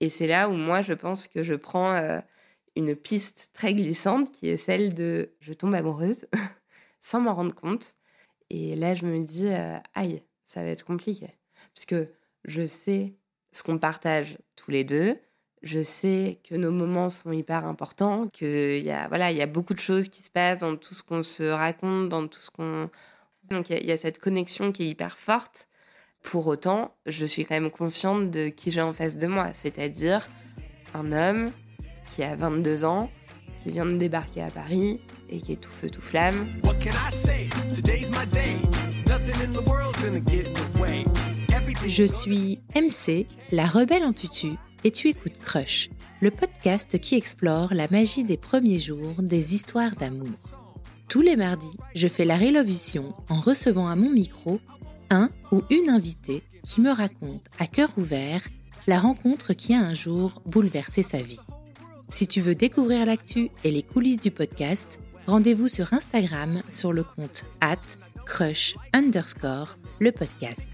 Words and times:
Et 0.00 0.08
c'est 0.08 0.26
là 0.26 0.48
où 0.48 0.54
moi, 0.54 0.82
je 0.82 0.92
pense 0.92 1.26
que 1.26 1.42
je 1.42 1.54
prends 1.54 1.92
euh, 1.92 2.20
une 2.76 2.94
piste 2.94 3.50
très 3.52 3.74
glissante 3.74 4.30
qui 4.30 4.48
est 4.48 4.56
celle 4.56 4.94
de 4.94 5.32
je 5.40 5.52
tombe 5.52 5.74
amoureuse 5.74 6.26
sans 7.00 7.20
m'en 7.20 7.34
rendre 7.34 7.54
compte. 7.54 7.94
Et 8.50 8.76
là, 8.76 8.94
je 8.94 9.04
me 9.04 9.20
dis, 9.24 9.48
euh, 9.48 9.76
aïe, 9.94 10.22
ça 10.44 10.62
va 10.62 10.68
être 10.68 10.84
compliqué. 10.84 11.28
Parce 11.74 11.84
que 11.84 12.08
je 12.44 12.66
sais 12.66 13.14
ce 13.52 13.62
qu'on 13.62 13.78
partage 13.78 14.38
tous 14.56 14.70
les 14.70 14.84
deux. 14.84 15.18
Je 15.62 15.82
sais 15.82 16.40
que 16.48 16.54
nos 16.54 16.70
moments 16.70 17.10
sont 17.10 17.32
hyper 17.32 17.66
importants, 17.66 18.28
qu'il 18.28 18.84
y, 18.84 18.90
a, 18.90 19.08
voilà, 19.08 19.32
il 19.32 19.36
y 19.36 19.42
a 19.42 19.46
beaucoup 19.46 19.74
de 19.74 19.80
choses 19.80 20.08
qui 20.08 20.22
se 20.22 20.30
passent 20.30 20.60
dans 20.60 20.76
tout 20.76 20.94
ce 20.94 21.02
qu'on 21.02 21.24
se 21.24 21.42
raconte, 21.42 22.08
dans 22.08 22.28
tout 22.28 22.38
ce 22.38 22.50
qu'on... 22.50 22.90
Donc 23.44 23.70
il 23.70 23.84
y, 23.84 23.92
a 23.92 23.96
cette 23.96 24.18
connexion 24.18 24.72
qui 24.72 24.84
est 24.84 24.88
hyper 24.88 25.18
forte. 25.18 25.67
Pour 26.22 26.46
autant, 26.46 26.94
je 27.06 27.24
suis 27.24 27.44
quand 27.44 27.54
même 27.54 27.70
consciente 27.70 28.30
de 28.30 28.48
qui 28.48 28.70
j'ai 28.70 28.82
en 28.82 28.92
face 28.92 29.16
de 29.16 29.26
moi, 29.26 29.48
c'est-à-dire 29.54 30.28
un 30.94 31.12
homme 31.12 31.50
qui 32.14 32.22
a 32.22 32.36
22 32.36 32.84
ans, 32.84 33.10
qui 33.62 33.70
vient 33.70 33.86
de 33.86 33.96
débarquer 33.96 34.42
à 34.42 34.50
Paris 34.50 35.00
et 35.30 35.40
qui 35.40 35.52
est 35.52 35.56
tout 35.56 35.70
feu 35.70 35.90
tout 35.90 36.00
flamme. 36.00 36.46
Je 41.86 42.04
suis 42.04 42.60
MC, 42.74 43.26
la 43.52 43.66
rebelle 43.66 44.04
en 44.04 44.12
tutu, 44.12 44.48
et 44.84 44.90
tu 44.90 45.08
écoutes 45.08 45.38
Crush, 45.38 45.90
le 46.20 46.30
podcast 46.30 46.98
qui 46.98 47.14
explore 47.14 47.72
la 47.72 47.88
magie 47.90 48.24
des 48.24 48.36
premiers 48.36 48.78
jours 48.78 49.14
des 49.18 49.54
histoires 49.54 49.96
d'amour. 49.96 50.28
Tous 51.08 51.22
les 51.22 51.36
mardis, 51.36 51.76
je 51.94 52.06
fais 52.06 52.26
la 52.26 52.36
révolution 52.36 53.14
en 53.30 53.40
recevant 53.40 53.88
à 53.88 53.96
mon 53.96 54.10
micro 54.10 54.60
un 55.10 55.30
ou 55.52 55.62
une 55.70 55.90
invitée 55.90 56.42
qui 56.64 56.80
me 56.80 56.90
raconte 56.90 57.46
à 57.58 57.66
cœur 57.66 57.90
ouvert 57.96 58.42
la 58.86 58.98
rencontre 58.98 59.52
qui 59.52 59.74
a 59.74 59.80
un 59.80 59.94
jour 59.94 60.42
bouleversé 60.46 61.02
sa 61.02 61.20
vie. 61.20 61.40
Si 62.08 62.26
tu 62.26 62.40
veux 62.40 62.54
découvrir 62.54 63.04
l'actu 63.04 63.50
et 63.64 63.70
les 63.70 63.82
coulisses 63.82 64.20
du 64.20 64.30
podcast, 64.30 64.98
rendez-vous 65.26 65.68
sur 65.68 65.92
Instagram 65.92 66.62
sur 66.68 66.92
le 66.92 67.04
compte 67.04 67.44
at 67.60 67.76
crush 68.24 68.76
underscore 68.94 69.78
le 69.98 70.12
podcast. 70.12 70.70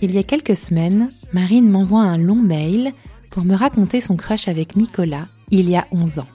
Il 0.00 0.12
y 0.12 0.18
a 0.18 0.22
quelques 0.22 0.56
semaines, 0.56 1.10
Marine 1.32 1.68
m'envoie 1.68 2.02
un 2.02 2.18
long 2.18 2.36
mail 2.36 2.92
pour 3.30 3.44
me 3.44 3.54
raconter 3.54 4.00
son 4.00 4.16
crush 4.16 4.48
avec 4.48 4.76
Nicolas 4.76 5.28
il 5.50 5.68
y 5.68 5.76
a 5.76 5.86
11 5.90 6.20
ans. 6.20 6.28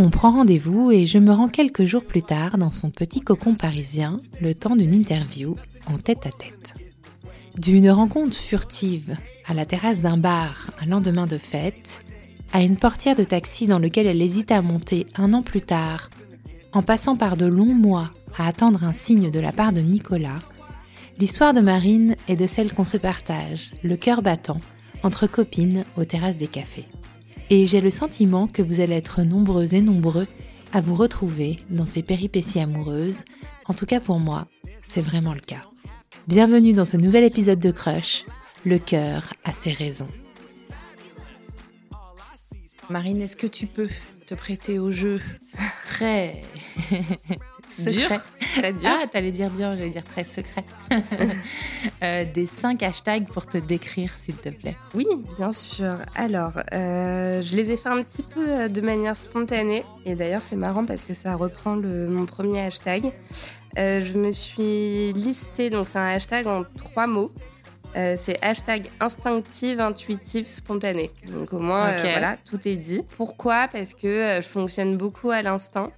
On 0.00 0.10
prend 0.10 0.30
rendez-vous 0.30 0.92
et 0.92 1.06
je 1.06 1.18
me 1.18 1.32
rends 1.32 1.48
quelques 1.48 1.82
jours 1.82 2.04
plus 2.04 2.22
tard 2.22 2.56
dans 2.56 2.70
son 2.70 2.88
petit 2.88 3.20
cocon 3.20 3.56
parisien, 3.56 4.20
le 4.40 4.54
temps 4.54 4.76
d'une 4.76 4.94
interview 4.94 5.56
en 5.86 5.98
tête 5.98 6.24
à 6.24 6.30
tête. 6.30 6.76
D'une 7.56 7.90
rencontre 7.90 8.36
furtive 8.36 9.16
à 9.48 9.54
la 9.54 9.66
terrasse 9.66 10.00
d'un 10.00 10.16
bar 10.16 10.70
un 10.80 10.86
lendemain 10.86 11.26
de 11.26 11.36
fête, 11.36 12.04
à 12.52 12.62
une 12.62 12.76
portière 12.76 13.16
de 13.16 13.24
taxi 13.24 13.66
dans 13.66 13.80
lequel 13.80 14.06
elle 14.06 14.22
hésite 14.22 14.52
à 14.52 14.62
monter 14.62 15.08
un 15.16 15.34
an 15.34 15.42
plus 15.42 15.62
tard, 15.62 16.10
en 16.72 16.82
passant 16.82 17.16
par 17.16 17.36
de 17.36 17.46
longs 17.46 17.74
mois 17.74 18.12
à 18.38 18.46
attendre 18.46 18.84
un 18.84 18.92
signe 18.92 19.32
de 19.32 19.40
la 19.40 19.50
part 19.50 19.72
de 19.72 19.80
Nicolas, 19.80 20.38
l'histoire 21.18 21.54
de 21.54 21.60
Marine 21.60 22.14
est 22.28 22.36
de 22.36 22.46
celle 22.46 22.72
qu'on 22.72 22.84
se 22.84 22.98
partage, 22.98 23.72
le 23.82 23.96
cœur 23.96 24.22
battant, 24.22 24.60
entre 25.02 25.26
copines 25.26 25.84
aux 25.96 26.04
terrasses 26.04 26.36
des 26.36 26.46
cafés. 26.46 26.86
Et 27.50 27.64
j'ai 27.64 27.80
le 27.80 27.90
sentiment 27.90 28.46
que 28.46 28.60
vous 28.60 28.80
allez 28.80 28.96
être 28.96 29.22
nombreux 29.22 29.74
et 29.74 29.80
nombreux 29.80 30.26
à 30.74 30.82
vous 30.82 30.94
retrouver 30.94 31.56
dans 31.70 31.86
ces 31.86 32.02
péripéties 32.02 32.60
amoureuses. 32.60 33.24
En 33.64 33.72
tout 33.72 33.86
cas 33.86 34.00
pour 34.00 34.18
moi, 34.18 34.46
c'est 34.80 35.00
vraiment 35.00 35.32
le 35.32 35.40
cas. 35.40 35.62
Bienvenue 36.26 36.74
dans 36.74 36.84
ce 36.84 36.98
nouvel 36.98 37.24
épisode 37.24 37.58
de 37.58 37.70
Crush. 37.70 38.26
Le 38.66 38.78
cœur 38.78 39.32
a 39.44 39.52
ses 39.52 39.72
raisons. 39.72 40.08
Marine, 42.90 43.22
est-ce 43.22 43.36
que 43.36 43.46
tu 43.46 43.66
peux 43.66 43.88
te 44.26 44.34
prêter 44.34 44.78
au 44.78 44.90
jeu? 44.90 45.18
Très 45.86 46.42
secret 47.68 48.20
dur. 48.72 48.90
Ah, 48.90 49.06
t'allais 49.10 49.32
dire 49.32 49.50
dur, 49.50 49.74
j'allais 49.76 49.90
dire 49.90 50.04
très 50.04 50.24
secret. 50.24 50.64
Euh, 52.02 52.24
des 52.32 52.46
cinq 52.46 52.82
hashtags 52.82 53.26
pour 53.26 53.46
te 53.46 53.58
décrire, 53.58 54.12
s'il 54.16 54.36
te 54.36 54.48
plaît. 54.48 54.76
Oui, 54.94 55.06
bien 55.36 55.52
sûr. 55.52 55.96
Alors, 56.14 56.52
euh, 56.72 57.42
je 57.42 57.56
les 57.56 57.70
ai 57.70 57.76
fait 57.76 57.88
un 57.88 58.02
petit 58.02 58.22
peu 58.22 58.48
euh, 58.48 58.68
de 58.68 58.80
manière 58.80 59.16
spontanée. 59.16 59.84
Et 60.04 60.14
d'ailleurs, 60.14 60.42
c'est 60.42 60.56
marrant 60.56 60.84
parce 60.84 61.04
que 61.04 61.14
ça 61.14 61.34
reprend 61.34 61.74
le, 61.74 62.08
mon 62.08 62.24
premier 62.24 62.60
hashtag. 62.60 63.12
je 63.76 64.16
me 64.16 64.30
suis 64.30 65.12
listée, 65.12 65.70
donc 65.70 65.88
c'est 65.88 65.98
un 65.98 66.08
hashtag 66.08 66.46
en 66.46 66.64
trois 66.76 67.06
mots. 67.06 67.30
c'est 67.94 68.38
hashtag 68.42 68.90
instinctive, 69.00 69.80
intuitive, 69.80 70.48
spontanée. 70.48 71.10
Donc 71.26 71.52
au 71.52 71.60
moins, 71.60 71.96
voilà, 71.96 72.36
tout 72.48 72.60
est 72.66 72.76
dit. 72.76 73.02
Pourquoi? 73.16 73.68
Parce 73.68 73.92
que 73.94 74.38
je 74.40 74.48
fonctionne 74.48 74.96
beaucoup 74.96 75.30
à 75.30 75.42
l'instinct. 75.42 75.92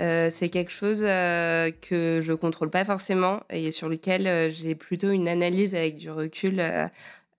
Euh, 0.00 0.28
c'est 0.30 0.48
quelque 0.48 0.72
chose 0.72 1.04
euh, 1.06 1.70
que 1.70 2.20
je 2.20 2.32
contrôle 2.32 2.70
pas 2.70 2.84
forcément 2.84 3.42
et 3.48 3.70
sur 3.70 3.88
lequel 3.88 4.26
euh, 4.26 4.50
j'ai 4.50 4.74
plutôt 4.74 5.10
une 5.10 5.28
analyse 5.28 5.74
avec 5.74 5.96
du 5.96 6.10
recul. 6.10 6.62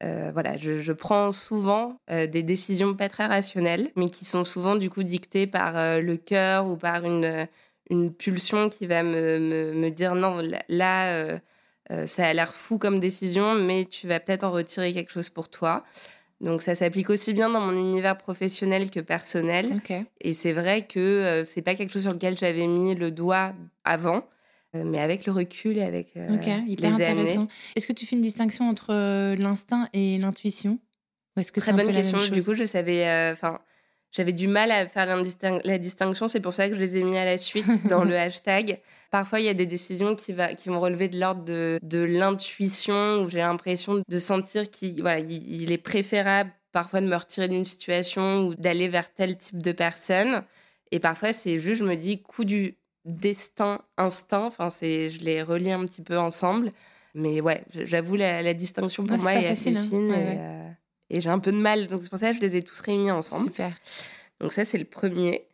voilà, 0.02 0.58
je, 0.58 0.92
prends 0.92 1.32
souvent 1.32 2.00
des 2.10 2.44
décisions 2.44 2.94
pas 2.94 3.10
très 3.10 3.26
rationnelles, 3.26 3.92
mais 3.96 4.10
qui 4.10 4.24
sont 4.26 4.46
souvent 4.46 4.76
du 4.76 4.90
coup 4.90 5.04
dictées 5.04 5.48
par 5.48 6.00
le 6.00 6.16
cœur 6.16 6.68
ou 6.68 6.78
par 6.78 7.04
une, 7.06 7.48
pulsion 8.18 8.70
qui 8.70 8.88
va 8.88 9.04
me, 9.04 9.40
me, 9.40 9.74
me 9.74 9.90
dire 9.90 10.16
non, 10.16 10.42
là, 10.70 11.40
ça 12.06 12.28
a 12.28 12.34
l'air 12.34 12.54
fou 12.54 12.78
comme 12.78 13.00
décision, 13.00 13.56
mais 13.56 13.86
tu 13.86 14.08
vas 14.08 14.20
peut-être 14.20 14.44
en 14.44 14.52
retirer 14.52 14.94
quelque 14.94 15.12
chose 15.12 15.30
pour 15.30 15.50
toi. 15.50 15.84
Donc 16.45 16.61
ça 16.61 16.75
s'applique 16.75 17.09
aussi 17.09 17.33
bien 17.33 17.50
dans 17.50 17.59
mon 17.59 17.72
univers 17.72 18.17
professionnel 18.17 18.91
que 18.91 19.00
personnel. 19.00 19.81
Et 20.22 20.31
c'est 20.31 20.53
vrai 20.53 20.85
que 20.85 20.94
ce 20.94 21.25
euh, 21.25 21.44
c'est 21.44 21.63
pas 21.63 21.73
quelque 21.73 21.91
chose 21.91 22.03
sur 22.03 22.13
lequel 22.13 22.38
j'avais 22.38 22.67
mis 22.67 22.94
le 22.94 23.09
doigt 23.09 23.53
avant, 23.83 24.23
euh, 24.75 24.83
mais 24.85 25.00
avec 25.00 25.25
le 25.25 25.31
recul 25.31 25.79
et 25.79 25.81
avec 25.81 26.16
euh, 26.16 26.38
hyper 26.67 26.91
les 26.91 27.03
intéressant. 27.03 27.47
Est-ce 27.75 27.88
que 27.88 27.94
tu 27.94 28.06
fais 28.06 28.16
une 28.16 28.22
distinction 28.22 28.69
entre 28.69 28.94
l'instinct 29.35 29.89
et 29.94 30.19
l'intuition? 30.19 30.78
Très 31.35 31.73
bonne 31.73 31.91
question. 31.91 32.19
Du 32.31 32.44
coup, 32.44 32.53
je 32.53 32.66
savais, 32.66 33.31
enfin. 33.31 33.59
J'avais 34.16 34.31
du 34.31 34.48
mal 34.48 34.72
à 34.72 34.88
faire 34.88 35.08
la, 35.08 35.78
distinction, 35.78 36.30
c'est 36.30 36.40
pour 36.40 36.53
ça 36.53 36.70
que 36.70 36.76
je 36.76 36.80
les 36.80 36.96
ai 36.96 37.03
mis 37.03 37.18
à 37.18 37.26
la 37.26 37.38
suite 37.38 37.66
dans 37.90 38.06
le 38.06 38.16
hashtag. 38.18 38.80
Parfois, 39.12 39.42
il 39.42 39.46
y 39.46 39.50
a 39.50 39.53
des 39.53 39.66
décisions 39.66 40.16
qui, 40.16 40.31
va, 40.31 40.53
qui 40.53 40.70
vont 40.70 40.80
relever 40.80 41.09
de 41.09 41.20
l'ordre 41.20 41.44
de, 41.44 41.80
de 41.84 42.00
l'intuition, 42.00 43.24
où 43.24 43.30
j'ai 43.30 43.40
l'impression 43.40 44.02
de 44.08 44.20
sentir 44.20 44.70
qu'il 44.70 45.02
voilà, 45.02 45.20
il, 45.20 45.70
est 45.70 45.78
préférable 45.78 46.50
parfois 46.72 47.02
de 47.02 47.08
me 47.08 47.16
retirer 47.16 47.50
d'une 47.50 47.66
situation 47.66 48.48
ou 48.48 48.56
d'aller 48.56 48.88
vers 48.88 49.14
tel 49.14 49.38
type 49.38 49.62
de 49.62 49.74
personne. 49.74 50.44
Et 50.92 51.00
parfois, 51.00 51.34
c'est 51.34 51.59
juste, 51.59 51.81
je 51.81 51.86
me 51.86 51.96
dis, 51.96 52.22
coup 52.22 52.46
du 52.46 52.78
destin, 53.04 53.81
instinct, 53.98 54.46
enfin, 54.46 54.70
je 54.81 55.20
les 55.20 55.44
relis 55.44 55.74
un 55.74 55.86
petit 55.86 56.02
peu 56.02 56.18
ensemble. 56.18 56.72
Mais 57.16 57.42
ouais, 57.42 57.66
j'avoue, 57.74 58.16
la, 58.16 58.54
distinction 58.54 59.06
pour 59.06 59.18
moi 59.18 59.34
est, 59.34 59.48
assez 59.48 59.75
hein. 59.75 59.81
fine. 59.81 60.12
Euh, 60.14 60.70
et 61.10 61.20
j'ai 61.20 61.30
un 61.30 61.40
peu 61.40 61.52
de 61.52 61.58
mal. 61.58 61.88
Donc 61.88 62.02
c'est 62.02 62.10
pour 62.10 62.20
ça 62.20 62.32
que 62.32 62.38
je 62.38 62.42
les 62.42 62.56
ai 62.56 62.64
tous 62.64 62.80
réunis 62.82 63.12
ensemble. 63.12 63.46
Super. 63.46 63.72
Donc 64.40 64.54
ça, 64.54 64.66
c'est 64.66 64.78
le 64.78 64.86
premier. 64.86 65.48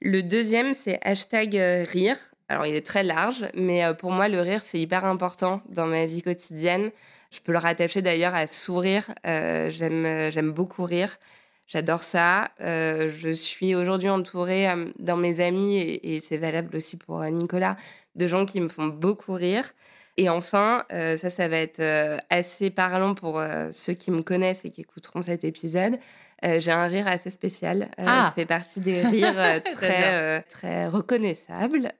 Le 0.00 0.22
deuxième, 0.22 0.74
c'est 0.74 0.98
hashtag 1.02 1.56
euh, 1.56 1.84
rire. 1.88 2.16
Alors 2.48 2.66
il 2.66 2.76
est 2.76 2.86
très 2.86 3.02
large, 3.02 3.46
mais 3.54 3.84
euh, 3.84 3.94
pour 3.94 4.12
moi, 4.12 4.28
le 4.28 4.40
rire, 4.40 4.60
c'est 4.62 4.78
hyper 4.78 5.04
important 5.04 5.62
dans 5.68 5.86
ma 5.86 6.06
vie 6.06 6.22
quotidienne. 6.22 6.90
Je 7.30 7.40
peux 7.40 7.52
le 7.52 7.58
rattacher 7.58 8.02
d'ailleurs 8.02 8.34
à 8.34 8.46
sourire. 8.46 9.12
Euh, 9.26 9.70
j'aime, 9.70 10.30
j'aime 10.30 10.52
beaucoup 10.52 10.84
rire. 10.84 11.18
J'adore 11.66 12.04
ça. 12.04 12.52
je 12.60 13.30
suis 13.32 13.74
aujourd'hui 13.74 14.08
entourée 14.08 14.68
dans 15.00 15.16
mes 15.16 15.40
amis, 15.40 15.76
et, 15.76 16.14
et 16.14 16.20
c'est 16.20 16.36
valable 16.36 16.76
aussi 16.76 16.96
pour 16.96 17.24
Nicolas, 17.24 17.76
de 18.14 18.28
gens 18.28 18.46
qui 18.46 18.60
me 18.60 18.68
font 18.68 18.86
beaucoup 18.86 19.32
rire. 19.32 19.72
Et 20.18 20.30
enfin, 20.30 20.84
euh, 20.92 21.16
ça, 21.16 21.28
ça 21.28 21.46
va 21.46 21.58
être 21.58 21.80
euh, 21.80 22.16
assez 22.30 22.70
parlant 22.70 23.14
pour 23.14 23.38
euh, 23.38 23.68
ceux 23.70 23.92
qui 23.92 24.10
me 24.10 24.22
connaissent 24.22 24.64
et 24.64 24.70
qui 24.70 24.80
écouteront 24.80 25.20
cet 25.20 25.44
épisode. 25.44 25.98
j'ai 26.42 26.72
un 26.72 26.86
rire 26.86 27.06
assez 27.06 27.28
spécial. 27.28 27.90
Ah. 27.98 28.26
Ça 28.26 28.32
fait 28.32 28.46
partie 28.46 28.80
des 28.80 29.02
rires 29.02 29.62
très, 29.74 30.42
très 30.42 30.88
reconnaissables. 30.88 31.92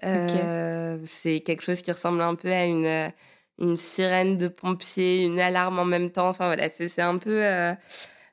C'est 1.04 1.40
quelque 1.40 1.62
chose 1.62 1.82
qui 1.82 1.92
ressemble 1.92 2.22
un 2.22 2.34
peu 2.34 2.50
à 2.50 2.64
une, 2.64 3.12
une 3.58 3.76
sirène 3.76 4.38
de 4.38 4.48
pompier, 4.48 5.24
une 5.24 5.40
alarme 5.40 5.78
en 5.78 5.84
même 5.84 6.10
temps. 6.10 6.28
Enfin 6.28 6.46
voilà, 6.46 6.68
c'est 6.70 7.02
un 7.02 7.18
peu. 7.18 7.42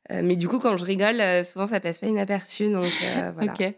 mais 0.09 0.37
du 0.37 0.47
coup, 0.47 0.59
quand 0.59 0.77
je 0.77 0.85
rigole, 0.85 1.21
souvent 1.43 1.67
ça 1.67 1.81
passe 1.81 1.97
pas 1.97 2.07
inaperçu. 2.07 2.71
Donc 2.71 2.85
voilà. 3.35 3.51
Ok. 3.51 3.73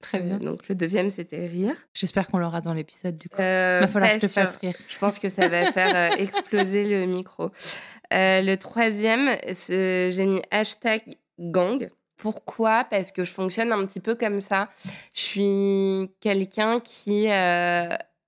Très 0.00 0.20
bien. 0.20 0.36
Donc 0.36 0.68
le 0.68 0.74
deuxième, 0.74 1.10
c'était 1.10 1.46
rire. 1.46 1.74
J'espère 1.92 2.26
qu'on 2.28 2.38
l'aura 2.38 2.60
dans 2.60 2.72
l'épisode 2.72 3.16
du 3.16 3.28
coup. 3.28 3.40
Euh, 3.40 3.80
Il 3.80 3.86
va 3.86 3.88
falloir 3.88 4.12
que 4.12 4.20
je 4.20 4.26
te 4.26 4.32
fasse 4.32 4.56
rire. 4.56 4.74
Je 4.88 4.98
pense 4.98 5.18
que 5.18 5.28
ça 5.28 5.48
va 5.48 5.72
faire 5.72 6.12
euh, 6.12 6.16
exploser 6.16 6.84
le 6.84 7.06
micro. 7.06 7.50
Euh, 8.14 8.40
le 8.40 8.56
troisième, 8.56 9.36
j'ai 9.46 10.26
mis 10.26 10.40
hashtag 10.50 11.02
gang. 11.38 11.88
Pourquoi? 12.16 12.84
Parce 12.84 13.12
que 13.12 13.24
je 13.24 13.30
fonctionne 13.32 13.72
un 13.72 13.84
petit 13.86 14.00
peu 14.00 14.14
comme 14.14 14.40
ça. 14.40 14.68
Je 15.14 15.20
suis 15.20 16.10
quelqu'un 16.20 16.80
qui 16.80 17.28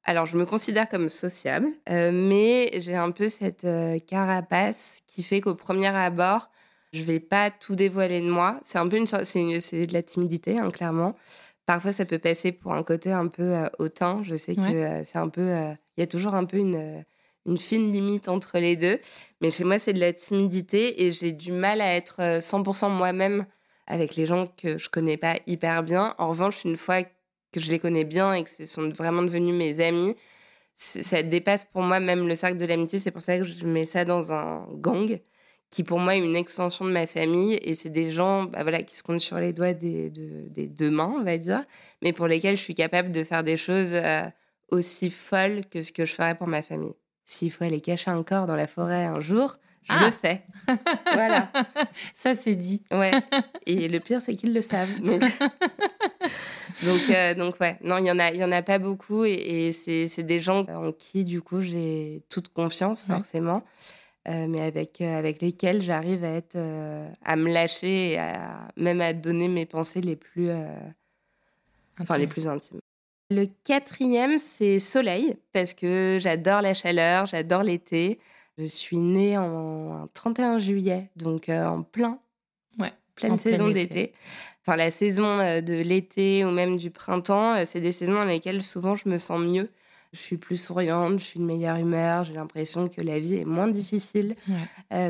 Alors, 0.04 0.26
je 0.26 0.36
me 0.36 0.44
considère 0.46 0.88
comme 0.88 1.08
sociable, 1.08 1.68
euh, 1.88 2.10
mais 2.12 2.70
j'ai 2.80 2.96
un 2.96 3.10
peu 3.12 3.28
cette 3.28 3.64
euh, 3.64 3.98
carapace 4.00 5.00
qui 5.06 5.22
fait 5.22 5.40
qu'au 5.40 5.54
premier 5.54 5.88
abord, 5.88 6.50
je 6.92 7.02
vais 7.04 7.20
pas 7.20 7.50
tout 7.50 7.76
dévoiler 7.76 8.20
de 8.20 8.28
moi. 8.28 8.58
C'est 8.62 8.78
un 8.78 8.88
peu 8.88 8.96
une, 8.96 9.06
c'est 9.06 9.86
de 9.86 9.92
la 9.92 10.02
timidité, 10.02 10.58
hein, 10.58 10.70
clairement. 10.70 11.14
Parfois, 11.70 11.92
ça 11.92 12.04
peut 12.04 12.18
passer 12.18 12.50
pour 12.50 12.72
un 12.74 12.82
côté 12.82 13.12
un 13.12 13.28
peu 13.28 13.54
euh, 13.54 13.68
hautain. 13.78 14.22
Je 14.24 14.34
sais 14.34 14.56
que 14.56 15.04
c'est 15.04 15.18
un 15.18 15.28
peu, 15.28 15.52
il 15.96 16.00
y 16.00 16.02
a 16.02 16.06
toujours 16.08 16.34
un 16.34 16.44
peu 16.44 16.56
une, 16.56 17.04
une 17.46 17.58
fine 17.58 17.92
limite 17.92 18.28
entre 18.28 18.58
les 18.58 18.74
deux. 18.74 18.98
Mais 19.40 19.52
chez 19.52 19.62
moi, 19.62 19.78
c'est 19.78 19.92
de 19.92 20.00
la 20.00 20.12
timidité 20.12 21.04
et 21.04 21.12
j'ai 21.12 21.30
du 21.30 21.52
mal 21.52 21.80
à 21.80 21.94
être 21.94 22.40
100% 22.40 22.90
moi-même 22.90 23.46
avec 23.86 24.16
les 24.16 24.26
gens 24.26 24.48
que 24.48 24.78
je 24.78 24.88
connais 24.88 25.16
pas 25.16 25.36
hyper 25.46 25.84
bien. 25.84 26.12
En 26.18 26.30
revanche, 26.30 26.64
une 26.64 26.76
fois 26.76 27.04
que 27.04 27.60
je 27.60 27.70
les 27.70 27.78
connais 27.78 28.02
bien 28.02 28.34
et 28.34 28.42
que 28.42 28.50
ce 28.50 28.66
sont 28.66 28.88
vraiment 28.88 29.22
devenus 29.22 29.54
mes 29.54 29.78
amis, 29.78 30.16
ça 30.74 31.22
dépasse 31.22 31.66
pour 31.66 31.82
moi 31.82 32.00
même 32.00 32.26
le 32.26 32.34
cercle 32.34 32.56
de 32.56 32.66
l'amitié. 32.66 32.98
C'est 32.98 33.12
pour 33.12 33.22
ça 33.22 33.38
que 33.38 33.44
je 33.44 33.64
mets 33.64 33.84
ça 33.84 34.04
dans 34.04 34.32
un 34.32 34.66
gang 34.72 35.20
qui 35.70 35.84
pour 35.84 35.98
moi 36.00 36.16
est 36.16 36.18
une 36.18 36.36
extension 36.36 36.84
de 36.84 36.90
ma 36.90 37.06
famille 37.06 37.54
et 37.62 37.74
c'est 37.74 37.90
des 37.90 38.10
gens 38.10 38.44
bah 38.44 38.62
voilà, 38.62 38.82
qui 38.82 38.96
se 38.96 39.02
comptent 39.02 39.20
sur 39.20 39.38
les 39.38 39.52
doigts 39.52 39.72
des, 39.72 40.10
des, 40.10 40.66
deux 40.66 40.90
mains, 40.90 41.14
on 41.16 41.22
va 41.22 41.38
dire, 41.38 41.64
mais 42.02 42.12
pour 42.12 42.26
lesquels 42.26 42.56
je 42.56 42.62
suis 42.62 42.74
capable 42.74 43.12
de 43.12 43.22
faire 43.22 43.44
des 43.44 43.56
choses 43.56 43.92
euh, 43.94 44.22
aussi 44.70 45.10
folles 45.10 45.62
que 45.70 45.82
ce 45.82 45.92
que 45.92 46.04
je 46.04 46.12
ferais 46.12 46.34
pour 46.34 46.48
ma 46.48 46.62
famille. 46.62 46.94
S'il 47.24 47.52
faut 47.52 47.62
aller 47.62 47.80
cacher 47.80 48.10
un 48.10 48.24
corps 48.24 48.46
dans 48.46 48.56
la 48.56 48.66
forêt 48.66 49.04
un 49.04 49.20
jour, 49.20 49.58
je 49.84 49.92
le 49.92 50.06
ah 50.06 50.10
fais. 50.10 50.42
voilà. 51.14 51.50
Ça, 52.14 52.34
c'est 52.34 52.56
dit. 52.56 52.82
Ouais. 52.90 53.12
Et 53.66 53.88
le 53.88 54.00
pire, 54.00 54.20
c'est 54.20 54.34
qu'ils 54.34 54.52
le 54.52 54.62
savent. 54.62 54.90
Donc, 56.84 57.00
euh, 57.10 57.34
donc, 57.34 57.60
ouais. 57.60 57.76
Non, 57.82 57.98
il 57.98 58.06
y 58.06 58.10
en 58.10 58.18
a, 58.18 58.30
il 58.30 58.38
y 58.38 58.44
en 58.44 58.52
a 58.52 58.62
pas 58.62 58.78
beaucoup, 58.78 59.24
et, 59.26 59.70
c'est 59.72 60.22
des 60.22 60.40
gens 60.40 60.64
en 60.66 60.92
qui, 60.92 61.24
du 61.24 61.42
coup, 61.42 61.60
j'ai 61.60 62.22
toute 62.30 62.48
confiance, 62.48 63.04
forcément. 63.04 63.62
Euh, 64.28 64.46
mais 64.48 64.60
avec, 64.60 65.00
euh, 65.00 65.18
avec 65.18 65.40
lesquels 65.40 65.82
j'arrive 65.82 66.24
à 66.24 66.32
être 66.32 66.58
à 67.24 67.36
me 67.36 67.50
lâcher 67.50 68.12
et 68.12 68.18
à, 68.18 68.68
même 68.76 69.00
à 69.00 69.14
donner 69.14 69.48
mes 69.48 69.64
pensées 69.64 70.02
les 70.02 70.16
plus 70.16 70.50
enfin 71.98 72.18
les 72.18 72.26
plus 72.26 72.46
intimes. 72.46 72.80
Le 73.30 73.46
quatrième, 73.64 74.38
c'est 74.38 74.80
soleil, 74.80 75.36
parce 75.52 75.72
que 75.72 76.18
j'adore 76.20 76.62
la 76.62 76.74
chaleur, 76.74 77.26
j'adore 77.26 77.62
l'été. 77.62 78.18
Je 78.58 78.64
suis 78.64 78.98
née 78.98 79.38
en 79.38 80.08
31 80.12 80.58
juillet, 80.58 81.10
donc 81.14 81.48
euh, 81.48 81.64
en 81.64 81.82
plein, 81.82 82.18
ouais, 82.80 82.92
pleine 83.14 83.38
saison 83.38 83.70
d'été. 83.70 84.12
Enfin, 84.62 84.76
la 84.76 84.90
saison 84.90 85.38
euh, 85.38 85.60
de 85.60 85.74
l'été 85.74 86.44
ou 86.44 86.50
même 86.50 86.76
du 86.76 86.90
printemps, 86.90 87.54
euh, 87.54 87.62
c'est 87.64 87.80
des 87.80 87.92
saisons 87.92 88.14
dans 88.14 88.24
lesquelles 88.24 88.62
souvent 88.62 88.96
je 88.96 89.08
me 89.08 89.16
sens 89.16 89.40
mieux. 89.40 89.70
Je 90.12 90.18
suis 90.18 90.36
plus 90.36 90.56
souriante, 90.56 91.20
je 91.20 91.24
suis 91.24 91.40
de 91.40 91.44
meilleure 91.44 91.76
humeur, 91.76 92.24
j'ai 92.24 92.34
l'impression 92.34 92.88
que 92.88 93.00
la 93.00 93.20
vie 93.20 93.36
est 93.36 93.44
moins 93.44 93.68
difficile. 93.68 94.34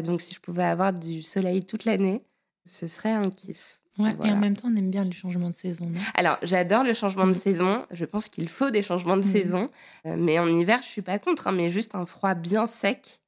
donc, 0.05 0.20
si 0.20 0.35
je 0.35 0.41
pouvais 0.41 0.64
avoir 0.64 0.93
du 0.93 1.23
soleil 1.23 1.64
toute 1.64 1.85
l'année, 1.85 2.23
ce 2.67 2.87
serait 2.87 3.12
un 3.12 3.31
kiff. 3.31 3.81
Et 3.99 4.31
en 4.31 4.37
même 4.37 4.56
temps, 4.56 4.69
on 4.73 4.76
aime 4.76 4.91
bien 4.91 5.05
le 5.05 5.12
changement 5.12 5.50
de 5.50 5.55
saison, 5.55 5.87
non? 5.87 6.00
Alors, 6.14 6.38
j'adore 6.43 6.85
le 6.85 6.94
changement 6.94 7.26
de 7.26 7.32
mm. 7.32 7.37
saison. 7.37 7.87
Je 7.91 8.05
pense 8.05 8.29
qu'il 8.29 8.49
faut 8.49 8.70
des 8.70 8.82
changements 8.82 9.17
de 9.17 9.23
mm. 9.23 9.31
saison. 9.31 9.70
Euh, 10.06 10.17
mais 10.17 10.38
en 10.38 10.47
hiver, 10.47 10.81
je 10.82 10.88
suis 10.88 11.03
pas 11.03 11.19
contre. 11.19 11.49
Hein, 11.49 11.53
mais 11.53 11.70
juste 11.70 11.94
un 11.94 12.06
froid 12.06 12.35
bien 12.35 12.67
sec 12.67 13.20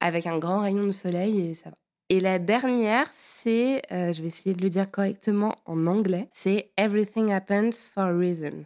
avec 0.00 0.26
un 0.26 0.38
grand 0.38 0.60
rayon 0.60 0.84
de 0.84 0.92
soleil 0.92 1.40
et 1.40 1.54
ça 1.54 1.70
va. 1.70 1.76
Et 2.08 2.20
la 2.20 2.38
dernière, 2.38 3.08
c'est, 3.12 3.82
euh, 3.90 4.12
je 4.12 4.22
vais 4.22 4.28
essayer 4.28 4.54
de 4.54 4.62
le 4.62 4.70
dire 4.70 4.90
correctement 4.90 5.56
en 5.64 5.86
anglais, 5.86 6.28
c'est 6.32 6.70
Everything 6.76 7.32
happens 7.32 7.90
for 7.92 8.04
a 8.04 8.12
reason 8.12 8.62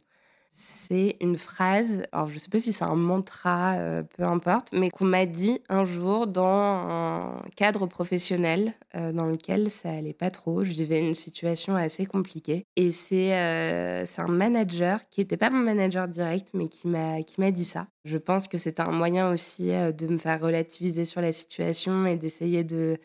c'est 0.60 1.16
une 1.20 1.38
phrase, 1.38 2.02
alors 2.12 2.26
je 2.26 2.34
ne 2.34 2.38
sais 2.38 2.50
pas 2.50 2.58
si 2.58 2.72
c'est 2.72 2.84
un 2.84 2.94
mantra, 2.94 3.76
euh, 3.76 4.02
peu 4.02 4.24
importe, 4.24 4.68
mais 4.72 4.90
qu'on 4.90 5.06
m'a 5.06 5.24
dit 5.24 5.60
un 5.68 5.84
jour 5.84 6.26
dans 6.26 6.46
un 6.46 7.42
cadre 7.56 7.86
professionnel 7.86 8.74
euh, 8.94 9.10
dans 9.12 9.24
lequel 9.24 9.70
ça 9.70 9.90
allait 9.90 10.12
pas 10.12 10.30
trop. 10.30 10.62
Je 10.62 10.72
vivais 10.72 11.00
une 11.00 11.14
situation 11.14 11.76
assez 11.76 12.04
compliquée. 12.04 12.66
Et 12.76 12.90
c'est 12.90 13.34
euh, 13.34 14.04
un 14.18 14.28
manager 14.28 15.08
qui 15.08 15.20
n'était 15.20 15.38
pas 15.38 15.48
mon 15.48 15.60
manager 15.60 16.08
direct, 16.08 16.50
mais 16.52 16.68
qui 16.68 16.88
m'a 16.88 17.50
dit 17.50 17.64
ça. 17.64 17.86
Je 18.04 18.18
pense 18.18 18.46
que 18.46 18.58
c'est 18.58 18.80
un 18.80 18.90
moyen 18.90 19.32
aussi 19.32 19.68
de 19.68 20.06
me 20.08 20.18
faire 20.18 20.40
relativiser 20.40 21.06
sur 21.06 21.22
la 21.22 21.32
situation 21.32 22.04
et 22.04 22.16
d'essayer 22.16 22.64
de, 22.64 22.98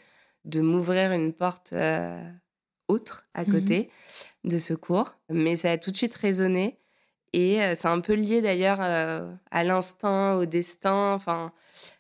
de 0.44 0.60
m'ouvrir 0.60 1.14
une 1.14 1.32
porte 1.32 1.74
autre 2.88 3.28
à 3.34 3.44
mmh 3.44 3.52
côté 3.52 3.90
de 4.44 4.58
secours. 4.58 5.16
Mais 5.30 5.56
ça 5.56 5.72
a 5.72 5.78
tout 5.78 5.92
de 5.92 5.98
suite 5.98 6.16
résonné. 6.16 6.80
Et 7.34 7.60
c'est 7.76 7.88
un 7.88 8.00
peu 8.00 8.14
lié 8.14 8.42
d'ailleurs 8.42 8.80
à 8.80 9.64
l'instinct, 9.64 10.36
au 10.36 10.46
destin. 10.46 11.14
Enfin, 11.14 11.52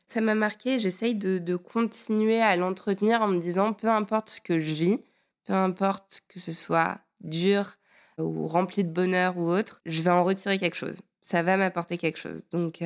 ça 0.07 0.21
m'a 0.21 0.35
marqué. 0.35 0.79
J'essaye 0.79 1.15
de, 1.15 1.55
continuer 1.55 2.41
à 2.41 2.55
l'entretenir 2.55 3.21
en 3.21 3.27
me 3.27 3.39
disant 3.39 3.73
peu 3.73 3.89
importe 3.89 4.29
ce 4.29 4.41
que 4.41 4.59
je 4.59 4.73
vis, 4.73 4.99
peu 5.45 5.53
importe 5.53 6.21
que 6.29 6.39
ce 6.39 6.51
soit 6.51 6.99
dur 7.21 7.75
ou 8.17 8.47
rempli 8.47 8.83
de 8.83 8.89
bonheur 8.89 9.37
ou 9.37 9.49
autre, 9.49 9.81
je 9.85 10.01
vais 10.01 10.09
en 10.09 10.23
retirer 10.23 10.57
quelque 10.57 10.77
chose. 10.77 11.01
Ça 11.21 11.43
va 11.43 11.57
m'apporter 11.57 11.97
quelque 11.97 12.19
chose. 12.19 12.43
Donc, 12.51 12.81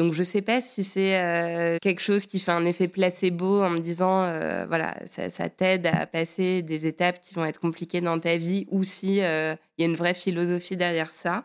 donc 0.00 0.14
je 0.14 0.20
ne 0.20 0.24
sais 0.24 0.40
pas 0.40 0.60
si 0.60 0.82
c'est 0.82 1.78
quelque 1.82 2.00
chose 2.00 2.24
qui 2.24 2.38
fait 2.38 2.52
un 2.52 2.64
effet 2.64 2.88
placebo 2.88 3.62
en 3.62 3.70
me 3.70 3.78
disant, 3.78 4.22
voilà, 4.66 4.96
ça, 5.04 5.28
ça 5.28 5.50
t'aide 5.50 5.86
à 5.86 6.06
passer 6.06 6.62
des 6.62 6.86
étapes 6.86 7.20
qui 7.20 7.34
vont 7.34 7.44
être 7.44 7.60
compliquées 7.60 8.00
dans 8.00 8.18
ta 8.18 8.36
vie 8.38 8.66
ou 8.70 8.82
si 8.82 9.16
il 9.16 9.18
y 9.18 9.22
a 9.22 9.56
une 9.78 9.96
vraie 9.96 10.14
philosophie 10.14 10.76
derrière 10.76 11.12
ça. 11.12 11.44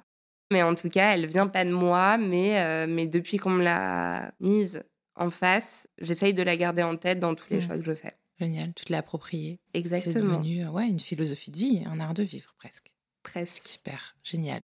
Mais 0.51 0.61
en 0.63 0.75
tout 0.75 0.89
cas, 0.89 1.13
elle 1.13 1.25
vient 1.25 1.47
pas 1.47 1.65
de 1.65 1.71
moi, 1.71 2.17
mais, 2.17 2.61
euh, 2.61 2.85
mais 2.87 3.07
depuis 3.07 3.37
qu'on 3.37 3.49
me 3.49 3.63
l'a 3.63 4.31
mise 4.39 4.83
en 5.15 5.29
face, 5.29 5.87
j'essaye 5.99 6.33
de 6.33 6.43
la 6.43 6.55
garder 6.55 6.83
en 6.83 6.97
tête 6.97 7.19
dans 7.19 7.35
tous 7.35 7.49
les 7.49 7.57
mmh. 7.57 7.61
choix 7.61 7.77
que 7.77 7.83
je 7.83 7.93
fais. 7.93 8.13
Génial, 8.39 8.73
tu 8.73 8.85
te 8.85 8.91
l'as 8.91 8.99
appropriée. 8.99 9.59
Exactement. 9.73 10.13
C'est 10.13 10.21
devenu 10.21 10.67
ouais, 10.67 10.87
une 10.87 10.99
philosophie 10.99 11.51
de 11.51 11.57
vie, 11.57 11.83
un 11.85 11.99
art 11.99 12.13
de 12.13 12.23
vivre 12.23 12.53
presque. 12.57 12.91
Presque. 13.23 13.63
Super, 13.63 14.15
génial. 14.23 14.61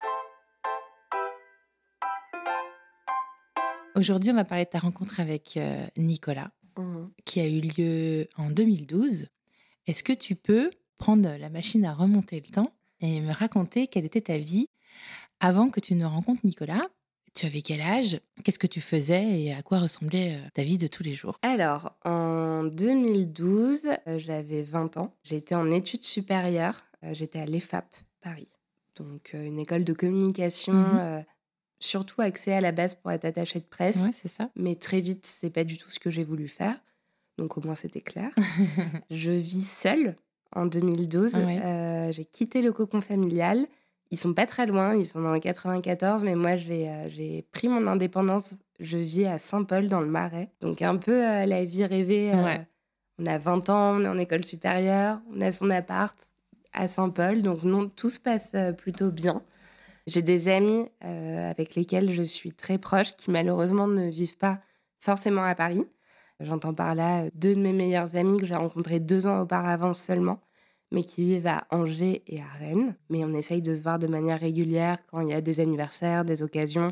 Aujourd'hui, 4.00 4.31
on 4.31 4.35
va 4.35 4.44
parler 4.44 4.64
de 4.64 4.70
ta 4.70 4.79
rencontre 4.79 5.20
avec 5.20 5.58
euh, 5.58 5.76
Nicolas, 5.99 6.52
mmh. 6.79 7.05
qui 7.26 7.38
a 7.38 7.47
eu 7.47 7.61
lieu 7.61 8.29
en 8.38 8.50
2012. 8.50 9.26
Est-ce 9.87 10.02
que 10.02 10.14
tu 10.14 10.37
peux 10.37 10.70
prendre 10.97 11.29
la 11.38 11.50
machine 11.50 11.85
à 11.85 11.93
remonter 11.93 12.41
le 12.41 12.50
temps 12.50 12.73
et 13.00 13.20
me 13.20 13.31
raconter 13.31 13.88
quelle 13.88 14.06
était 14.06 14.23
ta 14.23 14.38
vie 14.38 14.70
avant 15.38 15.69
que 15.69 15.81
tu 15.81 15.94
ne 15.94 16.06
rencontres 16.06 16.41
Nicolas, 16.44 16.87
tu 17.35 17.44
avais 17.44 17.61
quel 17.61 17.82
âge? 17.82 18.19
Qu'est-ce 18.43 18.58
que 18.58 18.67
tu 18.67 18.81
faisais 18.81 19.38
et 19.38 19.52
à 19.52 19.61
quoi 19.61 19.81
ressemblait 19.81 20.37
euh, 20.37 20.49
ta 20.55 20.64
vie 20.64 20.79
de 20.79 20.87
tous 20.87 21.02
les 21.02 21.14
jours? 21.14 21.38
Alors, 21.43 21.93
en 22.06 22.64
2012, 22.64 23.82
euh, 23.85 24.19
j'avais 24.19 24.62
20 24.62 24.97
ans. 24.97 25.14
J'étais 25.25 25.54
en 25.54 25.71
études 25.71 26.04
supérieures. 26.04 26.87
J'étais 27.12 27.40
à 27.40 27.45
l'EFAP, 27.45 27.95
Paris. 28.23 28.49
Donc, 28.97 29.33
une 29.35 29.59
école 29.59 29.85
de 29.85 29.92
communication, 29.92 30.73
mmh 30.73 31.25
surtout 31.80 32.22
axée 32.22 32.52
à 32.52 32.60
la 32.60 32.72
base 32.72 32.94
pour 32.94 33.10
être 33.10 33.25
attachée 33.25 33.58
de 33.58 33.64
presse. 33.64 34.04
Ouais, 34.04 34.12
c'est 34.12 34.28
ça. 34.28 34.50
Mais 34.54 34.76
très 34.76 35.00
vite, 35.00 35.26
c'est 35.26 35.50
pas 35.50 35.64
du 35.64 35.76
tout 35.76 35.90
ce 35.90 35.99
que 35.99 36.10
j'ai 36.10 36.25
voulu 36.25 36.46
faire. 36.46 36.80
Donc, 37.38 37.58
au 37.58 37.62
moins, 37.62 37.75
c'était 37.75 38.00
clair. 38.00 38.30
je 39.10 39.30
vis 39.30 39.68
seule 39.68 40.14
en 40.54 40.66
2012. 40.66 41.38
j'ai 42.10 42.25
quitté 42.25 42.62
le 42.62 42.72
cocon 42.72 43.00
familial 43.00 43.66
ils 44.10 44.18
sont 44.18 44.34
pas 44.34 44.46
très 44.46 44.66
loin, 44.66 44.94
ils 44.96 45.06
sont 45.06 45.20
dans 45.20 45.32
le 45.32 45.38
94, 45.38 46.25
mais 46.25 46.34
moi 46.34 46.52
euh, 46.52 47.08
j'ai 47.08 47.46
pris 47.52 47.68
mon 47.68 47.87
indépendance. 47.87 48.56
Je 48.80 48.99
vis 48.99 49.26
à 49.26 49.38
Saint-Paul 49.38 49.88
dans 49.88 50.00
le 50.00 50.08
Marais, 50.08 50.50
donc 50.60 50.82
un 50.82 50.96
peu 50.96 51.25
euh, 51.25 51.46
la 51.46 51.64
vie 51.64 51.84
rêvée. 51.84 52.32
Euh, 52.34 52.56
on 53.18 53.26
a 53.26 53.38
20 53.38 53.70
ans, 53.70 53.96
on 53.96 54.04
est 54.04 54.08
en 54.08 54.18
école 54.18 54.44
supérieure, 54.44 55.20
on 55.34 55.40
a 55.40 55.52
son 55.52 55.70
appart 55.70 56.16
à 56.72 56.88
Saint-Paul, 56.88 57.42
donc 57.42 57.62
non, 57.62 57.88
tout 57.88 58.10
se 58.10 58.18
passe 58.18 58.50
plutôt 58.78 59.10
bien. 59.10 59.42
J'ai 60.11 60.23
des 60.23 60.49
amis 60.49 60.87
avec 61.00 61.75
lesquels 61.75 62.11
je 62.11 62.23
suis 62.23 62.52
très 62.52 62.79
proche 62.79 63.12
qui 63.17 63.31
malheureusement 63.31 63.87
ne 63.87 64.09
vivent 64.09 64.37
pas 64.37 64.61
forcément 64.99 65.45
à 65.45 65.55
Paris. 65.55 65.85
J'entends 66.40 66.75
par 66.75 66.95
là 66.95 67.29
deux 67.35 67.55
de 67.55 67.61
mes 67.61 67.73
meilleurs 67.73 68.17
amis 68.17 68.38
que 68.38 68.47
j'ai 68.47 68.57
rencontrés 68.57 68.99
deux 68.99 69.26
ans 69.26 69.40
auparavant 69.40 69.95
seulement 69.95 70.40
mais 70.90 71.05
qui 71.05 71.25
vivent 71.25 71.47
à 71.47 71.67
Angers 71.71 72.23
et 72.26 72.40
à 72.40 72.49
Rennes. 72.59 72.95
Mais 73.09 73.25
on 73.25 73.33
essaye 73.33 73.62
de 73.62 73.75
se 73.75 73.83
voir 73.83 73.99
de 73.99 74.07
manière 74.07 74.40
régulière 74.40 74.99
quand 75.07 75.21
il 75.21 75.29
y 75.29 75.35
a 75.35 75.40
des 75.40 75.61
anniversaires, 75.61 76.25
des 76.25 76.43
occasions, 76.43 76.88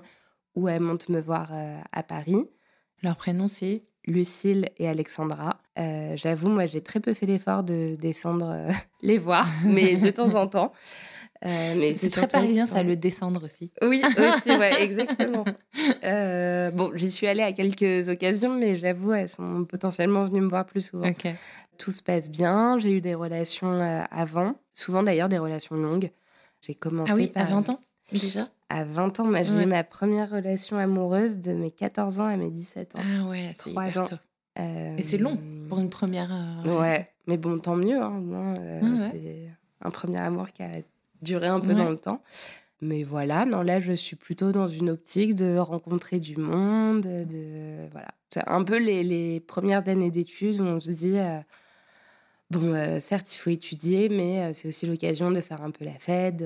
ou 0.54 0.68
elles 0.68 0.80
montent 0.80 1.08
me 1.08 1.20
voir 1.20 1.50
euh, 1.52 1.78
à 1.92 2.02
Paris. 2.02 2.48
Leur 3.02 3.16
prénom, 3.16 3.48
c'est 3.48 3.82
Lucille 4.06 4.70
et 4.78 4.88
Alexandra. 4.88 5.60
Euh, 5.78 6.16
j'avoue, 6.16 6.48
moi, 6.48 6.66
j'ai 6.66 6.80
très 6.80 7.00
peu 7.00 7.14
fait 7.14 7.26
l'effort 7.26 7.62
de 7.62 7.96
descendre 7.96 8.56
euh, 8.58 8.72
les 9.02 9.18
voir, 9.18 9.46
mais 9.64 9.96
de 9.96 10.10
temps 10.10 10.34
en 10.34 10.46
temps. 10.46 10.72
Mais 11.44 11.94
c'est 11.94 12.10
très 12.10 12.28
parisien, 12.28 12.66
ça, 12.66 12.82
le 12.82 12.96
descendre 12.96 13.44
aussi. 13.44 13.72
Oui, 13.82 14.02
aussi, 14.04 14.50
ouais, 14.50 14.82
exactement. 14.82 15.44
bon, 16.72 16.92
j'y 16.94 17.10
suis 17.10 17.26
allée 17.26 17.42
à 17.42 17.52
quelques 17.52 18.08
occasions, 18.08 18.54
mais 18.54 18.76
j'avoue, 18.76 19.12
elles 19.12 19.28
sont 19.28 19.64
potentiellement 19.64 20.24
venues 20.24 20.42
me 20.42 20.48
voir 20.48 20.66
plus 20.66 20.86
souvent. 20.86 21.10
Tout 21.78 21.92
se 21.92 22.02
passe 22.02 22.28
bien. 22.28 22.76
J'ai 22.78 22.90
eu 22.90 23.00
des 23.00 23.14
relations 23.14 23.70
euh, 23.70 24.02
avant, 24.10 24.56
souvent 24.74 25.04
d'ailleurs 25.04 25.28
des 25.28 25.38
relations 25.38 25.76
longues. 25.76 26.10
J'ai 26.60 26.74
commencé 26.74 27.12
ah 27.12 27.14
oui, 27.14 27.32
à 27.36 27.44
20 27.44 27.70
ans 27.70 27.80
déjà? 28.10 28.48
À 28.68 28.84
20 28.84 29.20
ans, 29.20 29.30
j'ai 29.32 29.62
eu 29.62 29.66
ma 29.66 29.84
première 29.84 30.28
relation 30.28 30.76
amoureuse 30.76 31.38
de 31.38 31.52
mes 31.52 31.70
14 31.70 32.20
ans 32.20 32.24
à 32.24 32.36
mes 32.36 32.50
17 32.50 32.96
ans. 32.96 33.02
Ah 33.02 33.28
ouais, 33.28 33.54
c'est 33.58 33.70
hyper 33.70 34.04
tôt. 34.04 34.16
Et 34.56 35.02
c'est 35.02 35.18
long 35.18 35.38
pour 35.68 35.78
une 35.78 35.88
première 35.88 36.28
relation. 36.28 36.80
Ouais, 36.80 37.08
mais 37.26 37.36
bon, 37.36 37.58
tant 37.58 37.76
mieux. 37.76 38.00
Hein, 38.02 38.20
c'est 39.12 39.48
un 39.80 39.90
premier 39.90 40.18
amour 40.18 40.50
qui 40.50 40.62
a 40.62 40.70
duré 41.22 41.46
un 41.46 41.60
peu 41.60 41.74
dans 41.74 41.90
le 41.90 41.98
temps. 41.98 42.22
Mais 42.80 43.02
voilà, 43.02 43.44
non, 43.44 43.62
là, 43.62 43.80
je 43.80 43.92
suis 43.92 44.14
plutôt 44.14 44.52
dans 44.52 44.68
une 44.68 44.90
optique 44.90 45.34
de 45.34 45.58
rencontrer 45.58 46.20
du 46.20 46.36
monde. 46.36 47.02
De, 47.02 47.88
voilà. 47.90 48.08
C'est 48.28 48.46
un 48.46 48.62
peu 48.62 48.78
les, 48.78 49.02
les 49.02 49.40
premières 49.40 49.88
années 49.88 50.10
d'études 50.10 50.60
où 50.60 50.64
on 50.64 50.78
se 50.78 50.90
dit, 50.90 51.18
euh, 51.18 51.40
bon, 52.50 52.72
euh, 52.74 53.00
certes, 53.00 53.34
il 53.34 53.38
faut 53.38 53.50
étudier, 53.50 54.08
mais 54.08 54.42
euh, 54.42 54.52
c'est 54.54 54.68
aussi 54.68 54.86
l'occasion 54.86 55.32
de 55.32 55.40
faire 55.40 55.62
un 55.62 55.72
peu 55.72 55.84
la 55.84 55.94
fête. 55.94 56.44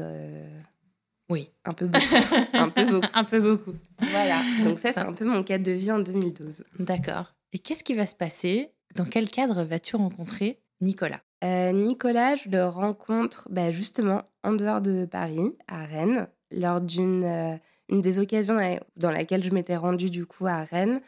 oui. 1.28 1.50
Un 1.66 1.74
peu 1.74 1.86
beaucoup. 1.86 2.34
un 2.54 2.68
peu 2.70 2.84
beaucoup. 2.86 3.06
un 3.14 3.24
peu 3.24 3.40
beaucoup. 3.40 3.74
Voilà. 3.98 4.40
Donc 4.64 4.78
ça, 4.78 4.92
c'est 4.92 5.00
un 5.00 5.12
peu 5.12 5.26
mon 5.26 5.42
cadre 5.42 5.64
de 5.64 5.72
vie 5.72 5.92
en 5.92 5.98
2012. 5.98 6.64
D'accord. 6.78 7.34
Et 7.52 7.58
qu'est-ce 7.58 7.84
qui 7.84 7.94
va 7.94 8.06
se 8.06 8.16
passer? 8.16 8.72
Dans 8.94 9.04
quel 9.04 9.28
cadre 9.28 9.64
vas-tu 9.64 9.96
rencontrer 9.96 10.60
Nicolas? 10.80 11.20
Nicolas, 11.42 12.36
je 12.36 12.48
le 12.48 12.66
rencontre 12.66 13.48
bah, 13.50 13.72
justement 13.72 14.22
en 14.44 14.52
dehors 14.52 14.80
de 14.80 15.06
Paris, 15.06 15.56
à 15.68 15.84
Rennes, 15.84 16.28
lors 16.50 16.80
d'une 16.80 17.58
une 17.88 18.00
des 18.00 18.18
occasions 18.18 18.56
dans 18.96 19.10
laquelle 19.10 19.44
je 19.44 19.50
m'étais 19.50 19.76
rendue 19.76 20.08
du 20.08 20.24
coup 20.24 20.46
à 20.46 20.64
Rennes. 20.64 21.00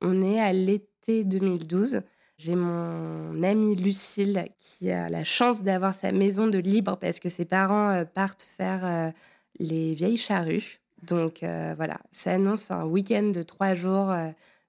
On 0.00 0.22
est 0.22 0.40
à 0.40 0.52
l'été 0.52 1.24
2012. 1.24 2.00
J'ai 2.36 2.56
mon 2.56 3.42
amie 3.44 3.76
Lucille 3.76 4.46
qui 4.58 4.90
a 4.90 5.08
la 5.08 5.22
chance 5.22 5.62
d'avoir 5.62 5.94
sa 5.94 6.10
maison 6.10 6.48
de 6.48 6.58
libre 6.58 6.96
parce 6.96 7.20
que 7.20 7.28
ses 7.28 7.44
parents 7.44 8.04
partent 8.12 8.42
faire 8.42 9.12
les 9.60 9.94
vieilles 9.94 10.16
charrues. 10.16 10.80
Donc 11.04 11.40
voilà, 11.42 12.00
ça 12.10 12.32
annonce 12.32 12.70
un 12.72 12.84
week-end 12.84 13.30
de 13.32 13.42
trois 13.42 13.76
jours 13.76 14.12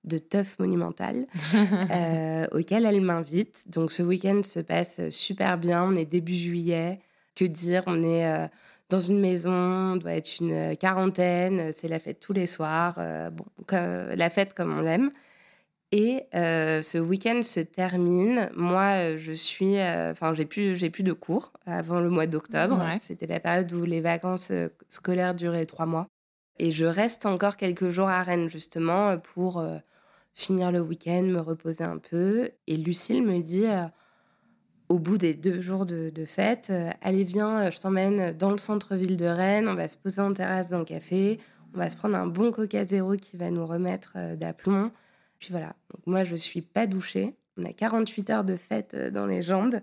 de 0.03 0.17
teuf 0.17 0.59
monumental 0.59 1.25
euh, 1.91 2.45
auquel 2.51 2.85
elle 2.85 3.01
m'invite. 3.01 3.63
Donc 3.67 3.91
ce 3.91 4.03
week-end 4.03 4.41
se 4.43 4.59
passe 4.59 5.09
super 5.09 5.57
bien. 5.57 5.83
On 5.83 5.95
est 5.95 6.05
début 6.05 6.35
juillet. 6.35 6.99
Que 7.35 7.45
dire 7.45 7.83
On 7.87 8.03
est 8.03 8.27
euh, 8.27 8.47
dans 8.89 8.99
une 8.99 9.19
maison, 9.19 9.51
on 9.51 9.95
doit 9.95 10.13
être 10.13 10.39
une 10.39 10.75
quarantaine. 10.77 11.71
C'est 11.71 11.87
la 11.87 11.99
fête 11.99 12.19
tous 12.19 12.33
les 12.33 12.47
soirs. 12.47 12.95
Euh, 12.99 13.29
bon, 13.29 13.45
la 13.71 14.29
fête 14.29 14.53
comme 14.53 14.77
on 14.77 14.81
l'aime. 14.81 15.09
Et 15.91 16.25
ce 16.33 16.97
week-end 16.97 17.43
se 17.43 17.59
termine. 17.59 18.49
Moi, 18.55 19.15
je 19.15 19.31
suis, 19.31 19.79
enfin, 19.79 20.33
j'ai 20.33 20.45
plus, 20.45 20.75
j'ai 20.75 20.89
plus 20.89 21.03
de 21.03 21.13
cours 21.13 21.53
avant 21.67 21.99
le 21.99 22.09
mois 22.09 22.25
d'octobre. 22.25 22.83
C'était 22.99 23.27
la 23.27 23.39
période 23.39 23.71
où 23.73 23.85
les 23.85 24.01
vacances 24.01 24.51
scolaires 24.89 25.35
duraient 25.35 25.67
trois 25.67 25.85
mois. 25.85 26.07
Et 26.57 26.71
je 26.71 26.85
reste 26.85 27.27
encore 27.27 27.57
quelques 27.57 27.89
jours 27.89 28.09
à 28.09 28.23
Rennes 28.23 28.49
justement 28.49 29.19
pour 29.19 29.63
finir 30.33 30.71
le 30.71 30.81
week-end, 30.81 31.23
me 31.23 31.39
reposer 31.39 31.83
un 31.83 31.97
peu. 31.97 32.49
Et 32.67 32.77
Lucille 32.77 33.23
me 33.23 33.39
dit, 33.39 33.65
euh, 33.65 33.83
au 34.89 34.99
bout 34.99 35.17
des 35.17 35.33
deux 35.33 35.61
jours 35.61 35.85
de, 35.85 36.11
fête, 36.25 36.67
euh, 36.69 36.89
allez 37.01 37.23
viens, 37.23 37.69
je 37.69 37.79
t'emmène 37.79 38.35
dans 38.35 38.51
le 38.51 38.57
centre-ville 38.57 39.17
de 39.17 39.25
Rennes, 39.25 39.67
on 39.67 39.75
va 39.75 39.87
se 39.87 39.97
poser 39.97 40.21
en 40.21 40.33
terrasse 40.33 40.69
d'un 40.69 40.83
café, 40.83 41.39
on 41.73 41.77
va 41.77 41.89
se 41.89 41.95
prendre 41.95 42.17
un 42.17 42.27
bon 42.27 42.51
coca 42.51 42.83
zéro 42.83 43.15
qui 43.15 43.37
va 43.37 43.49
nous 43.51 43.65
remettre 43.65 44.13
euh, 44.15 44.35
d'aplomb. 44.35 44.91
Puis 45.39 45.49
voilà, 45.51 45.75
moi 46.05 46.23
je 46.23 46.35
suis 46.35 46.61
pas 46.61 46.87
douchée. 46.87 47.35
On 47.57 47.63
a 47.65 47.73
48 47.73 48.29
heures 48.31 48.43
de 48.43 48.55
fête 48.55 48.95
dans 48.95 49.27
les 49.27 49.43
jambes. 49.43 49.79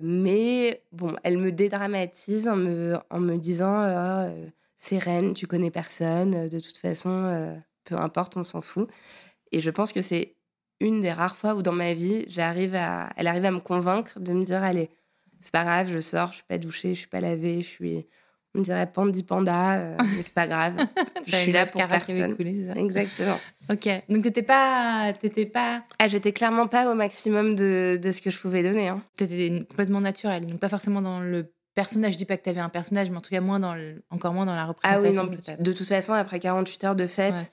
Mais 0.00 0.82
bon, 0.92 1.16
elle 1.22 1.38
me 1.38 1.52
dédramatise 1.52 2.48
en 2.48 2.56
me, 2.56 2.98
en 3.08 3.18
me 3.18 3.36
disant 3.36 4.30
c'est 4.76 4.98
Rennes, 4.98 5.32
tu 5.32 5.46
connais 5.46 5.70
personne, 5.70 6.48
de 6.48 6.60
toute 6.60 6.76
façon, 6.76 7.56
peu 7.84 7.96
importe, 7.96 8.36
on 8.36 8.44
s'en 8.44 8.60
fout. 8.60 8.90
Et 9.54 9.60
je 9.60 9.70
pense 9.70 9.92
que 9.92 10.02
c'est 10.02 10.34
une 10.80 11.00
des 11.00 11.12
rares 11.12 11.36
fois 11.36 11.54
où 11.54 11.62
dans 11.62 11.72
ma 11.72 11.94
vie, 11.94 12.24
j'arrive 12.28 12.74
à, 12.74 13.10
elle 13.16 13.28
arrive 13.28 13.44
à 13.44 13.52
me 13.52 13.60
convaincre 13.60 14.18
de 14.18 14.32
me 14.32 14.44
dire 14.44 14.64
allez, 14.64 14.90
c'est 15.40 15.52
pas 15.52 15.62
grave, 15.62 15.88
je 15.92 16.00
sors, 16.00 16.32
je 16.32 16.38
suis 16.38 16.44
pas 16.48 16.58
douchée, 16.58 16.96
je 16.96 16.98
suis 16.98 17.06
pas 17.06 17.20
lavée, 17.20 17.62
je 17.62 17.68
suis, 17.68 18.06
on 18.56 18.62
dirait 18.62 18.90
pandi 18.90 19.22
panda, 19.22 19.74
euh, 19.74 19.96
mais 20.00 20.22
c'est 20.24 20.34
pas 20.34 20.48
grave. 20.48 20.74
je 21.24 21.36
suis 21.36 21.52
là 21.52 21.66
pour 21.66 21.86
personne. 21.86 22.34
Coulé, 22.34 22.66
ça 22.66 22.80
Exactement. 22.80 23.38
Ok, 23.70 23.88
donc 24.08 24.24
t'étais 24.24 24.42
pas, 24.42 25.12
t'étais 25.12 25.46
pas. 25.46 25.84
Ah, 26.00 26.08
j'étais 26.08 26.32
clairement 26.32 26.66
pas 26.66 26.90
au 26.90 26.96
maximum 26.96 27.54
de, 27.54 27.96
de 28.02 28.10
ce 28.10 28.20
que 28.20 28.30
je 28.30 28.40
pouvais 28.40 28.64
donner. 28.64 28.88
Hein. 28.88 29.04
T'étais 29.16 29.64
complètement 29.68 30.00
naturelle, 30.00 30.48
donc 30.48 30.58
pas 30.58 30.68
forcément 30.68 31.00
dans 31.00 31.20
le 31.20 31.53
personnage. 31.74 32.14
Je 32.14 32.18
dis 32.18 32.24
pas 32.24 32.36
que 32.36 32.44
tu 32.44 32.50
avais 32.50 32.60
un 32.60 32.68
personnage, 32.68 33.10
mais 33.10 33.16
en 33.16 33.20
tout 33.20 33.30
cas 33.30 33.40
moins 33.40 33.60
dans 33.60 33.76
encore 34.10 34.32
moins 34.32 34.46
dans 34.46 34.54
la 34.54 34.66
représentation. 34.66 35.22
Ah 35.22 35.26
oui, 35.30 35.54
non, 35.56 35.62
de 35.62 35.72
toute 35.72 35.86
façon, 35.86 36.12
après 36.12 36.40
48 36.40 36.84
heures 36.84 36.96
de 36.96 37.06
fête 37.06 37.50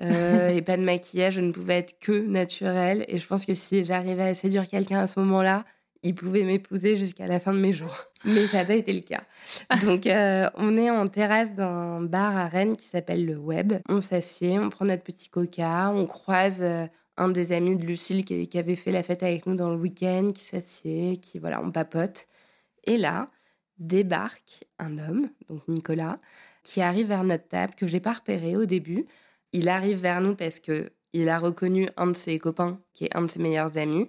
euh, 0.00 0.48
et 0.54 0.62
pas 0.62 0.76
de 0.76 0.82
maquillage, 0.82 1.34
je 1.34 1.40
ne 1.40 1.52
pouvais 1.52 1.78
être 1.78 1.98
que 1.98 2.26
naturelle. 2.26 3.04
Et 3.08 3.18
je 3.18 3.26
pense 3.26 3.44
que 3.44 3.54
si 3.54 3.84
j'arrivais 3.84 4.22
à 4.22 4.34
séduire 4.34 4.66
quelqu'un 4.66 5.00
à 5.00 5.06
ce 5.06 5.18
moment-là, 5.20 5.64
il 6.04 6.14
pouvait 6.14 6.42
m'épouser 6.42 6.96
jusqu'à 6.96 7.26
la 7.26 7.40
fin 7.40 7.52
de 7.52 7.58
mes 7.58 7.72
jours. 7.72 7.96
Mais 8.24 8.46
ça 8.46 8.58
n'a 8.58 8.64
pas 8.66 8.74
été 8.74 8.92
le 8.92 9.00
cas. 9.00 9.22
Donc, 9.82 10.06
euh, 10.06 10.48
on 10.54 10.76
est 10.76 10.90
en 10.90 11.06
terrasse 11.08 11.54
d'un 11.54 12.02
bar 12.02 12.36
à 12.36 12.46
Rennes 12.46 12.76
qui 12.76 12.86
s'appelle 12.86 13.24
Le 13.24 13.36
Web. 13.36 13.72
On 13.88 14.02
s'assied, 14.02 14.58
on 14.58 14.68
prend 14.68 14.84
notre 14.84 15.02
petit 15.02 15.30
coca, 15.30 15.90
on 15.90 16.04
croise 16.04 16.58
euh, 16.60 16.86
un 17.16 17.28
des 17.28 17.52
amis 17.52 17.76
de 17.76 17.86
Lucille 17.86 18.24
qui, 18.24 18.46
qui, 18.48 18.58
avait 18.58 18.76
fait 18.76 18.92
la 18.92 19.02
fête 19.02 19.22
avec 19.22 19.46
nous 19.46 19.56
dans 19.56 19.70
le 19.70 19.76
week-end, 19.76 20.32
qui 20.34 20.44
s'assied, 20.44 21.16
qui, 21.16 21.38
voilà, 21.38 21.62
on 21.62 21.70
papote. 21.70 22.26
Et 22.84 22.98
là, 22.98 23.30
débarque 23.78 24.64
un 24.78 24.98
homme, 24.98 25.28
donc 25.48 25.66
Nicolas, 25.68 26.18
qui 26.62 26.80
arrive 26.80 27.08
vers 27.08 27.24
notre 27.24 27.48
table, 27.48 27.74
que 27.76 27.86
je 27.86 27.92
n'ai 27.92 28.00
pas 28.00 28.14
repéré 28.14 28.56
au 28.56 28.64
début. 28.64 29.06
Il 29.52 29.68
arrive 29.68 29.98
vers 29.98 30.20
nous 30.20 30.34
parce 30.34 30.60
que 30.60 30.90
il 31.12 31.28
a 31.28 31.38
reconnu 31.38 31.88
un 31.96 32.08
de 32.08 32.16
ses 32.16 32.38
copains, 32.38 32.80
qui 32.92 33.04
est 33.04 33.16
un 33.16 33.22
de 33.22 33.30
ses 33.30 33.38
meilleurs 33.38 33.78
amis. 33.78 34.08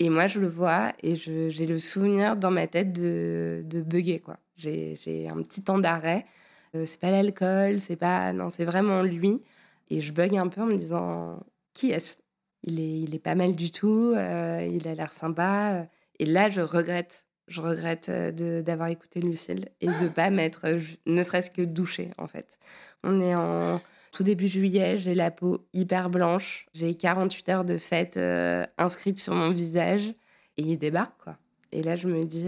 Et 0.00 0.10
moi, 0.10 0.26
je 0.26 0.38
le 0.38 0.48
vois 0.48 0.92
et 1.02 1.14
j'ai 1.14 1.66
le 1.66 1.78
souvenir 1.78 2.36
dans 2.36 2.50
ma 2.50 2.66
tête 2.66 2.92
de, 2.92 3.62
de 3.64 3.80
bugger. 3.80 4.20
quoi. 4.20 4.38
J'ai 4.56 5.28
un 5.28 5.40
petit 5.42 5.62
temps 5.62 5.78
d'arrêt. 5.78 6.26
Euh, 6.74 6.84
c'est 6.84 7.00
pas 7.00 7.10
l'alcool, 7.10 7.80
c'est 7.80 7.96
pas. 7.96 8.32
Non, 8.32 8.50
c'est 8.50 8.64
vraiment 8.64 9.02
lui. 9.02 9.42
Et 9.88 10.00
je 10.00 10.12
bug 10.12 10.36
un 10.36 10.48
peu 10.48 10.62
en 10.62 10.66
me 10.66 10.76
disant 10.76 11.40
qui 11.72 11.90
est-ce? 11.90 12.16
Il 12.64 12.80
est, 12.80 13.00
il 13.00 13.14
est 13.14 13.18
pas 13.18 13.34
mal 13.34 13.54
du 13.54 13.70
tout, 13.70 14.14
euh, 14.16 14.66
il 14.70 14.88
a 14.88 14.94
l'air 14.94 15.12
sympa. 15.12 15.86
Et 16.18 16.24
là, 16.24 16.48
je 16.48 16.62
regrette 16.62 17.24
je 17.48 17.60
regrette 17.60 18.08
euh, 18.08 18.62
d'avoir 18.62 18.88
écouté 18.88 19.20
Lucille 19.20 19.68
et 19.80 19.86
de 19.86 20.08
pas 20.08 20.30
m'être 20.30 20.66
euh, 20.66 20.80
ne 21.06 21.22
serait-ce 21.22 21.50
que 21.50 21.62
douchée 21.62 22.10
en 22.18 22.26
fait. 22.26 22.58
On 23.02 23.20
est 23.20 23.34
en 23.34 23.80
tout 24.12 24.22
début 24.22 24.48
juillet, 24.48 24.96
j'ai 24.96 25.14
la 25.14 25.30
peau 25.30 25.66
hyper 25.72 26.08
blanche, 26.08 26.66
j'ai 26.72 26.94
48 26.94 27.48
heures 27.50 27.64
de 27.64 27.78
fête 27.78 28.16
euh, 28.16 28.64
inscrites 28.78 29.18
sur 29.18 29.34
mon 29.34 29.50
visage 29.50 30.14
et 30.56 30.62
il 30.62 30.78
débarque 30.78 31.22
quoi. 31.22 31.36
Et 31.72 31.82
là 31.82 31.96
je 31.96 32.08
me 32.08 32.22
dis, 32.24 32.46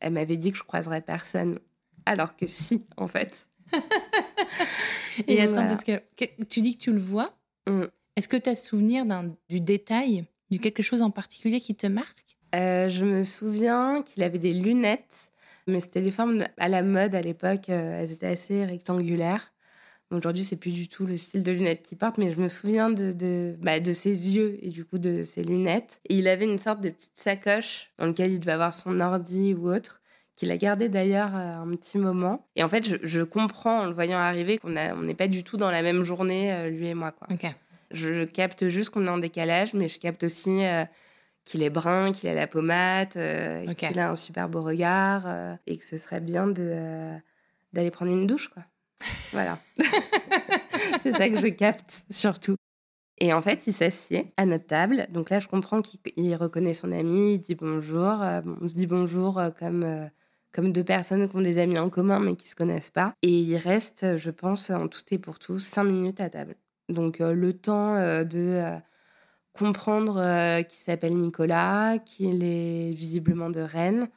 elle 0.00 0.12
m'avait 0.12 0.36
dit 0.36 0.52
que 0.52 0.58
je 0.58 0.62
croiserais 0.62 1.00
personne, 1.00 1.54
alors 2.06 2.36
que 2.36 2.46
si 2.46 2.84
en 2.96 3.08
fait. 3.08 3.48
et, 5.26 5.40
attends 5.40 5.66
parce 5.66 5.84
que, 5.84 5.92
tu 6.44 6.60
dis 6.60 6.76
que 6.76 6.82
tu 6.82 6.92
le 6.92 7.00
vois. 7.00 7.34
Mmh. 7.66 7.84
Est-ce 8.16 8.28
que 8.28 8.36
tu 8.36 8.50
as 8.50 8.54
souvenir 8.54 9.06
du 9.48 9.60
détail, 9.60 10.26
de 10.50 10.58
quelque 10.58 10.82
chose 10.82 11.00
en 11.00 11.10
particulier 11.10 11.60
qui 11.60 11.74
te 11.74 11.86
marque? 11.86 12.31
Euh, 12.54 12.88
je 12.88 13.04
me 13.04 13.24
souviens 13.24 14.02
qu'il 14.02 14.22
avait 14.22 14.38
des 14.38 14.52
lunettes, 14.52 15.32
mais 15.66 15.80
c'était 15.80 16.00
les 16.00 16.10
formes 16.10 16.44
à 16.58 16.68
la 16.68 16.82
mode 16.82 17.14
à 17.14 17.20
l'époque. 17.20 17.68
Euh, 17.68 18.00
elles 18.00 18.12
étaient 18.12 18.26
assez 18.26 18.64
rectangulaires. 18.64 19.52
Aujourd'hui, 20.10 20.44
c'est 20.44 20.56
plus 20.56 20.72
du 20.72 20.88
tout 20.88 21.06
le 21.06 21.16
style 21.16 21.42
de 21.42 21.52
lunettes 21.52 21.82
qu'il 21.82 21.96
porte, 21.96 22.18
mais 22.18 22.32
je 22.32 22.40
me 22.40 22.48
souviens 22.48 22.90
de, 22.90 23.12
de, 23.12 23.56
bah, 23.60 23.80
de, 23.80 23.92
ses 23.94 24.34
yeux 24.34 24.58
et 24.60 24.68
du 24.68 24.84
coup 24.84 24.98
de 24.98 25.22
ses 25.22 25.42
lunettes. 25.42 26.02
Et 26.10 26.18
il 26.18 26.28
avait 26.28 26.44
une 26.44 26.58
sorte 26.58 26.82
de 26.82 26.90
petite 26.90 27.16
sacoche 27.16 27.90
dans 27.96 28.04
laquelle 28.04 28.32
il 28.32 28.40
devait 28.40 28.52
avoir 28.52 28.74
son 28.74 29.00
ordi 29.00 29.54
ou 29.54 29.72
autre, 29.72 30.02
qu'il 30.36 30.50
a 30.50 30.58
gardé 30.58 30.90
d'ailleurs 30.90 31.34
euh, 31.34 31.62
un 31.62 31.70
petit 31.76 31.96
moment. 31.96 32.46
Et 32.56 32.62
en 32.62 32.68
fait, 32.68 32.86
je, 32.86 32.96
je 33.02 33.22
comprends 33.22 33.84
en 33.84 33.86
le 33.86 33.94
voyant 33.94 34.18
arriver 34.18 34.58
qu'on 34.58 34.68
n'est 34.68 35.14
pas 35.14 35.28
du 35.28 35.44
tout 35.44 35.56
dans 35.56 35.70
la 35.70 35.80
même 35.80 36.02
journée, 36.02 36.68
lui 36.68 36.88
et 36.88 36.94
moi. 36.94 37.12
Quoi. 37.12 37.28
Je, 37.90 38.24
capte 38.24 38.68
juste 38.68 38.90
qu'on 38.90 39.06
est 39.06 39.10
en 39.10 39.18
décalage, 39.18 39.72
mais 39.72 39.88
je 39.88 39.98
capte 39.98 40.24
aussi 40.24 40.62
qu'il 41.44 41.62
est 41.62 41.70
brun, 41.70 42.12
qu'il 42.12 42.28
a 42.28 42.34
la 42.34 42.46
pommade, 42.46 43.16
euh, 43.16 43.66
qu'il 43.74 43.98
a 43.98 44.10
un 44.10 44.16
super 44.16 44.48
beau 44.48 44.62
regard 44.62 45.24
euh, 45.26 45.54
et 45.66 45.76
que 45.76 45.84
ce 45.84 45.96
serait 45.96 46.20
bien 46.20 46.46
de 46.46 46.62
euh, 46.62 47.16
d'aller 47.72 47.90
prendre 47.90 48.12
une 48.12 48.26
douche 48.26 48.48
quoi. 48.48 48.64
Voilà. 49.32 49.58
c'est 51.00 51.12
ça 51.12 51.28
que 51.28 51.40
je 51.40 51.48
capte 51.48 52.04
surtout. 52.10 52.56
Et 53.18 53.32
en 53.32 53.40
fait, 53.40 53.66
il 53.66 53.72
s'assied 53.72 54.32
à 54.36 54.46
notre 54.46 54.66
table. 54.66 55.06
Donc 55.10 55.30
là, 55.30 55.38
je 55.38 55.46
comprends 55.46 55.80
qu'il 55.80 56.34
reconnaît 56.34 56.74
son 56.74 56.92
ami, 56.92 57.34
il 57.34 57.40
dit 57.40 57.54
bonjour. 57.54 58.20
on 58.60 58.68
se 58.68 58.74
dit 58.74 58.86
bonjour 58.86 59.40
comme, 59.58 60.10
comme 60.52 60.72
deux 60.72 60.84
personnes 60.84 61.28
qui 61.28 61.36
ont 61.36 61.40
des 61.40 61.58
amis 61.58 61.78
en 61.78 61.88
commun 61.88 62.20
mais 62.20 62.36
qui 62.36 62.46
ne 62.46 62.50
se 62.50 62.56
connaissent 62.56 62.90
pas. 62.90 63.14
Et 63.22 63.40
il 63.40 63.56
reste, 63.56 64.16
je 64.16 64.30
pense, 64.30 64.70
en 64.70 64.88
tout 64.88 65.02
et 65.10 65.18
pour 65.18 65.38
tout, 65.38 65.58
cinq 65.58 65.84
minutes 65.84 66.20
à 66.20 66.30
table. 66.30 66.56
Donc 66.88 67.18
le 67.18 67.52
temps 67.52 67.96
de 68.24 68.80
comprendre 69.52 70.16
euh, 70.18 70.62
qu'il 70.62 70.80
s'appelle 70.80 71.16
Nicolas, 71.16 71.98
qu'il 71.98 72.42
est 72.42 72.92
visiblement 72.92 73.50
de 73.50 73.60
Rennes, 73.60 74.08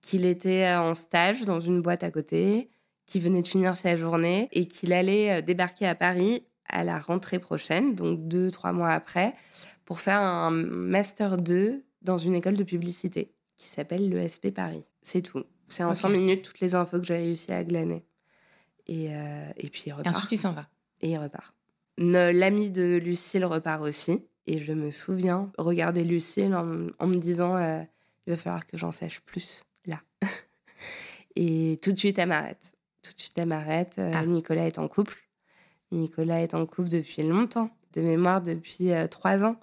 qu'il 0.00 0.26
était 0.26 0.74
en 0.74 0.94
stage 0.94 1.42
dans 1.42 1.60
une 1.60 1.80
boîte 1.80 2.04
à 2.04 2.10
côté, 2.10 2.70
qui 3.06 3.20
venait 3.20 3.42
de 3.42 3.46
finir 3.46 3.76
sa 3.76 3.96
journée 3.96 4.48
et 4.52 4.66
qu'il 4.66 4.92
allait 4.92 5.42
débarquer 5.42 5.86
à 5.86 5.94
Paris 5.94 6.46
à 6.68 6.84
la 6.84 6.98
rentrée 6.98 7.38
prochaine, 7.38 7.94
donc 7.94 8.26
deux, 8.26 8.50
trois 8.50 8.72
mois 8.72 8.90
après, 8.90 9.34
pour 9.84 10.00
faire 10.00 10.20
un 10.20 10.50
Master 10.50 11.38
2 11.38 11.84
dans 12.02 12.18
une 12.18 12.34
école 12.34 12.56
de 12.56 12.64
publicité 12.64 13.32
qui 13.56 13.68
s'appelle 13.68 14.08
l'ESP 14.08 14.52
Paris. 14.52 14.84
C'est 15.02 15.22
tout. 15.22 15.44
C'est 15.68 15.84
en 15.84 15.94
cinq 15.94 16.10
minutes 16.10 16.42
toutes 16.42 16.60
les 16.60 16.74
infos 16.74 16.98
que 16.98 17.06
j'ai 17.06 17.16
réussi 17.16 17.52
à 17.52 17.64
glaner. 17.64 18.04
Et, 18.86 19.14
euh, 19.14 19.48
et 19.56 19.70
puis 19.70 19.84
il 19.86 19.92
repart. 19.92 20.14
Et 20.14 20.16
ensuite, 20.16 20.32
il 20.32 20.38
s'en 20.38 20.52
va. 20.52 20.68
Et 21.00 21.10
il 21.10 21.18
repart. 21.18 21.54
L'ami 21.96 22.70
de 22.70 22.96
Lucille 23.02 23.44
repart 23.44 23.82
aussi. 23.82 24.26
Et 24.46 24.58
je 24.58 24.72
me 24.72 24.90
souviens 24.90 25.50
regarder 25.58 26.04
Lucille 26.04 26.54
en, 26.54 26.64
me 27.06 27.16
disant 27.16 27.56
euh, 27.56 27.82
il 28.26 28.32
va 28.32 28.36
falloir 28.36 28.66
que 28.66 28.76
j'en 28.76 28.92
sache 28.92 29.20
plus 29.20 29.64
là. 29.86 30.00
et 31.36 31.78
tout 31.82 31.92
de 31.92 31.96
suite, 31.96 32.18
elle 32.18 32.28
m'arrête. 32.28 32.74
Tout 33.02 33.12
de 33.12 33.20
suite, 33.20 33.38
elle 33.38 33.48
m'arrête. 33.48 33.96
Euh, 33.98 34.10
ah. 34.14 34.26
Nicolas 34.26 34.66
est 34.66 34.78
en 34.78 34.88
couple. 34.88 35.16
Nicolas 35.92 36.42
est 36.42 36.54
en 36.54 36.66
couple 36.66 36.88
depuis 36.88 37.22
longtemps, 37.22 37.70
de 37.92 38.00
mémoire 38.00 38.42
depuis 38.42 38.90
trois 39.10 39.44
ans, 39.44 39.56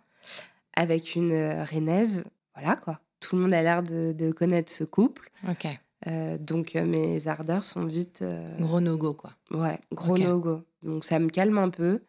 avec 0.74 1.16
une 1.16 1.34
Rennaise. 1.64 2.24
Voilà 2.56 2.78
quoi. 2.78 3.02
Tout 3.20 3.36
le 3.36 3.42
monde 3.42 3.54
a 3.54 3.62
l'air 3.62 3.84
de, 3.84 4.14
de 4.14 4.32
connaître 4.32 4.72
ce 4.72 4.84
couple. 4.84 5.30
Ok. 5.50 5.68
Euh, 6.08 6.38
donc 6.38 6.76
euh, 6.76 6.86
mes 6.86 7.28
ardeurs 7.28 7.64
sont 7.64 7.86
vite. 7.86 8.22
Euh, 8.22 8.58
gros 8.58 8.82
no-go, 8.82 9.14
quoi. 9.14 9.32
Ouais, 9.52 9.80
gros 9.92 10.18
no-go. 10.18 10.62
Donc 10.84 11.06
ça 11.06 11.20
me 11.20 11.30
calme 11.30 11.58
un 11.58 11.70
peu. 11.70 12.02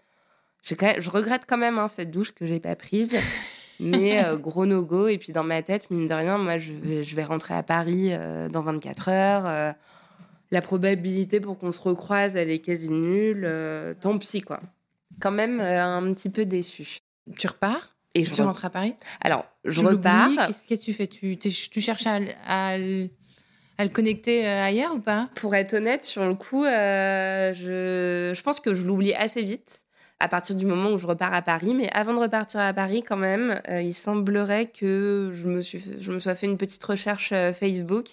Je 0.63 1.11
regrette 1.11 1.43
quand 1.47 1.59
même 1.59 1.79
hein, 1.79 1.89
cette 1.89 2.11
douche 2.11 2.33
que 2.33 2.47
j'ai 2.47 2.61
pas 2.61 2.77
prise. 2.77 3.17
mais 3.81 4.23
gros 4.41 4.67
no-go. 4.67 5.09
Et 5.09 5.19
puis 5.19 5.33
dans 5.33 5.45
ma 5.45 5.63
tête, 5.63 5.91
mine 5.91 6.07
de 6.07 6.15
rien, 6.15 6.39
moi, 6.39 6.59
je 6.59 6.73
vais, 6.73 7.05
je 7.05 7.17
vais 7.17 7.25
rentrer 7.25 7.55
à 7.55 7.63
Paris 7.63 8.13
dans 8.51 8.63
24 8.63 9.09
heures. 9.09 9.75
la 10.51 10.63
probabilité 10.63 11.41
pour 11.41 11.59
qu'on 11.59 11.73
se 11.73 11.81
recroise, 11.81 12.37
elle 12.37 12.51
est 12.51 12.61
quasi 12.61 12.91
nulle. 12.91 13.49
tant 14.01 14.17
pis, 14.19 14.41
quoi. 14.41 14.61
Quand 15.21 15.33
même 15.33 15.61
un 15.61 16.13
petit 16.15 16.31
peu 16.31 16.45
déçu. 16.45 16.99
Tu 17.39 17.47
repars? 17.47 17.97
Et 18.15 18.25
je 18.25 18.33
tu 18.35 18.43
rentres 18.43 18.65
à 18.65 18.71
Paris? 18.71 18.95
Alors, 19.21 19.47
je 19.65 19.81
repars. 19.81 20.29
Qu'est-ce 20.47 20.63
que 20.63 20.81
tu 20.81 20.93
fais? 20.93 21.07
Tu, 21.07 21.39
tu 21.39 21.81
cherches 21.81 22.07
à, 22.07 22.19
à 22.47 22.77
à 23.79 23.85
le 23.85 23.91
connecter 23.91 24.47
euh, 24.47 24.65
ailleurs 24.65 24.95
ou 24.95 25.01
pas? 25.01 25.29
Pour 25.35 25.55
être 25.55 25.75
honnête, 25.75 26.05
sur 26.05 26.25
le 26.25 26.35
coup, 26.35 26.65
euh, 26.65 27.53
je, 27.55 28.33
je 28.35 28.43
pense 28.43 28.61
que 28.61 28.75
je 28.75 28.85
l'oublie 28.85 29.15
assez 29.15 29.43
vite 29.43 29.85
à 30.23 30.29
partir 30.29 30.57
du 30.57 30.67
moment 30.67 30.91
où 30.91 30.99
je 30.99 31.07
repars 31.07 31.35
à 31.35 31.43
Paris. 31.43 31.75
Mais 31.75 31.91
avant 31.93 32.15
de 32.15 32.19
repartir 32.19 32.61
à 32.61 32.73
Paris, 32.73 33.03
quand 33.03 33.17
même, 33.17 33.61
euh, 33.69 33.83
il 33.83 33.95
semblerait 33.95 34.67
que 34.67 35.31
je 35.35 35.49
me, 35.49 35.61
suis, 35.61 35.83
je 36.01 36.13
me 36.13 36.19
sois 36.19 36.35
fait 36.35 36.47
une 36.47 36.57
petite 36.57 36.83
recherche 36.85 37.35
Facebook 37.53 38.11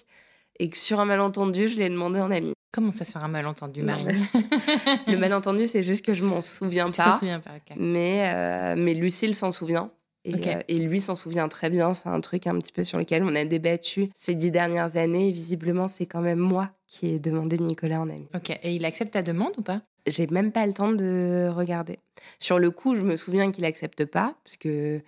et 0.58 0.68
que 0.68 0.76
sur 0.76 1.00
un 1.00 1.04
malentendu, 1.06 1.68
je 1.68 1.76
l'ai 1.76 1.88
demandé 1.88 2.20
en 2.20 2.30
ami. 2.30 2.52
Comment 2.72 2.90
ça 2.90 3.04
se 3.04 3.12
fait 3.12 3.24
un 3.24 3.28
malentendu, 3.28 3.82
Marie 3.82 4.04
Le 5.06 5.16
malentendu, 5.16 5.66
c'est 5.66 5.82
juste 5.82 6.04
que 6.04 6.14
je 6.14 6.24
m'en 6.24 6.40
souviens 6.40 6.90
pas. 6.90 7.04
T'en 7.04 7.18
souviens 7.18 7.40
pas, 7.40 7.50
ok. 7.56 7.76
Mais, 7.78 8.74
mais 8.76 8.94
Lucille 8.94 9.34
s'en 9.34 9.52
souvient. 9.52 9.90
Euh, 10.28 10.62
et, 10.68 10.78
lui 10.78 11.00
s'en 11.00 11.16
souvient 11.16 11.48
très 11.48 11.70
bien. 11.70 11.94
C'est 11.94 12.08
un 12.08 12.20
truc 12.20 12.46
un 12.46 12.58
petit 12.58 12.72
peu 12.72 12.84
sur 12.84 12.98
lequel 12.98 13.24
on 13.24 13.34
a 13.34 13.44
débattu 13.44 14.10
ces 14.14 14.34
dix 14.34 14.50
dernières 14.50 14.96
années. 14.96 15.28
Et 15.28 15.32
visiblement, 15.32 15.88
c'est 15.88 16.06
quand 16.06 16.20
même 16.20 16.38
moi 16.38 16.70
qui 16.86 17.08
ai 17.08 17.18
demandé 17.18 17.58
Nicolas 17.58 18.00
en 18.00 18.10
ami. 18.10 18.28
Ok. 18.34 18.50
Et 18.62 18.74
il 18.74 18.84
accepte 18.84 19.12
ta 19.12 19.22
demande 19.22 19.52
ou 19.56 19.62
pas? 19.62 19.82
J'ai 20.06 20.26
même 20.26 20.52
pas 20.52 20.66
le 20.66 20.72
temps 20.72 20.92
de 20.92 21.48
regarder. 21.54 21.98
Sur 22.38 22.58
le 22.58 22.70
coup, 22.70 22.96
je 22.96 23.02
me 23.02 23.16
souviens 23.16 23.50
qu'il 23.50 23.64
accepte 23.64 24.04
pas, 24.04 24.34
parce 24.44 24.56
que 24.56 25.02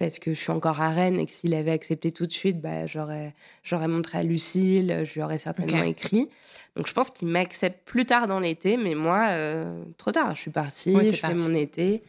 parce 0.00 0.18
que 0.18 0.32
je 0.32 0.40
suis 0.40 0.50
encore 0.50 0.80
à 0.80 0.88
Rennes 0.88 1.20
et 1.20 1.26
que 1.26 1.30
s'il 1.30 1.52
avait 1.52 1.72
accepté 1.72 2.10
tout 2.10 2.24
de 2.24 2.32
suite, 2.32 2.58
bah, 2.58 2.86
j'aurais, 2.86 3.34
j'aurais 3.62 3.86
montré 3.86 4.16
à 4.16 4.22
Lucille, 4.22 5.02
je 5.04 5.12
lui 5.12 5.22
aurais 5.22 5.36
certainement 5.36 5.82
écrit. 5.82 6.30
Donc 6.74 6.86
je 6.86 6.94
pense 6.94 7.10
qu'il 7.10 7.28
m'accepte 7.28 7.84
plus 7.84 8.06
tard 8.06 8.26
dans 8.26 8.40
l'été, 8.40 8.78
mais 8.78 8.94
moi, 8.94 9.26
euh, 9.28 9.84
trop 9.98 10.10
tard. 10.10 10.34
Je 10.34 10.40
suis 10.40 10.50
partie, 10.50 10.94
je 10.94 11.12
fais 11.12 11.34
mon 11.34 11.54
été 11.54 12.02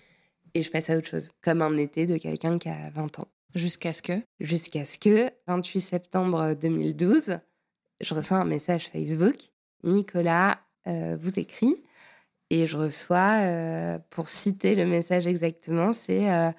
et 0.53 0.61
je 0.61 0.71
passe 0.71 0.89
à 0.89 0.95
autre 0.95 1.07
chose, 1.07 1.31
comme 1.41 1.61
un 1.61 1.75
été 1.75 2.05
de 2.05 2.15
quelqu'un 2.15 2.57
qui 2.57 2.69
a 2.69 2.89
20 2.95 3.19
ans. 3.19 3.27
Jusqu'à 3.55 3.91
ce 3.91 4.01
que? 4.01 4.21
Jusqu'à 4.39 4.85
ce 4.85 4.97
que, 4.97 5.29
28 5.47 5.81
septembre 5.81 6.53
2012, 6.53 7.39
je 7.99 8.13
reçois 8.13 8.37
un 8.37 8.45
message 8.45 8.87
Facebook. 8.87 9.35
Nicolas 9.83 10.59
euh, 10.87 11.17
vous 11.19 11.37
écrit. 11.39 11.75
Et 12.53 12.67
je 12.67 12.75
reçois, 12.75 13.43
euh, 13.43 13.97
pour 14.09 14.27
citer 14.27 14.75
le 14.75 14.85
message 14.85 15.25
exactement, 15.25 15.93
c'est 15.93 16.29
euh, 16.29 16.51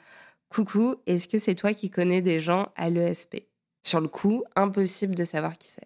Coucou, 0.49 0.97
est-ce 1.07 1.29
que 1.29 1.37
c'est 1.39 1.55
toi 1.55 1.75
qui 1.75 1.91
connais 1.91 2.23
des 2.23 2.41
gens 2.41 2.69
à 2.77 2.89
l'ESP 2.89 3.45
Sur 3.83 4.01
le 4.01 4.09
coup, 4.09 4.43
impossible 4.57 5.15
de 5.15 5.25
savoir 5.25 5.59
qui 5.59 5.69
c'est. 5.69 5.85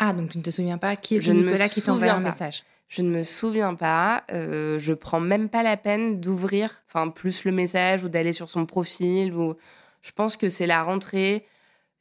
Ah, 0.00 0.14
donc 0.14 0.30
tu 0.30 0.38
ne 0.38 0.42
te 0.42 0.50
souviens 0.50 0.78
pas 0.78 0.96
qui 0.96 1.14
est 1.14 1.28
Nicolas 1.28 1.68
qui 1.68 1.80
t'envoie 1.80 2.10
un 2.10 2.18
message? 2.18 2.64
Je 2.88 3.02
ne 3.02 3.08
me 3.08 3.22
souviens 3.22 3.76
pas. 3.76 4.24
Euh, 4.32 4.80
je 4.80 4.92
prends 4.92 5.20
même 5.20 5.48
pas 5.48 5.62
la 5.62 5.76
peine 5.76 6.20
d'ouvrir, 6.20 6.82
enfin 6.88 7.08
plus 7.08 7.44
le 7.44 7.52
message 7.52 8.02
ou 8.02 8.08
d'aller 8.08 8.32
sur 8.32 8.50
son 8.50 8.66
profil. 8.66 9.32
Ou 9.32 9.54
je 10.02 10.10
pense 10.10 10.36
que 10.36 10.48
c'est 10.48 10.66
la 10.66 10.82
rentrée. 10.82 11.46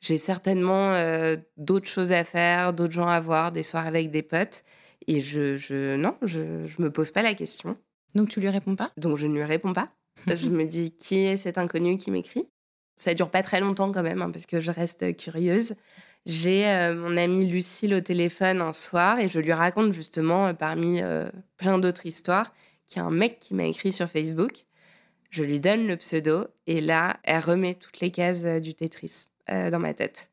J'ai 0.01 0.17
certainement 0.17 0.93
euh, 0.93 1.37
d'autres 1.57 1.89
choses 1.89 2.11
à 2.11 2.23
faire, 2.23 2.73
d'autres 2.73 2.93
gens 2.93 3.07
à 3.07 3.19
voir, 3.19 3.51
des 3.51 3.61
soirs 3.61 3.85
avec 3.85 4.09
des 4.09 4.23
potes. 4.23 4.63
Et 5.07 5.21
je, 5.21 5.57
je 5.57 5.95
non, 5.95 6.15
je, 6.21 6.65
je 6.65 6.81
me 6.81 6.91
pose 6.91 7.11
pas 7.11 7.21
la 7.21 7.33
question. 7.33 7.77
Donc 8.15 8.29
tu 8.29 8.39
lui 8.39 8.49
réponds 8.49 8.75
pas? 8.75 8.91
Donc 8.97 9.17
je 9.17 9.27
ne 9.27 9.33
lui 9.33 9.43
réponds 9.43 9.73
pas. 9.73 9.89
je 10.27 10.49
me 10.49 10.65
dis 10.65 10.91
qui 10.91 11.19
est 11.19 11.37
cet 11.37 11.57
inconnu 11.57 11.97
qui 11.97 12.11
m'écrit? 12.11 12.47
Ça 12.97 13.13
dure 13.13 13.29
pas 13.29 13.43
très 13.43 13.59
longtemps 13.59 13.91
quand 13.91 14.03
même, 14.03 14.21
hein, 14.21 14.31
parce 14.31 14.45
que 14.45 14.59
je 14.59 14.71
reste 14.71 15.15
curieuse. 15.17 15.75
J'ai 16.25 16.67
euh, 16.67 16.95
mon 16.95 17.17
amie 17.17 17.45
Lucille 17.45 17.93
au 17.93 18.01
téléphone 18.01 18.61
un 18.61 18.73
soir 18.73 19.19
et 19.19 19.27
je 19.27 19.39
lui 19.39 19.51
raconte 19.51 19.91
justement, 19.91 20.47
euh, 20.47 20.53
parmi 20.53 21.01
euh, 21.01 21.29
plein 21.57 21.77
d'autres 21.77 22.05
histoires, 22.05 22.51
qu'il 22.87 23.01
y 23.01 23.03
a 23.03 23.05
un 23.05 23.11
mec 23.11 23.39
qui 23.39 23.53
m'a 23.53 23.65
écrit 23.65 23.91
sur 23.91 24.09
Facebook. 24.09 24.65
Je 25.29 25.43
lui 25.43 25.59
donne 25.59 25.85
le 25.87 25.97
pseudo 25.97 26.47
et 26.65 26.79
là, 26.79 27.19
elle 27.23 27.39
remet 27.39 27.75
toutes 27.75 27.99
les 27.99 28.11
cases 28.11 28.45
du 28.45 28.73
Tetris 28.73 29.27
dans 29.49 29.79
ma 29.79 29.93
tête. 29.93 30.31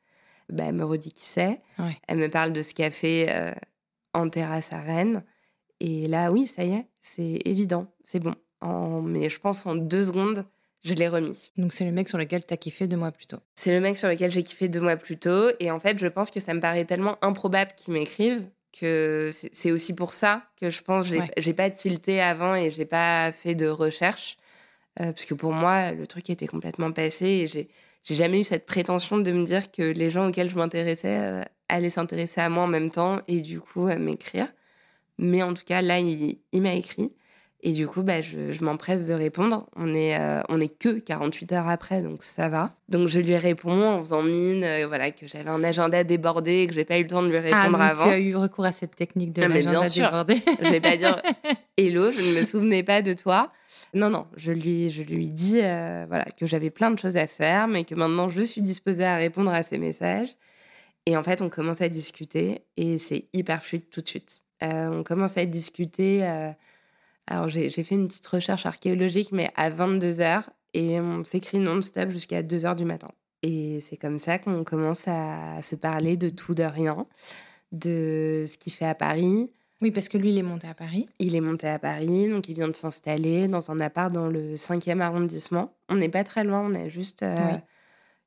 Bah, 0.48 0.64
elle 0.68 0.76
me 0.76 0.84
redit 0.84 1.12
qui 1.12 1.24
c'est. 1.24 1.60
Elle 2.06 2.18
me 2.18 2.28
parle 2.28 2.52
de 2.52 2.62
ce 2.62 2.72
qu'a 2.72 2.90
fait 2.90 3.52
en 4.14 4.28
terrasse 4.28 4.72
à 4.72 4.80
Rennes. 4.80 5.24
Et 5.80 6.06
là, 6.06 6.30
oui, 6.30 6.46
ça 6.46 6.64
y 6.64 6.74
est, 6.74 6.86
c'est 7.00 7.40
évident, 7.44 7.86
c'est 8.04 8.20
bon. 8.20 8.34
Mais 9.02 9.28
je 9.28 9.40
pense 9.40 9.66
en 9.66 9.74
deux 9.74 10.04
secondes, 10.04 10.44
je 10.84 10.94
l'ai 10.94 11.08
remis. 11.08 11.50
Donc 11.56 11.72
c'est 11.72 11.84
le 11.84 11.92
mec 11.92 12.08
sur 12.08 12.18
lequel 12.18 12.44
tu 12.44 12.54
as 12.54 12.56
kiffé 12.56 12.86
deux 12.86 12.96
mois 12.96 13.12
plus 13.12 13.26
tôt. 13.26 13.38
C'est 13.54 13.72
le 13.72 13.80
mec 13.80 13.98
sur 13.98 14.08
lequel 14.08 14.30
j'ai 14.30 14.42
kiffé 14.42 14.68
deux 14.68 14.80
mois 14.80 14.96
plus 14.96 15.16
tôt. 15.16 15.50
Et 15.60 15.70
en 15.70 15.80
fait, 15.80 15.98
je 15.98 16.06
pense 16.06 16.30
que 16.30 16.40
ça 16.40 16.54
me 16.54 16.60
paraît 16.60 16.84
tellement 16.84 17.18
improbable 17.22 17.72
qu'il 17.76 17.94
m'écrive 17.94 18.46
que 18.72 19.30
c'est 19.32 19.70
aussi 19.70 19.94
pour 19.94 20.12
ça 20.14 20.44
que 20.58 20.70
je 20.70 20.82
pense 20.82 21.10
que 21.10 21.16
j'ai 21.36 21.52
pas 21.52 21.68
tilté 21.70 22.20
avant 22.20 22.54
et 22.54 22.70
j'ai 22.70 22.86
pas 22.86 23.30
fait 23.32 23.54
de 23.54 23.66
recherche. 23.66 24.38
Euh, 25.00 25.12
parce 25.12 25.24
que 25.24 25.34
pour 25.34 25.52
moi, 25.52 25.92
le 25.92 26.06
truc 26.06 26.28
était 26.30 26.46
complètement 26.46 26.92
passé 26.92 27.26
et 27.26 27.46
j'ai 27.46 27.68
jamais 28.14 28.40
eu 28.40 28.44
cette 28.44 28.66
prétention 28.66 29.18
de 29.18 29.32
me 29.32 29.44
dire 29.44 29.70
que 29.70 29.82
les 29.82 30.10
gens 30.10 30.28
auxquels 30.28 30.50
je 30.50 30.56
m'intéressais 30.56 31.18
euh, 31.18 31.42
allaient 31.72 31.90
s'intéresser 31.90 32.40
à 32.40 32.48
moi 32.48 32.64
en 32.64 32.68
même 32.68 32.90
temps 32.90 33.20
et 33.28 33.40
du 33.40 33.60
coup 33.60 33.86
m'écrire. 33.86 34.48
Mais 35.18 35.42
en 35.42 35.54
tout 35.54 35.64
cas, 35.64 35.82
là, 35.82 35.98
il 35.98 36.38
m'a 36.54 36.74
écrit. 36.74 37.12
Et 37.64 37.70
du 37.70 37.86
coup, 37.86 38.02
bah, 38.02 38.20
je, 38.20 38.50
je 38.50 38.64
m'empresse 38.64 39.06
de 39.06 39.14
répondre. 39.14 39.66
On 39.76 39.94
est, 39.94 40.18
euh, 40.18 40.40
on 40.48 40.60
est 40.60 40.76
que 40.76 40.98
48 40.98 41.52
heures 41.52 41.68
après, 41.68 42.02
donc 42.02 42.24
ça 42.24 42.48
va. 42.48 42.74
Donc 42.88 43.06
je 43.06 43.20
lui 43.20 43.36
réponds 43.36 43.88
en 43.88 44.00
faisant 44.00 44.22
mine, 44.24 44.64
euh, 44.64 44.86
voilà, 44.88 45.12
que 45.12 45.28
j'avais 45.28 45.48
un 45.48 45.62
agenda 45.62 46.02
débordé, 46.02 46.66
que 46.66 46.74
j'ai 46.74 46.84
pas 46.84 46.98
eu 46.98 47.02
le 47.02 47.08
temps 47.08 47.22
de 47.22 47.28
lui 47.28 47.36
ah, 47.36 47.40
répondre 47.40 47.78
ah, 47.80 47.90
avant. 47.90 48.04
Tu 48.06 48.10
as 48.10 48.18
eu 48.18 48.34
recours 48.34 48.64
à 48.64 48.72
cette 48.72 48.96
technique 48.96 49.32
de 49.32 49.42
l'agenda 49.42 49.88
débordé. 49.88 50.42
je 50.60 50.70
vais 50.70 50.80
pas 50.80 50.96
dire 50.96 51.22
Hello, 51.78 52.10
je 52.10 52.20
ne 52.20 52.40
me 52.40 52.44
souvenais 52.44 52.82
pas 52.82 53.00
de 53.00 53.12
toi. 53.12 53.52
Non, 53.94 54.10
non, 54.10 54.26
je 54.36 54.50
lui, 54.50 54.90
je 54.90 55.02
lui 55.02 55.30
dis 55.30 55.60
euh, 55.62 56.04
voilà, 56.08 56.24
que 56.24 56.46
j'avais 56.46 56.70
plein 56.70 56.90
de 56.90 56.98
choses 56.98 57.16
à 57.16 57.28
faire, 57.28 57.68
mais 57.68 57.84
que 57.84 57.94
maintenant 57.94 58.28
je 58.28 58.42
suis 58.42 58.60
disposée 58.60 59.04
à 59.04 59.14
répondre 59.14 59.52
à 59.52 59.62
ses 59.62 59.78
messages. 59.78 60.30
Et 61.06 61.16
en 61.16 61.22
fait, 61.22 61.42
on 61.42 61.48
commence 61.48 61.80
à 61.80 61.88
discuter 61.88 62.62
et 62.76 62.98
c'est 62.98 63.26
hyper 63.32 63.62
fluide 63.62 63.90
tout 63.90 64.00
de 64.00 64.08
suite. 64.08 64.42
on 64.60 65.02
commence 65.02 65.36
à 65.36 65.46
discuter 65.46 66.22
alors, 67.26 67.48
j'ai 67.48 67.70
fait 67.70 67.94
une 67.94 68.08
petite 68.08 68.26
recherche 68.26 68.66
archéologique, 68.66 69.30
mais 69.32 69.50
à 69.56 69.70
22 69.70 70.20
heures, 70.20 70.50
et 70.74 71.00
on 71.00 71.24
s'écrit 71.24 71.58
non-stop 71.58 72.10
jusqu'à 72.10 72.42
2 72.42 72.66
heures 72.66 72.76
du 72.76 72.84
matin. 72.84 73.10
Et 73.42 73.80
c'est 73.80 73.96
comme 73.96 74.18
ça 74.18 74.38
qu'on 74.38 74.64
commence 74.64 75.06
à 75.06 75.60
se 75.62 75.76
parler 75.76 76.16
de 76.16 76.28
tout, 76.28 76.54
de 76.54 76.62
rien, 76.62 77.06
de 77.72 78.44
ce 78.46 78.56
qu'il 78.58 78.72
fait 78.72 78.86
à 78.86 78.94
Paris. 78.94 79.50
Oui, 79.80 79.90
parce 79.90 80.08
que 80.08 80.16
lui, 80.16 80.30
il 80.30 80.38
est 80.38 80.44
monté 80.44 80.68
à 80.68 80.74
Paris. 80.74 81.06
Il 81.18 81.34
est 81.34 81.40
monté 81.40 81.68
à 81.68 81.78
Paris, 81.78 82.28
donc 82.28 82.48
il 82.48 82.54
vient 82.54 82.68
de 82.68 82.76
s'installer 82.76 83.48
dans 83.48 83.70
un 83.70 83.80
appart 83.80 84.12
dans 84.12 84.28
le 84.28 84.54
5e 84.54 85.00
arrondissement. 85.00 85.72
On 85.88 85.96
n'est 85.96 86.08
pas 86.08 86.24
très 86.24 86.44
loin, 86.44 86.60
on 86.60 86.74
a 86.74 86.88
juste 86.88 87.22
euh, 87.22 87.56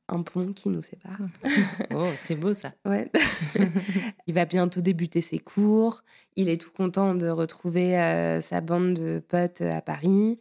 un 0.08 0.22
pont 0.22 0.54
qui 0.54 0.70
nous 0.70 0.82
sépare. 0.82 1.18
oh, 1.96 2.10
c'est 2.22 2.36
beau 2.36 2.54
ça. 2.54 2.72
Ouais. 2.86 3.12
il 4.28 4.34
va 4.34 4.46
bientôt 4.46 4.82
débuter 4.82 5.22
ses 5.22 5.40
cours. 5.40 6.04
Il 6.36 6.50
est 6.50 6.62
tout 6.62 6.72
content 6.72 7.16
de 7.16 7.28
retrouver 7.28 7.98
euh, 8.00 8.42
sa 8.42 8.62
bande 8.62 8.94
de 8.94 9.20
potes 9.20 9.62
à 9.62 9.82
Paris. 9.82 10.40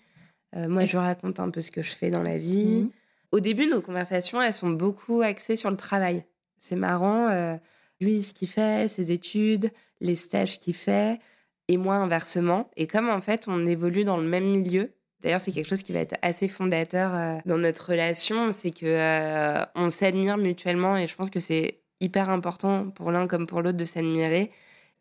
Euh, 0.57 0.69
moi, 0.69 0.85
je 0.85 0.97
raconte 0.97 1.41
un 1.41 1.51
peu 1.51 1.61
ce 1.61 1.71
que 1.71 1.83
je 1.83 1.93
fais 1.93 2.11
dans 2.11 2.23
la 2.23 2.39
vie. 2.39 2.83
Mhm. 2.83 2.91
Au 3.33 3.41
début, 3.41 3.67
nos 3.67 3.81
conversations, 3.81 4.41
elles 4.41 4.53
sont 4.53 4.71
beaucoup 4.71 5.23
axées 5.23 5.57
sur 5.57 5.71
le 5.71 5.77
travail. 5.77 6.25
C'est 6.59 6.77
marrant. 6.77 7.29
Euh, 7.29 7.57
lui, 8.01 8.23
ce 8.23 8.33
qu'il 8.33 8.49
fait, 8.49 8.89
ses 8.89 9.11
études, 9.11 9.71
les 10.01 10.15
stages 10.15 10.59
qu'il 10.59 10.75
fait 10.75 11.19
et 11.69 11.77
moi 11.77 11.97
inversement. 11.97 12.71
Et 12.77 12.87
comme 12.87 13.09
en 13.09 13.21
fait, 13.21 13.47
on 13.49 13.67
évolue 13.67 14.05
dans 14.05 14.19
le 14.19 14.29
même 14.29 14.51
milieu, 14.51 14.93
D'ailleurs, 15.25 15.41
c'est 15.41 15.53
quelque 15.53 15.69
chose 15.69 15.83
qui 15.83 15.95
va 15.95 16.01
être 16.01 16.17
assez 16.21 16.49
fondateur 16.49 17.15
euh, 17.15 17.39
dans 17.47 17.57
notre 17.57 17.91
relation, 17.91 18.53
c'est 18.53 18.73
que 18.73 18.85
euh, 18.85 19.65
on 19.75 19.89
s'admire 19.89 20.37
mutuellement 20.37 20.99
et 20.99 21.07
je 21.07 21.17
pense 21.17 21.31
que 21.31 21.41
c'est 21.41 21.79
hyper 22.01 22.29
important 22.29 22.91
pour 22.91 23.11
l'un 23.11 23.27
comme 23.27 23.47
pour 23.47 23.63
l'autre 23.63 23.79
de 23.79 23.87
s'admirer. 23.87 24.51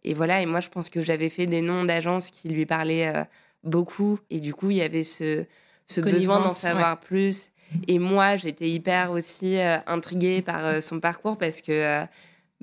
Et 0.03 0.13
voilà, 0.13 0.41
et 0.41 0.45
moi 0.45 0.61
je 0.61 0.69
pense 0.69 0.89
que 0.89 1.01
j'avais 1.01 1.27
fait 1.27 1.45
des 1.45 1.61
noms 1.61 1.83
d'agences 1.83 2.29
qui 2.29 2.47
lui 2.47 2.65
parlaient 2.65 3.13
euh, 3.13 3.23
beaucoup 3.65 4.17
et 4.29 4.39
du 4.39 4.53
coup 4.53 4.71
il 4.71 4.77
y 4.77 4.81
avait 4.81 5.03
ce, 5.03 5.45
ce 5.87 5.99
besoin 5.99 6.39
d'en 6.39 6.47
savoir 6.47 7.01
plus. 7.01 7.49
Et 7.89 7.99
moi 7.99 8.37
j'étais 8.37 8.69
hyper 8.69 9.11
aussi 9.11 9.57
intriguée 9.59 10.41
par 10.41 10.81
son 10.81 11.01
parcours 11.01 11.37
parce 11.37 11.61
que, 11.61 12.05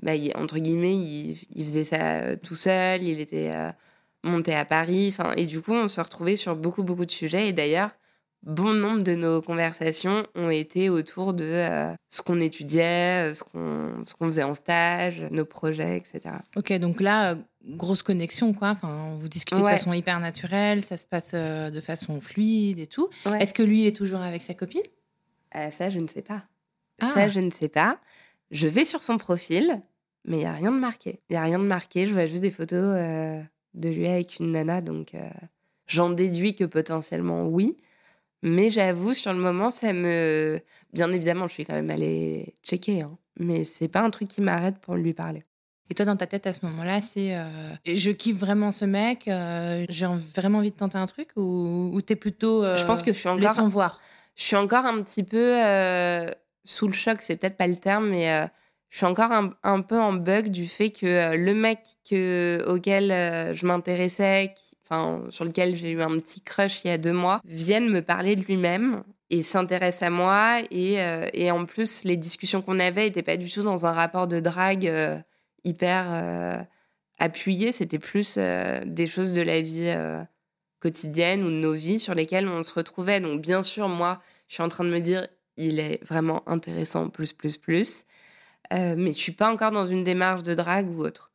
bah, 0.01 0.13
entre 0.33 0.57
guillemets, 0.57 0.97
il, 0.97 1.37
il, 1.53 1.65
faisait 1.65 1.83
ça 1.83 2.37
tout 2.37 2.55
seul, 2.55 3.03
il 3.03 3.19
était 3.19 3.51
monter 4.23 4.55
à 4.55 4.65
Paris. 4.65 5.09
Enfin, 5.09 5.33
et 5.37 5.45
du 5.45 5.61
coup, 5.61 5.73
on 5.73 5.87
se 5.87 6.01
retrouvait 6.01 6.35
sur 6.35 6.55
beaucoup, 6.55 6.83
beaucoup 6.83 7.05
de 7.05 7.11
sujets. 7.11 7.49
Et 7.49 7.53
d'ailleurs, 7.53 7.91
bon 8.43 8.73
nombre 8.73 9.03
de 9.03 9.13
nos 9.13 9.41
conversations 9.41 10.25
ont 10.35 10.49
été 10.49 10.89
autour 10.89 11.33
de 11.33 11.45
euh, 11.45 11.93
ce 12.09 12.21
qu'on 12.21 12.39
étudiait, 12.39 13.29
euh, 13.29 13.33
ce 13.33 13.43
qu'on, 13.43 14.03
ce 14.05 14.13
qu'on 14.15 14.27
faisait 14.27 14.43
en 14.43 14.53
stage, 14.53 15.23
nos 15.31 15.45
projets, 15.45 15.97
etc. 15.97 16.35
Ok, 16.55 16.73
donc 16.79 17.01
là, 17.01 17.33
euh, 17.33 17.35
grosse 17.65 18.03
connexion, 18.03 18.53
quoi. 18.53 18.69
Enfin, 18.69 19.13
vous 19.15 19.27
discutez 19.27 19.61
de 19.61 19.65
façon 19.65 19.93
hyper 19.93 20.19
naturelle, 20.19 20.83
ça 20.83 20.97
se 20.97 21.07
passe 21.07 21.33
de 21.33 21.81
façon 21.81 22.19
fluide 22.19 22.79
et 22.79 22.87
tout. 22.87 23.09
Est-ce 23.39 23.53
que 23.53 23.63
lui 23.63 23.85
est 23.85 23.95
toujours 23.95 24.21
avec 24.21 24.41
sa 24.41 24.53
copine? 24.53 24.81
Ça, 25.71 25.89
je 25.89 25.99
ne 25.99 26.07
sais 26.07 26.21
pas. 26.21 26.43
Ça, 26.99 27.13
ah. 27.15 27.29
je 27.29 27.39
ne 27.39 27.51
sais 27.51 27.67
pas. 27.67 27.99
Je 28.51 28.67
vais 28.67 28.85
sur 28.85 29.01
son 29.01 29.17
profil, 29.17 29.81
mais 30.25 30.37
il 30.37 30.39
n'y 30.39 30.45
a 30.45 30.53
rien 30.53 30.71
de 30.71 30.79
marqué. 30.79 31.19
Il 31.29 31.33
n'y 31.33 31.37
a 31.37 31.43
rien 31.43 31.59
de 31.59 31.65
marqué. 31.65 32.07
Je 32.07 32.13
vois 32.13 32.25
juste 32.25 32.41
des 32.41 32.51
photos 32.51 32.95
de 33.73 33.89
lui 33.89 34.07
avec 34.07 34.39
une 34.39 34.51
nana. 34.51 34.81
Donc, 34.81 35.13
euh, 35.15 35.29
j'en 35.87 36.09
déduis 36.09 36.55
que 36.55 36.63
potentiellement 36.63 37.47
oui. 37.47 37.77
Mais 38.43 38.69
j'avoue, 38.69 39.13
sur 39.13 39.33
le 39.33 39.39
moment, 39.39 39.69
ça 39.69 39.93
me. 39.93 40.59
Bien 40.93 41.11
évidemment, 41.11 41.47
je 41.47 41.53
suis 41.53 41.65
quand 41.65 41.75
même 41.75 41.91
allée 41.91 42.55
checker. 42.63 43.01
Hein. 43.01 43.17
Mais 43.39 43.63
c'est 43.63 43.87
pas 43.87 44.01
un 44.01 44.09
truc 44.09 44.27
qui 44.29 44.41
m'arrête 44.41 44.79
pour 44.79 44.95
lui 44.95 45.13
parler. 45.13 45.43
Et 45.89 45.93
toi, 45.93 46.05
dans 46.05 46.15
ta 46.15 46.25
tête, 46.25 46.47
à 46.47 46.53
ce 46.53 46.65
moment-là, 46.65 47.01
c'est 47.01 47.35
euh, 47.35 47.45
je 47.85 48.11
kiffe 48.11 48.37
vraiment 48.37 48.71
ce 48.71 48.85
mec, 48.85 49.27
euh, 49.27 49.85
j'ai 49.89 50.07
vraiment 50.33 50.59
envie 50.59 50.71
de 50.71 50.75
tenter 50.75 50.97
un 50.97 51.05
truc 51.05 51.29
ou, 51.35 51.91
ou 51.93 52.01
t'es 52.01 52.15
plutôt. 52.15 52.63
je 52.63 52.85
pense 52.85 53.03
que 53.03 53.11
je 53.11 53.17
suis 53.17 53.29
encore. 53.29 53.67
voir? 53.67 54.01
Je 54.35 54.43
suis 54.43 54.55
encore 54.55 54.85
un 54.85 55.01
petit 55.01 55.23
peu 55.23 55.59
sous 56.63 56.87
le 56.87 56.93
choc, 56.93 57.17
c'est 57.21 57.35
peut-être 57.35 57.57
pas 57.57 57.67
le 57.67 57.75
terme, 57.75 58.09
mais 58.09 58.47
je 58.91 58.97
suis 58.97 59.05
encore 59.05 59.31
un, 59.31 59.81
peu 59.81 59.97
en 59.97 60.11
bug 60.11 60.49
du 60.49 60.67
fait 60.67 60.89
que 60.91 61.05
euh, 61.05 61.37
le 61.37 61.53
mec 61.53 61.79
que, 62.07 62.61
auquel 62.67 63.09
euh, 63.09 63.53
je 63.53 63.65
m'intéressais, 63.65 64.53
enfin, 64.83 65.23
sur 65.29 65.45
lequel 65.45 65.77
j'ai 65.77 65.91
eu 65.91 66.01
un 66.01 66.17
petit 66.19 66.41
crush 66.41 66.83
il 66.83 66.89
y 66.89 66.91
a 66.91 66.97
deux 66.97 67.13
mois, 67.13 67.39
vienne 67.45 67.89
me 67.89 68.01
parler 68.01 68.35
de 68.35 68.41
lui-même 68.41 69.03
et 69.29 69.43
s'intéresse 69.43 70.03
à 70.03 70.09
moi. 70.09 70.59
Et, 70.71 71.01
euh, 71.01 71.29
et, 71.31 71.51
en 71.51 71.65
plus, 71.65 72.03
les 72.03 72.17
discussions 72.17 72.61
qu'on 72.61 72.81
avait 72.81 73.05
n'étaient 73.05 73.23
pas 73.23 73.37
du 73.37 73.49
tout 73.49 73.63
dans 73.63 73.85
un 73.85 73.93
rapport 73.93 74.27
de 74.27 74.41
drague 74.41 74.91
hyper 75.63 76.67
appuyé. 77.17 77.71
C'était 77.71 77.97
plus 77.97 78.37
des 78.37 79.07
choses 79.07 79.31
de 79.31 79.41
la 79.41 79.61
vie 79.61 79.95
quotidienne 80.81 81.43
ou 81.45 81.47
de 81.47 81.55
nos 81.55 81.73
vies 81.73 81.97
sur 81.99 82.13
lesquelles 82.13 82.49
on 82.49 82.61
se 82.61 82.73
retrouvait. 82.73 83.21
Donc, 83.21 83.39
bien 83.39 83.63
sûr, 83.63 83.87
moi, 83.87 84.19
je 84.49 84.55
suis 84.55 84.63
en 84.63 84.69
train 84.69 84.83
de 84.83 84.89
me 84.89 84.99
dire, 84.99 85.29
il 85.55 85.79
est 85.79 86.03
vraiment 86.03 86.43
intéressant, 86.45 87.07
plus, 87.07 87.31
plus, 87.31 87.57
plus. 87.57 88.05
Euh, 88.71 88.95
mais 88.97 89.13
je 89.13 89.19
suis 89.19 89.31
pas 89.31 89.51
encore 89.51 89.71
dans 89.71 89.85
une 89.85 90.03
démarche 90.03 90.43
de 90.43 90.53
drague 90.53 90.89
ou 90.89 91.03
autre. 91.03 91.31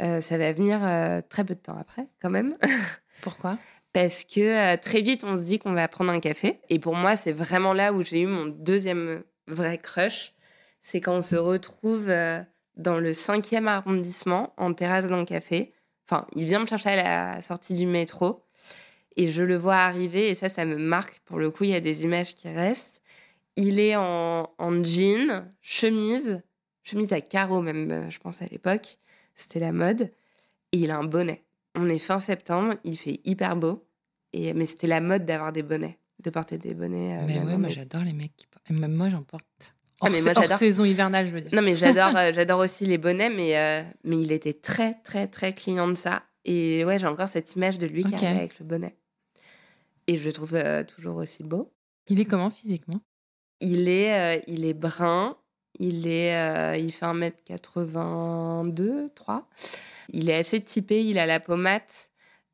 Euh, 0.00 0.20
ça 0.20 0.38
va 0.38 0.52
venir 0.52 0.80
euh, 0.82 1.20
très 1.28 1.44
peu 1.44 1.54
de 1.54 1.60
temps 1.60 1.76
après, 1.78 2.06
quand 2.20 2.30
même. 2.30 2.56
Pourquoi? 3.22 3.58
Parce 3.92 4.24
que 4.24 4.76
très 4.76 5.02
vite, 5.02 5.22
on 5.22 5.36
se 5.36 5.42
dit 5.42 5.58
qu'on 5.58 5.72
va 5.72 5.86
prendre 5.86 6.10
un 6.10 6.20
café. 6.20 6.60
Et 6.70 6.78
pour 6.78 6.94
moi, 6.94 7.14
c'est 7.14 7.32
vraiment 7.32 7.74
là 7.74 7.92
où 7.92 8.02
j'ai 8.02 8.22
eu 8.22 8.26
mon 8.26 8.46
deuxième 8.46 9.22
vrai 9.48 9.76
crush. 9.76 10.32
C'est 10.80 11.00
quand 11.00 11.16
on 11.16 11.22
se 11.22 11.36
retrouve 11.36 12.10
dans 12.76 12.98
le 12.98 13.12
cinquième 13.12 13.68
arrondissement, 13.68 14.54
en 14.56 14.72
terrasse 14.72 15.08
d'un 15.08 15.26
café. 15.26 15.74
Enfin, 16.08 16.26
il 16.34 16.46
vient 16.46 16.60
me 16.60 16.66
chercher 16.66 16.88
à 16.88 17.34
la 17.34 17.40
sortie 17.42 17.76
du 17.76 17.86
métro. 17.86 18.42
Et 19.16 19.28
je 19.28 19.42
le 19.42 19.56
vois 19.56 19.76
arriver, 19.76 20.30
et 20.30 20.34
ça, 20.34 20.48
ça 20.48 20.64
me 20.64 20.76
marque. 20.76 21.20
Pour 21.26 21.38
le 21.38 21.50
coup, 21.50 21.64
il 21.64 21.70
y 21.70 21.74
a 21.74 21.80
des 21.80 22.04
images 22.04 22.34
qui 22.34 22.48
restent. 22.48 23.02
Il 23.56 23.78
est 23.78 23.94
en, 23.94 24.50
en 24.56 24.82
jean, 24.82 25.44
chemise, 25.60 26.42
chemise 26.82 27.12
à 27.12 27.20
carreaux 27.20 27.62
même, 27.62 27.90
euh, 27.90 28.10
je 28.10 28.18
pense 28.18 28.42
à 28.42 28.46
l'époque. 28.46 28.98
C'était 29.34 29.60
la 29.60 29.72
mode. 29.72 30.10
Et 30.72 30.78
il 30.78 30.90
a 30.90 30.98
un 30.98 31.04
bonnet. 31.04 31.42
On 31.74 31.88
est 31.88 31.98
fin 31.98 32.20
septembre, 32.20 32.74
il 32.84 32.98
fait 32.98 33.20
hyper 33.24 33.56
beau. 33.56 33.86
Et, 34.32 34.52
mais 34.54 34.66
c'était 34.66 34.86
la 34.86 35.00
mode 35.00 35.24
d'avoir 35.24 35.52
des 35.52 35.62
bonnets, 35.62 35.98
de 36.22 36.30
porter 36.30 36.58
des 36.58 36.74
bonnets. 36.74 37.18
Euh, 37.18 37.24
mais 37.26 37.40
ouais, 37.40 37.58
moi 37.58 37.68
j'adore 37.68 38.02
les 38.02 38.12
mecs 38.12 38.36
qui 38.36 38.46
portent. 38.46 38.68
Même 38.70 38.92
moi 38.92 39.10
j'en 39.10 39.22
porte. 39.22 39.74
Ah, 40.00 40.06
hors, 40.06 40.10
mais 40.10 40.22
moi, 40.22 40.32
hors 40.34 40.44
saison 40.44 40.84
hivernale, 40.84 41.26
je 41.26 41.32
veux 41.32 41.40
dire. 41.40 41.54
Non, 41.54 41.62
mais 41.62 41.76
j'adore, 41.76 42.16
euh, 42.16 42.32
j'adore 42.34 42.60
aussi 42.60 42.84
les 42.86 42.98
bonnets, 42.98 43.30
mais, 43.30 43.84
mais 44.04 44.20
il 44.20 44.32
était 44.32 44.54
très, 44.54 44.94
très, 45.02 45.28
très 45.28 45.54
client 45.54 45.88
de 45.88 45.94
ça. 45.94 46.22
Et 46.44 46.84
ouais, 46.84 46.98
j'ai 46.98 47.06
encore 47.06 47.28
cette 47.28 47.54
image 47.54 47.78
de 47.78 47.86
lui 47.86 48.04
qui 48.04 48.14
arrive 48.14 48.38
avec 48.38 48.58
le 48.58 48.64
bonnet. 48.64 48.96
Et 50.08 50.16
je 50.16 50.26
le 50.26 50.32
trouve 50.32 50.58
toujours 50.88 51.16
aussi 51.16 51.44
beau. 51.44 51.72
Il 52.08 52.18
est 52.18 52.24
comment 52.24 52.50
physiquement? 52.50 53.00
Il 53.60 53.88
est, 53.88 54.42
il 54.48 54.64
est 54.64 54.74
brun, 54.74 55.36
il, 55.78 56.06
est, 56.06 56.36
euh, 56.36 56.76
il 56.76 56.92
fait 56.92 57.06
1m82, 57.06 59.08
3. 59.14 59.48
Il 60.12 60.30
est 60.30 60.36
assez 60.36 60.60
typé, 60.60 61.04
il 61.04 61.18
a 61.18 61.26
la 61.26 61.40
pommade, 61.40 61.82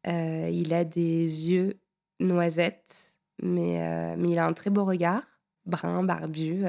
euh, 0.07 0.48
il 0.52 0.72
a 0.74 0.85
des 0.85 1.48
yeux 1.48 1.78
noisettes, 2.20 3.14
mais, 3.42 3.83
euh, 3.83 4.14
mais 4.18 4.31
il 4.31 4.38
a 4.38 4.46
un 4.46 4.52
très 4.52 4.70
beau 4.70 4.85
regard, 4.85 5.22
brun, 5.66 6.04
barbu, 6.04 6.64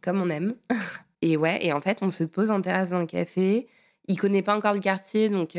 comme 0.00 0.22
on 0.22 0.28
aime. 0.28 0.54
et 1.22 1.36
ouais, 1.36 1.64
et 1.64 1.72
en 1.72 1.80
fait, 1.80 1.98
on 2.02 2.10
se 2.10 2.24
pose 2.24 2.50
en 2.50 2.60
terrasse 2.60 2.90
d'un 2.90 3.06
café. 3.06 3.68
Il 4.08 4.18
connaît 4.18 4.42
pas 4.42 4.56
encore 4.56 4.74
le 4.74 4.80
quartier, 4.80 5.28
donc, 5.28 5.58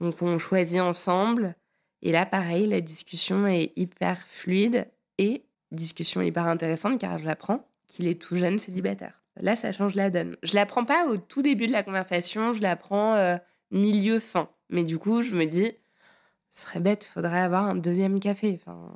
donc 0.00 0.22
on 0.22 0.38
choisit 0.38 0.80
ensemble. 0.80 1.54
Et 2.02 2.12
là, 2.12 2.26
pareil, 2.26 2.66
la 2.66 2.80
discussion 2.80 3.46
est 3.46 3.72
hyper 3.76 4.26
fluide 4.26 4.86
et 5.18 5.44
discussion 5.72 6.22
hyper 6.22 6.46
intéressante 6.46 7.00
car 7.00 7.18
je 7.18 7.24
l'apprends 7.24 7.66
qu'il 7.86 8.06
est 8.06 8.20
tout 8.20 8.36
jeune 8.36 8.58
célibataire. 8.58 9.25
Là, 9.40 9.56
ça 9.56 9.72
change 9.72 9.94
la 9.94 10.10
donne. 10.10 10.36
Je 10.42 10.54
la 10.54 10.66
prends 10.66 10.84
pas 10.84 11.06
au 11.06 11.16
tout 11.18 11.42
début 11.42 11.66
de 11.66 11.72
la 11.72 11.82
conversation, 11.82 12.52
je 12.52 12.62
la 12.62 12.76
prends 12.76 13.14
euh, 13.14 13.36
milieu 13.70 14.18
fin. 14.18 14.48
Mais 14.70 14.82
du 14.82 14.98
coup, 14.98 15.22
je 15.22 15.34
me 15.34 15.44
dis, 15.44 15.72
ce 16.50 16.62
serait 16.62 16.80
bête, 16.80 17.06
il 17.08 17.12
faudrait 17.12 17.40
avoir 17.40 17.64
un 17.64 17.74
deuxième 17.74 18.18
café. 18.18 18.58
Enfin, 18.60 18.92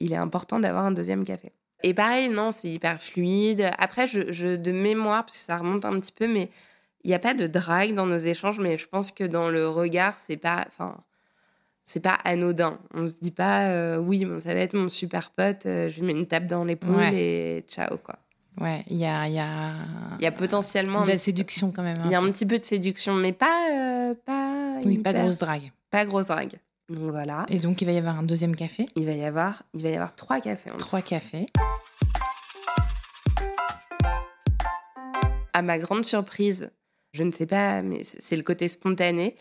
il 0.00 0.12
est 0.12 0.16
important 0.16 0.60
d'avoir 0.60 0.84
un 0.84 0.92
deuxième 0.92 1.24
café. 1.24 1.52
Et 1.82 1.94
pareil, 1.94 2.28
non, 2.28 2.52
c'est 2.52 2.68
hyper 2.68 3.00
fluide. 3.00 3.70
Après, 3.78 4.06
je, 4.06 4.56
de 4.56 4.72
mémoire, 4.72 5.24
parce 5.24 5.38
que 5.38 5.44
ça 5.44 5.56
remonte 5.56 5.84
un 5.84 5.98
petit 6.00 6.12
peu, 6.12 6.26
mais 6.26 6.50
il 7.04 7.08
n'y 7.08 7.14
a 7.14 7.18
pas 7.18 7.34
de 7.34 7.46
drague 7.46 7.94
dans 7.94 8.06
nos 8.06 8.18
échanges, 8.18 8.58
mais 8.58 8.78
je 8.78 8.88
pense 8.88 9.12
que 9.12 9.24
dans 9.24 9.48
le 9.48 9.68
regard, 9.68 10.18
c'est 10.18 10.36
pas, 10.36 10.64
enfin, 10.66 10.96
c'est 11.84 12.00
pas 12.00 12.18
anodin. 12.24 12.78
On 12.94 13.08
se 13.08 13.14
dit 13.20 13.30
pas, 13.30 13.70
euh, 13.70 13.98
oui, 13.98 14.24
bon, 14.24 14.40
ça 14.40 14.54
va 14.54 14.60
être 14.60 14.74
mon 14.74 14.88
super 14.88 15.30
pote, 15.30 15.66
euh, 15.66 15.88
je 15.88 16.00
lui 16.00 16.06
mets 16.06 16.12
une 16.12 16.26
tape 16.26 16.46
dans 16.46 16.64
l'épaule 16.64 17.14
et 17.14 17.64
ciao, 17.68 17.98
quoi. 17.98 18.18
Ouais, 18.60 18.84
il 18.88 18.96
y 18.96 19.04
a, 19.04 19.28
y, 19.28 19.38
a... 19.38 19.72
y 20.18 20.26
a 20.26 20.32
potentiellement. 20.32 21.04
De 21.04 21.10
la 21.10 21.18
séduction 21.18 21.72
quand 21.72 21.82
même. 21.82 22.00
Il 22.06 22.10
y 22.10 22.14
a 22.14 22.20
un 22.20 22.30
petit 22.30 22.46
peu 22.46 22.58
de 22.58 22.64
séduction, 22.64 23.14
mais 23.14 23.32
pas. 23.32 23.68
Euh, 23.72 24.14
pas 24.24 24.78
oui, 24.84 24.98
pas 24.98 25.12
grosse 25.12 25.38
drague. 25.38 25.72
Pas 25.90 26.06
grosse 26.06 26.26
drague. 26.26 26.58
Donc 26.88 27.10
voilà. 27.10 27.44
Et 27.48 27.58
donc 27.58 27.82
il 27.82 27.84
va 27.84 27.92
y 27.92 27.98
avoir 27.98 28.18
un 28.18 28.22
deuxième 28.22 28.54
café 28.56 28.88
Il 28.96 29.06
va 29.06 29.12
y 29.12 29.24
avoir, 29.24 29.62
il 29.74 29.82
va 29.82 29.88
y 29.90 29.94
avoir 29.94 30.14
trois 30.14 30.40
cafés. 30.40 30.70
trois 30.78 31.02
cafés. 31.02 31.46
À 35.52 35.62
ma 35.62 35.78
grande 35.78 36.04
surprise, 36.04 36.70
je 37.12 37.22
ne 37.24 37.32
sais 37.32 37.46
pas, 37.46 37.82
mais 37.82 38.02
c'est 38.04 38.36
le 38.36 38.42
côté 38.42 38.68
spontané. 38.68 39.36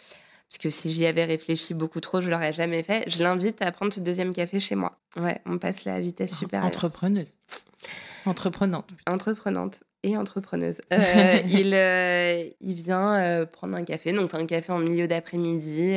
Parce 0.49 0.61
que 0.61 0.69
si 0.69 0.91
j'y 0.91 1.05
avais 1.05 1.25
réfléchi 1.25 1.73
beaucoup 1.73 1.99
trop, 1.99 2.21
je 2.21 2.29
l'aurais 2.29 2.53
jamais 2.53 2.83
fait. 2.83 3.09
Je 3.09 3.23
l'invite 3.23 3.61
à 3.61 3.71
prendre 3.71 3.91
ce 3.91 3.99
deuxième 3.99 4.33
café 4.33 4.59
chez 4.59 4.75
moi. 4.75 4.97
Ouais, 5.17 5.41
on 5.45 5.57
passe 5.57 5.85
la 5.85 5.99
vitesse 5.99 6.37
supérieure. 6.37 6.67
Entrepreneuse. 6.67 7.37
Entreprenante. 8.25 8.89
Entreprenante 9.07 9.83
et 10.03 10.17
entrepreneuse. 10.17 10.81
Euh, 10.91 11.41
il, 11.45 11.73
euh, 11.73 12.49
il 12.61 12.75
vient 12.75 13.15
euh, 13.15 13.45
prendre 13.45 13.75
un 13.75 13.83
café, 13.83 14.13
donc 14.13 14.33
un 14.33 14.45
café 14.45 14.71
en 14.71 14.79
milieu 14.79 15.07
d'après-midi, 15.07 15.95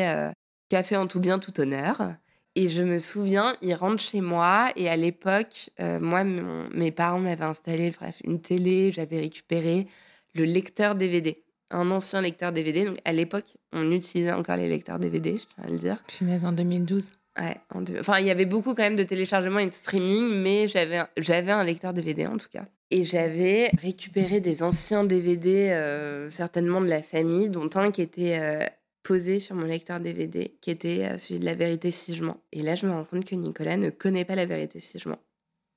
café 0.69 0.97
en 0.97 1.07
tout 1.07 1.21
bien, 1.21 1.39
tout 1.39 1.61
honneur. 1.61 2.15
Et 2.55 2.69
je 2.69 2.83
me 2.83 2.99
souviens, 2.99 3.55
il 3.63 3.75
rentre 3.75 4.03
chez 4.03 4.21
moi 4.21 4.73
et 4.77 4.89
à 4.89 4.97
l'époque, 4.97 5.71
moi, 5.79 6.25
mes 6.25 6.91
parents 6.91 7.21
m'avaient 7.21 7.45
installé 7.45 7.93
bref, 7.93 8.17
une 8.25 8.41
télé, 8.41 8.91
j'avais 8.91 9.21
récupéré 9.21 9.87
le 10.35 10.45
lecteur 10.45 10.95
DVD, 10.95 11.45
un 11.71 11.91
ancien 11.91 12.21
lecteur 12.21 12.53
DVD. 12.53 12.85
Donc 12.87 12.97
à 13.05 13.13
l'époque, 13.13 13.57
on 13.73 13.91
utilisait 13.93 14.33
encore 14.33 14.57
les 14.57 14.69
lecteurs 14.69 14.99
DVD, 14.99 15.39
je 15.39 15.45
tiens 15.45 15.65
à 15.65 15.71
le 15.71 15.79
dire. 15.79 16.03
Finesse 16.09 16.45
en 16.45 16.53
2012. 16.53 17.13
Ouais, 17.39 17.57
en 17.73 17.83
deux- 17.83 18.01
Enfin, 18.01 18.19
il 18.19 18.27
y 18.27 18.31
avait 18.31 18.47
beaucoup 18.47 18.75
quand 18.75 18.83
même 18.83 18.97
de 18.97 19.05
téléchargement 19.05 19.61
et 19.61 19.67
de 19.67 19.73
streaming, 19.73 20.29
mais 20.43 20.67
j'avais 20.67 20.97
un- 20.99 21.09
j'avais 21.17 21.53
un 21.53 21.63
lecteur 21.63 21.93
DVD 21.93 22.27
en 22.27 22.37
tout 22.37 22.49
cas. 22.53 22.65
Et 22.91 23.05
j'avais 23.05 23.71
récupéré 23.81 24.41
des 24.41 24.63
anciens 24.63 25.05
DVD, 25.05 25.71
euh, 25.73 26.31
certainement 26.31 26.81
de 26.81 26.89
la 26.89 27.03
famille, 27.03 27.49
dont 27.51 27.69
un 27.75 27.91
qui 27.93 28.03
était 28.03 28.39
euh, 28.41 28.65
posé 29.05 29.39
sur 29.39 29.55
mon 29.55 29.67
lecteur 29.67 30.01
DVD, 30.01 30.57
qui 30.61 30.71
était 30.71 31.05
euh, 31.05 31.19
celui 31.19 31.39
de 31.39 31.45
La 31.45 31.55
Vérité 31.55 31.91
si 31.91 32.15
je 32.15 32.25
mens. 32.25 32.39
Et 32.51 32.63
là, 32.63 32.75
je 32.75 32.87
me 32.87 32.93
rends 32.93 33.05
compte 33.05 33.25
que 33.27 33.35
Nicolas 33.37 33.77
ne 33.77 33.91
connaît 33.91 34.25
pas 34.25 34.35
La 34.35 34.47
Vérité 34.47 34.81
si 34.81 34.99
je 34.99 35.09
mens. 35.09 35.19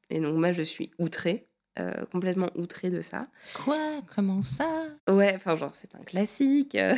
Et 0.09 0.19
donc, 0.19 0.35
moi, 0.37 0.51
je 0.53 0.61
suis 0.63 0.89
outrée, 0.99 1.47
euh, 1.79 2.05
complètement 2.11 2.49
outrée 2.55 2.89
de 2.89 3.01
ça. 3.01 3.23
Quoi? 3.63 4.01
Comment 4.15 4.41
ça? 4.41 4.85
Ouais, 5.09 5.33
enfin, 5.35 5.55
genre, 5.55 5.73
c'est 5.73 5.93
un 5.95 6.03
classique. 6.03 6.75
euh. 6.75 6.95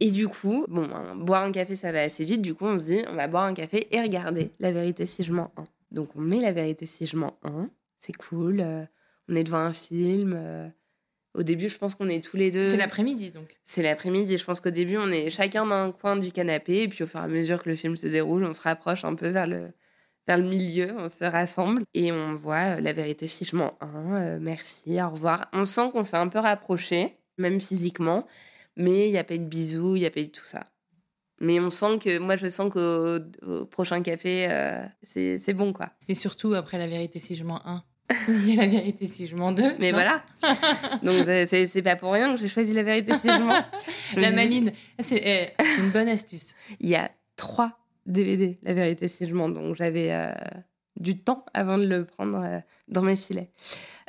Et 0.00 0.10
du 0.10 0.26
coup, 0.28 0.66
bon, 0.68 0.88
hein, 0.92 1.14
boire 1.14 1.44
un 1.44 1.52
café, 1.52 1.76
ça 1.76 1.92
va 1.92 2.02
assez 2.02 2.24
vite. 2.24 2.42
Du 2.42 2.54
coup, 2.54 2.64
on 2.66 2.76
se 2.78 2.84
dit, 2.84 3.02
on 3.08 3.14
va 3.14 3.28
boire 3.28 3.44
un 3.44 3.54
café 3.54 3.86
et 3.94 4.00
regarder 4.00 4.50
La 4.58 4.72
vérité 4.72 5.06
si 5.06 5.22
je 5.22 5.32
mens 5.32 5.52
1. 5.56 5.64
Donc, 5.92 6.10
on 6.16 6.20
met 6.20 6.40
La 6.40 6.52
vérité 6.52 6.84
si 6.86 7.06
je 7.06 7.16
mens 7.16 7.38
1. 7.44 7.70
C'est 8.00 8.16
cool. 8.16 8.60
euh, 8.60 8.82
on 9.28 9.36
est 9.36 9.44
devant 9.44 9.58
un 9.58 9.72
film. 9.72 10.34
euh. 10.36 10.68
Au 11.34 11.42
début, 11.42 11.68
je 11.68 11.78
pense 11.78 11.94
qu'on 11.94 12.08
est 12.08 12.24
tous 12.24 12.36
les 12.36 12.50
deux. 12.50 12.68
C'est 12.68 12.76
l'après-midi 12.76 13.30
donc. 13.30 13.56
C'est 13.64 13.82
l'après-midi. 13.82 14.36
Je 14.38 14.44
pense 14.44 14.60
qu'au 14.60 14.70
début, 14.70 14.96
on 14.98 15.08
est 15.10 15.30
chacun 15.30 15.64
dans 15.66 15.74
un 15.74 15.92
coin 15.92 16.16
du 16.16 16.30
canapé. 16.32 16.82
Et 16.82 16.88
puis, 16.88 17.04
au 17.04 17.06
fur 17.06 17.20
et 17.20 17.24
à 17.24 17.28
mesure 17.28 17.62
que 17.62 17.70
le 17.70 17.76
film 17.76 17.96
se 17.96 18.06
déroule, 18.08 18.44
on 18.44 18.54
se 18.54 18.60
rapproche 18.62 19.04
un 19.04 19.14
peu 19.14 19.28
vers 19.28 19.46
le, 19.46 19.72
vers 20.26 20.38
le 20.38 20.44
milieu. 20.44 20.94
On 20.98 21.08
se 21.08 21.24
rassemble. 21.24 21.82
Et 21.94 22.12
on 22.12 22.34
voit 22.34 22.76
euh, 22.76 22.80
La 22.80 22.92
vérité 22.92 23.26
si 23.26 23.44
je 23.44 23.56
mens 23.56 23.74
1. 23.80 23.86
euh, 23.86 24.38
merci, 24.40 24.82
au 25.02 25.10
revoir. 25.10 25.46
On 25.52 25.64
sent 25.64 25.90
qu'on 25.92 26.04
s'est 26.04 26.16
un 26.16 26.28
peu 26.28 26.38
rapproché, 26.38 27.16
même 27.38 27.60
physiquement. 27.60 28.26
Mais 28.76 29.06
il 29.08 29.12
n'y 29.12 29.18
a 29.18 29.24
pas 29.24 29.34
eu 29.34 29.38
de 29.38 29.44
bisous, 29.44 29.96
il 29.96 30.00
n'y 30.00 30.06
a 30.06 30.10
pas 30.10 30.20
eu 30.20 30.26
de 30.26 30.32
tout 30.32 30.44
ça. 30.44 30.64
Mais 31.40 31.60
on 31.60 31.70
sent 31.70 31.98
que, 32.00 32.18
moi, 32.18 32.36
je 32.36 32.48
sens 32.48 32.72
qu'au 32.72 33.18
au 33.42 33.66
prochain 33.66 34.02
café, 34.02 34.46
euh, 34.50 34.84
c'est 35.02 35.52
bon, 35.54 35.72
quoi. 35.72 35.90
Et 36.08 36.14
surtout 36.14 36.54
après 36.54 36.78
la 36.78 36.86
vérité 36.88 37.18
si 37.18 37.34
je 37.36 37.44
mens 37.44 37.60
1. 37.66 37.82
Il 38.28 38.54
y 38.54 38.58
a 38.58 38.62
la 38.62 38.68
vérité 38.68 39.06
si 39.06 39.26
je 39.26 39.34
mens 39.36 39.52
2. 39.52 39.62
Mais 39.78 39.90
voilà. 39.92 40.22
Donc, 41.02 41.24
c'est- 41.24 41.82
pas 41.82 41.96
pour 41.96 42.12
rien 42.12 42.32
que 42.34 42.40
j'ai 42.40 42.48
choisi 42.48 42.72
la 42.72 42.82
vérité 42.82 43.12
si 43.14 43.28
je 43.28 43.38
mens. 43.42 43.62
Je 44.14 44.20
La 44.20 44.30
maline. 44.30 44.72
C'est 45.00 45.20
eh, 45.24 45.48
c'est 45.62 45.80
une 45.80 45.90
bonne 45.90 46.08
astuce. 46.08 46.54
il 46.80 46.88
y 46.88 46.94
a 46.96 47.10
trois 47.36 47.78
DVD, 48.06 48.58
la 48.62 48.74
vérité 48.74 49.08
si 49.08 49.26
je 49.26 49.34
mens. 49.34 49.48
Donc 49.48 49.74
j'avais 49.74 50.12
euh, 50.12 50.32
du 50.96 51.18
temps 51.18 51.44
avant 51.54 51.78
de 51.78 51.86
le 51.86 52.04
prendre 52.04 52.42
euh, 52.44 52.60
dans 52.88 53.02
mes 53.02 53.16
filets. 53.16 53.50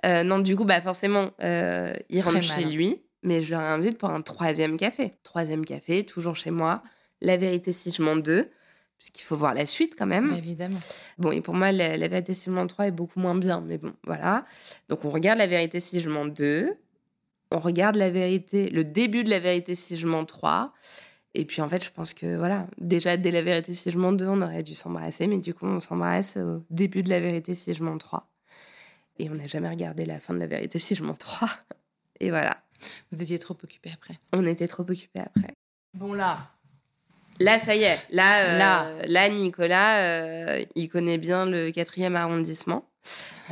Euh, 0.05 0.23
non, 0.23 0.39
du 0.39 0.55
coup, 0.55 0.65
bah 0.65 0.81
forcément, 0.81 1.31
il 1.39 2.21
rentre 2.21 2.41
chez 2.41 2.65
lui, 2.65 3.01
mais 3.23 3.43
je 3.43 3.51
le 3.51 3.57
réinvite 3.57 3.97
pour 3.97 4.09
un 4.09 4.21
troisième 4.21 4.77
café. 4.77 5.13
Troisième 5.23 5.65
café, 5.65 6.03
toujours 6.03 6.35
chez 6.35 6.51
moi. 6.51 6.83
La 7.21 7.37
vérité 7.37 7.71
si 7.71 7.91
je 7.91 8.03
mens 8.03 8.17
deux, 8.17 8.49
puisqu'il 8.97 9.23
faut 9.23 9.35
voir 9.35 9.53
la 9.53 9.65
suite 9.65 9.95
quand 9.97 10.05
même. 10.05 10.29
Bah, 10.29 10.37
évidemment. 10.37 10.79
Bon, 11.17 11.31
et 11.31 11.41
pour 11.41 11.53
moi, 11.53 11.71
la, 11.71 11.97
la 11.97 12.07
vérité 12.07 12.33
si 12.33 12.45
je 12.45 12.51
mens 12.51 12.67
3 12.67 12.87
est 12.87 12.91
beaucoup 12.91 13.19
moins 13.19 13.35
bien, 13.35 13.63
mais 13.67 13.77
bon, 13.77 13.93
voilà. 14.03 14.45
Donc 14.89 15.05
on 15.05 15.09
regarde 15.09 15.39
la 15.39 15.47
vérité 15.47 15.79
si 15.79 16.01
je 16.01 16.09
mens 16.09 16.25
2, 16.25 16.77
on 17.51 17.59
regarde 17.59 17.95
la 17.95 18.09
vérité, 18.09 18.69
le 18.69 18.83
début 18.83 19.23
de 19.23 19.29
la 19.29 19.39
vérité 19.39 19.75
si 19.75 19.95
je 19.95 20.07
mens 20.07 20.25
3, 20.25 20.73
et 21.39 21.45
puis 21.45 21.61
en 21.61 21.69
fait, 21.69 21.83
je 21.83 21.91
pense 21.91 22.13
que 22.13 22.35
voilà, 22.37 22.67
déjà 22.77 23.17
dès 23.17 23.31
la 23.31 23.41
vérité 23.41 23.73
si 23.73 23.91
je 23.91 23.97
mens 23.97 24.11
2, 24.13 24.27
on 24.27 24.41
aurait 24.41 24.63
dû 24.63 24.75
s'embrasser, 24.75 25.27
mais 25.27 25.37
du 25.37 25.53
coup, 25.53 25.65
on 25.65 25.79
s'embrasse 25.79 26.37
au 26.37 26.63
début 26.69 27.03
de 27.03 27.09
la 27.09 27.19
vérité 27.19 27.53
si 27.53 27.73
je 27.73 27.83
mens 27.83 27.97
3. 27.97 28.27
Et 29.19 29.29
on 29.29 29.35
n'a 29.35 29.47
jamais 29.47 29.69
regardé 29.69 30.05
la 30.05 30.19
fin 30.19 30.33
de 30.33 30.39
la 30.39 30.47
vérité 30.47 30.77
si 30.79 30.95
je 30.95 31.03
mens 31.03 31.15
3. 31.15 31.47
Et 32.19 32.29
voilà, 32.29 32.57
Vous 33.11 33.21
étiez 33.21 33.37
trop 33.39 33.55
occupé 33.63 33.89
après. 33.93 34.13
on 34.33 34.45
était 34.45 34.67
trop 34.67 34.83
occupés 34.83 35.19
après. 35.19 35.53
Bon 35.93 36.13
là. 36.13 36.49
Là, 37.41 37.59
ça 37.59 37.75
y 37.75 37.83
est. 37.83 37.99
Là, 38.11 38.45
euh, 38.45 38.57
Là. 38.57 39.05
là. 39.07 39.29
Nicolas, 39.29 39.99
euh, 39.99 40.63
il 40.75 40.87
connaît 40.87 41.17
bien 41.17 41.45
le 41.45 41.71
quatrième 41.71 42.15
arrondissement. 42.15 42.85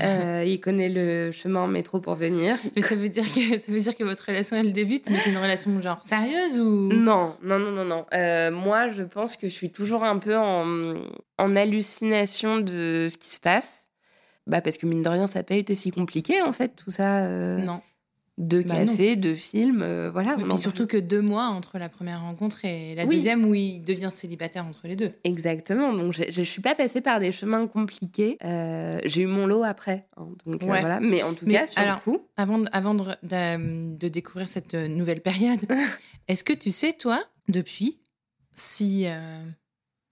Euh, 0.02 0.44
il 0.46 0.60
connaît 0.60 0.90
le 0.90 1.32
chemin 1.32 1.62
en 1.62 1.68
métro 1.68 2.00
pour 2.00 2.16
venir. 2.16 2.58
Mais 2.76 2.82
ça 2.82 2.96
veut 2.96 3.10
dire 3.10 3.26
que 3.32 3.60
ça 3.60 3.72
veut 3.72 3.80
dire 3.80 3.96
que 3.96 4.04
votre 4.04 4.26
relation 4.26 4.58
elle 4.58 4.74
débute, 4.74 5.10
mais 5.10 5.18
c'est 5.20 5.30
une 5.30 5.38
relation 5.38 5.80
genre 5.82 6.00
sérieuse 6.04 6.60
ou? 6.60 6.90
Non, 6.92 7.36
non, 7.44 7.60
non, 7.60 7.72
non, 7.72 7.86
non. 7.86 8.06
Euh, 8.14 8.50
moi, 8.52 8.88
je 8.88 9.04
pense 9.04 9.38
que 9.38 9.48
je 9.48 9.54
suis 9.54 9.72
toujours 9.72 10.04
un 10.04 10.18
peu 10.18 10.36
en, 10.36 10.96
en 11.38 11.56
hallucination 11.56 12.58
de 12.60 13.08
ce 13.10 13.18
qui 13.18 13.30
se 13.30 13.40
passe. 13.40 13.90
Bah, 14.48 14.62
parce 14.62 14.78
que 14.78 14.86
mine 14.86 15.02
de 15.04 15.10
rien, 15.10 15.28
ça 15.28 15.40
n'a 15.40 15.44
pas 15.44 15.56
été 15.56 15.74
si 15.76 15.92
compliqué, 15.92 16.42
en 16.42 16.52
fait, 16.52 16.70
tout 16.76 16.92
ça. 16.92 17.24
euh, 17.26 17.58
Non. 17.60 17.82
Deux 18.40 18.64
Bah, 18.64 18.80
non. 18.84 18.88
cafés, 18.92 19.16
deux 19.16 19.36
films, 19.36 19.84
euh, 19.84 20.10
voilà. 20.12 20.32
Et 20.40 20.44
on 20.44 20.48
puis 20.48 20.58
surtout 20.58 20.88
que 20.88 20.98
deux 20.98 21.22
mois 21.22 21.46
entre 21.50 21.78
la 21.78 21.88
première 21.88 22.22
rencontre 22.22 22.66
et 22.66 22.96
la 22.96 23.06
Oui. 23.06 23.18
deuxième 23.18 23.46
où 23.46 23.54
il 23.54 23.82
devient 23.84 24.10
célibataire 24.12 24.66
entre 24.66 24.88
les 24.88 24.96
deux. 24.96 25.12
Exactement. 25.24 25.94
Donc, 25.94 26.14
je, 26.14 26.24
je 26.32 26.42
suis 26.42 26.62
pas 26.62 26.74
passée 26.74 27.02
par 27.02 27.20
des 27.20 27.32
chemins 27.32 27.68
compliqués. 27.68 28.38
Euh, 28.44 29.00
j'ai 29.06 29.22
eu 29.22 29.28
mon 29.28 29.46
lot 29.46 29.64
après. 29.64 30.08
hein. 30.18 30.30
donc, 30.48 30.64
euh, 30.64 30.66
voilà. 30.66 31.00
Mais 31.00 31.22
en 31.22 31.36
tout 31.36 31.46
Mais 31.46 31.54
cas, 31.54 31.68
sur 31.68 31.80
alors- 31.80 32.02
le 32.06 32.12
coup, 32.12 32.22
Avant, 32.36 32.58
de, 32.58 32.66
avant 32.72 32.96
de, 32.96 33.04
de- 33.22 33.98
de 33.98 34.08
découvrir 34.08 34.48
cette 34.48 34.74
nouvelle 34.74 35.22
période, 35.22 35.60
est-ce 36.28 36.44
que 36.44 36.54
tu 36.54 36.72
sais, 36.72 36.94
toi, 36.94 37.24
depuis, 37.50 38.00
si 38.56 39.06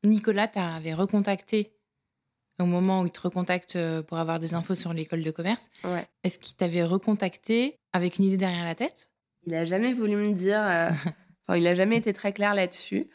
Nicolas 0.04 0.48
t'avait 0.48 0.94
recontacté 0.94 1.74
au 2.62 2.66
moment 2.66 3.02
où 3.02 3.06
il 3.08 3.12
te 3.12 3.22
recontacte 3.22 3.76
euh, 3.76 4.02
pour 4.02 4.18
avoir 4.18 4.40
des 4.40 4.54
infos 4.54 4.76
sur 4.76 4.94
l'école 4.94 5.24
de 5.24 5.32
commerce, 5.32 5.70
ouais. 5.84 6.06
est-ce 6.24 6.40
qu'il 6.40 6.56
t'avait 6.56 6.84
recontacté 6.84 7.80
avec 7.94 8.18
une 8.18 8.26
idée 8.26 8.38
derrière 8.38 8.66
la 8.66 8.76
tête? 8.76 9.10
Il 9.46 9.54
a 9.56 9.66
jamais 9.66 9.94
voulu 9.94 10.16
me 10.16 10.34
dire. 10.34 10.62
euh, 10.66 10.90
Enfin, 11.48 11.58
il 11.58 11.66
a 11.68 11.74
jamais 11.74 11.98
été 11.98 12.14
très 12.14 12.32
clair 12.34 12.54
là-dessus. 12.54 13.10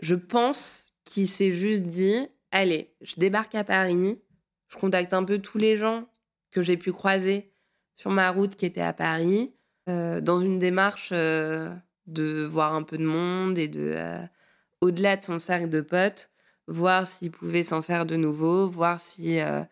Je 0.00 0.14
pense 0.14 0.92
qu'il 1.04 1.26
s'est 1.28 1.50
juste 1.50 1.84
dit 1.84 2.28
allez, 2.50 2.94
je 3.00 3.16
débarque 3.16 3.54
à 3.56 3.64
Paris, 3.64 4.22
je 4.68 4.76
contacte 4.78 5.12
un 5.12 5.24
peu 5.24 5.38
tous 5.38 5.58
les 5.58 5.76
gens 5.76 6.06
que 6.52 6.62
j'ai 6.62 6.76
pu 6.76 6.92
croiser 6.92 7.50
sur 7.96 8.10
ma 8.10 8.30
route 8.30 8.54
qui 8.54 8.64
étaient 8.64 8.80
à 8.80 8.92
Paris, 8.92 9.54
euh, 9.88 10.20
dans 10.20 10.40
une 10.40 10.58
démarche 10.60 11.10
euh, 11.12 11.74
de 12.06 12.44
voir 12.44 12.74
un 12.74 12.84
peu 12.84 12.96
de 12.96 13.04
monde 13.04 13.58
et 13.58 13.66
de, 13.68 13.96
au-delà 14.80 15.16
de 15.16 15.24
son 15.24 15.40
cercle 15.40 15.68
de 15.68 15.80
potes, 15.80 16.30
voir 16.66 17.06
s'il 17.06 17.30
pouvait 17.30 17.62
s'en 17.62 17.82
faire 17.82 18.06
de 18.06 18.16
nouveau, 18.16 18.66
voir 18.68 19.00
si 19.00 19.40
euh, 19.40 19.62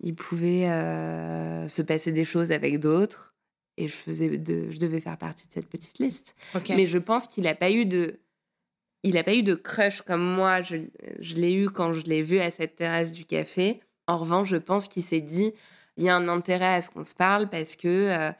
il 0.00 0.14
pouvait 0.14 0.68
euh, 0.68 1.68
se 1.68 1.82
passer 1.82 2.12
des 2.12 2.24
choses 2.24 2.52
avec 2.52 2.78
d'autres. 2.78 3.34
Et 3.78 3.88
je, 3.88 3.94
faisais 3.94 4.36
de, 4.36 4.70
je 4.70 4.78
devais 4.78 5.00
faire 5.00 5.16
partie 5.16 5.46
de 5.48 5.52
cette 5.52 5.68
petite 5.68 5.98
liste. 5.98 6.36
Mais 6.70 6.86
je 6.86 6.98
pense 6.98 7.26
qu'il 7.26 7.44
n'a 7.44 7.54
pas 7.54 7.70
eu 7.70 7.86
de. 7.86 8.20
Il 9.02 9.14
n'a 9.14 9.24
pas 9.24 9.34
eu 9.34 9.42
de 9.42 9.54
crush 9.54 10.02
comme 10.02 10.22
moi, 10.22 10.62
je, 10.62 10.76
je 11.18 11.34
l'ai 11.34 11.52
eu 11.52 11.70
quand 11.70 11.92
je 11.92 12.02
l'ai 12.02 12.22
vu 12.22 12.38
à 12.38 12.50
cette 12.50 12.76
terrasse 12.76 13.10
du 13.10 13.24
café. 13.24 13.80
En 14.06 14.18
revanche, 14.18 14.48
je 14.48 14.56
pense 14.56 14.86
qu'il 14.86 15.02
s'est 15.02 15.20
dit 15.20 15.52
il 15.96 16.04
y 16.04 16.08
a 16.08 16.16
un 16.16 16.28
intérêt 16.28 16.74
à 16.74 16.80
ce 16.80 16.90
qu'on 16.90 17.04
se 17.04 17.14
parle 17.14 17.48
parce 17.48 17.76
que 17.76 17.88
euh, 17.88 18.30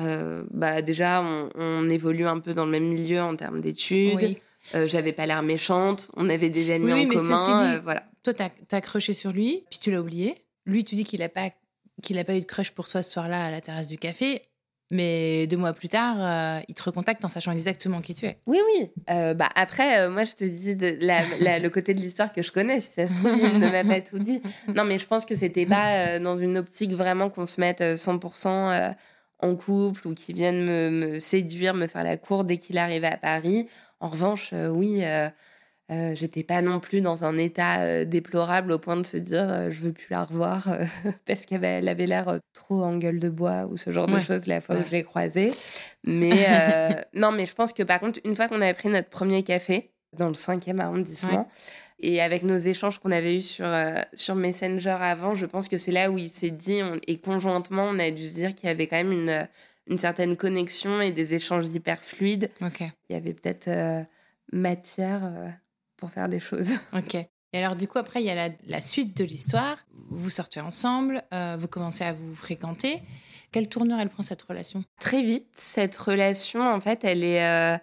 euh, 0.00 0.44
bah 0.50 0.82
déjà, 0.82 1.22
on, 1.22 1.48
on 1.54 1.88
évolue 1.88 2.26
un 2.26 2.40
peu 2.40 2.54
dans 2.54 2.64
le 2.64 2.70
même 2.70 2.88
milieu 2.88 3.22
en 3.22 3.36
termes 3.36 3.60
d'études. 3.60 4.16
Oui. 4.16 4.38
Euh, 4.74 4.86
J'avais 4.86 5.12
pas 5.12 5.26
l'air 5.26 5.42
méchante, 5.42 6.08
on 6.16 6.28
avait 6.28 6.48
des 6.50 6.72
amis 6.72 6.86
Oui, 6.86 6.92
en 6.92 6.96
mais 6.96 7.14
ceci 7.16 7.28
commun. 7.28 7.70
dit- 7.70 7.76
euh, 7.76 7.80
voilà. 7.82 8.04
Toi, 8.22 8.32
t'as 8.34 8.48
as 8.72 8.76
accroché 8.76 9.12
sur 9.12 9.30
lui, 9.32 9.64
puis 9.70 9.78
tu 9.78 9.90
l'as 9.90 10.00
oublié. 10.00 10.44
Lui, 10.66 10.84
tu 10.84 10.94
dis 10.94 11.04
qu'il 11.04 11.22
a 11.22 11.28
pas 11.28 11.50
qu'il 12.02 12.18
a 12.18 12.24
pas 12.24 12.34
eu 12.36 12.40
de 12.40 12.44
crush 12.46 12.70
pour 12.72 12.88
toi 12.88 13.02
ce 13.02 13.10
soir-là 13.12 13.44
à 13.46 13.50
la 13.50 13.60
terrasse 13.60 13.86
du 13.86 13.98
café, 13.98 14.42
mais 14.90 15.46
deux 15.46 15.56
mois 15.56 15.72
plus 15.72 15.88
tard, 15.88 16.16
euh, 16.18 16.60
il 16.68 16.74
te 16.74 16.82
recontacte 16.82 17.24
en 17.24 17.28
sachant 17.28 17.52
exactement 17.52 18.00
qui 18.00 18.14
tu 18.14 18.26
es. 18.26 18.38
Oui, 18.46 18.58
oui. 18.66 18.90
Euh, 19.10 19.32
bah, 19.34 19.48
après, 19.54 20.00
euh, 20.00 20.10
moi, 20.10 20.24
je 20.24 20.32
te 20.32 20.44
dis 20.44 20.74
de, 20.76 20.96
la- 21.00 21.22
la- 21.40 21.58
le 21.58 21.70
côté 21.70 21.94
de 21.94 22.00
l'histoire 22.00 22.32
que 22.32 22.42
je 22.42 22.50
connais. 22.52 22.80
Si 22.80 22.90
ça 22.94 23.06
se 23.08 23.14
trouve, 23.14 23.36
il 23.38 23.58
ne 23.60 23.68
m'a 23.70 23.84
pas 23.84 24.00
tout 24.00 24.18
dit. 24.18 24.40
Non, 24.74 24.84
mais 24.84 24.98
je 24.98 25.06
pense 25.06 25.24
que 25.24 25.34
c'était 25.34 25.66
pas 25.66 26.18
dans 26.18 26.36
une 26.36 26.58
optique 26.58 26.92
vraiment 26.94 27.30
qu'on 27.30 27.46
se 27.46 27.60
mette 27.60 27.80
euh, 27.80 27.94
100% 27.96 28.48
euh, 28.72 28.90
en 29.40 29.54
couple 29.56 30.06
ou 30.08 30.14
qu'il 30.14 30.34
vienne 30.36 30.64
me, 30.64 30.90
me 30.90 31.18
séduire, 31.18 31.74
me 31.74 31.86
faire 31.86 32.04
la 32.04 32.16
cour 32.16 32.44
dès 32.44 32.56
qu'il 32.58 32.78
arrivait 32.78 33.06
à 33.12 33.16
Paris. 33.16 33.66
En 34.00 34.08
revanche, 34.08 34.50
euh, 34.52 34.68
oui, 34.68 35.04
euh, 35.04 35.28
euh, 35.90 36.14
j'étais 36.14 36.42
pas 36.42 36.62
non 36.62 36.80
plus 36.80 37.00
dans 37.00 37.24
un 37.24 37.36
état 37.36 38.04
déplorable 38.04 38.72
au 38.72 38.78
point 38.78 38.96
de 38.96 39.04
se 39.06 39.16
dire 39.16 39.46
euh, 39.48 39.70
je 39.70 39.80
veux 39.82 39.92
plus 39.92 40.06
la 40.10 40.24
revoir 40.24 40.68
euh, 40.68 40.84
parce 41.26 41.46
qu'elle 41.46 41.64
avait, 41.88 42.06
l'air 42.06 42.38
trop 42.52 42.82
en 42.82 42.96
gueule 42.98 43.20
de 43.20 43.28
bois 43.28 43.66
ou 43.66 43.76
ce 43.76 43.90
genre 43.92 44.06
de 44.06 44.20
choses 44.20 44.46
la 44.46 44.60
fois 44.60 44.76
Ouais. 44.76 44.80
où 44.82 44.84
je 44.86 44.90
l'ai 44.92 45.02
croisée. 45.04 45.52
Mais 46.04 46.46
non, 47.14 47.32
mais 47.32 47.46
je 47.46 47.54
pense 47.54 47.72
que 47.72 47.82
par 47.82 48.00
contre, 48.00 48.18
une 48.24 48.34
fois 48.34 48.48
qu'on 48.48 48.60
avait 48.60 48.74
pris 48.74 48.88
notre 48.88 49.08
premier 49.10 49.42
café 49.42 49.90
dans 50.16 50.28
le 50.28 50.34
5e 50.34 50.78
arrondissement, 50.80 51.48
et 52.00 52.20
avec 52.20 52.42
nos 52.42 52.56
échanges 52.58 52.98
qu'on 52.98 53.10
avait 53.10 53.36
eus 53.36 53.40
sur, 53.40 53.66
sur 54.12 54.34
Messenger 54.34 54.96
avant, 55.00 55.34
je 55.34 55.46
pense 55.46 55.68
que 55.68 55.76
c'est 55.78 55.90
là 55.92 56.10
où 56.10 56.18
il 56.18 56.28
s'est 56.28 56.50
dit, 56.50 56.80
on- 56.82 57.00
et 57.06 57.18
conjointement, 57.18 57.84
on 57.90 57.98
a 57.98 58.10
dû 58.10 58.26
se 58.28 58.34
dire 58.34 58.54
qu'il 58.54 58.68
y 58.68 58.72
avait 58.72 58.86
quand 58.86 58.96
même 58.96 59.12
une, 59.12 59.48
une 59.86 59.98
certaine 59.98 60.36
connexion 60.36 61.00
et 61.00 61.12
des 61.12 61.34
échanges 61.34 61.66
hyper 61.66 62.00
fluides. 62.00 62.50
Ok. 62.62 62.82
Il 63.08 63.12
y 63.12 63.16
avait 63.16 63.34
peut-être 63.34 63.68
euh, 63.68 64.02
matière 64.52 65.24
euh, 65.24 65.48
pour 65.96 66.10
faire 66.10 66.28
des 66.28 66.40
choses. 66.40 66.72
Ok. 66.92 67.14
Et 67.14 67.58
alors, 67.58 67.76
du 67.76 67.86
coup, 67.86 67.98
après, 67.98 68.20
il 68.20 68.26
y 68.26 68.30
a 68.30 68.34
la, 68.34 68.48
la 68.66 68.80
suite 68.80 69.16
de 69.16 69.22
l'histoire. 69.22 69.78
Vous 70.10 70.30
sortez 70.30 70.58
ensemble, 70.58 71.22
euh, 71.32 71.56
vous 71.56 71.68
commencez 71.68 72.02
à 72.02 72.12
vous 72.12 72.34
fréquenter. 72.34 73.00
Quelle 73.52 73.68
tournure 73.68 74.00
elle 74.00 74.08
prend 74.08 74.24
cette 74.24 74.42
relation? 74.42 74.82
Très 74.98 75.22
vite, 75.22 75.46
cette 75.52 75.96
relation, 75.96 76.68
en 76.68 76.80
fait, 76.80 77.04
elle 77.04 77.22
est. 77.22 77.80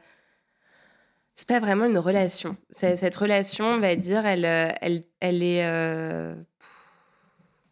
C'est 1.35 1.47
pas 1.47 1.61
vraiment 1.61 1.85
une 1.85 1.97
relation. 1.97 2.57
Cette 2.69 3.15
relation, 3.15 3.65
on 3.65 3.79
va 3.79 3.95
dire, 3.95 4.25
elle, 4.25 4.43
elle, 4.43 5.03
elle 5.21 5.41
est. 5.41 6.35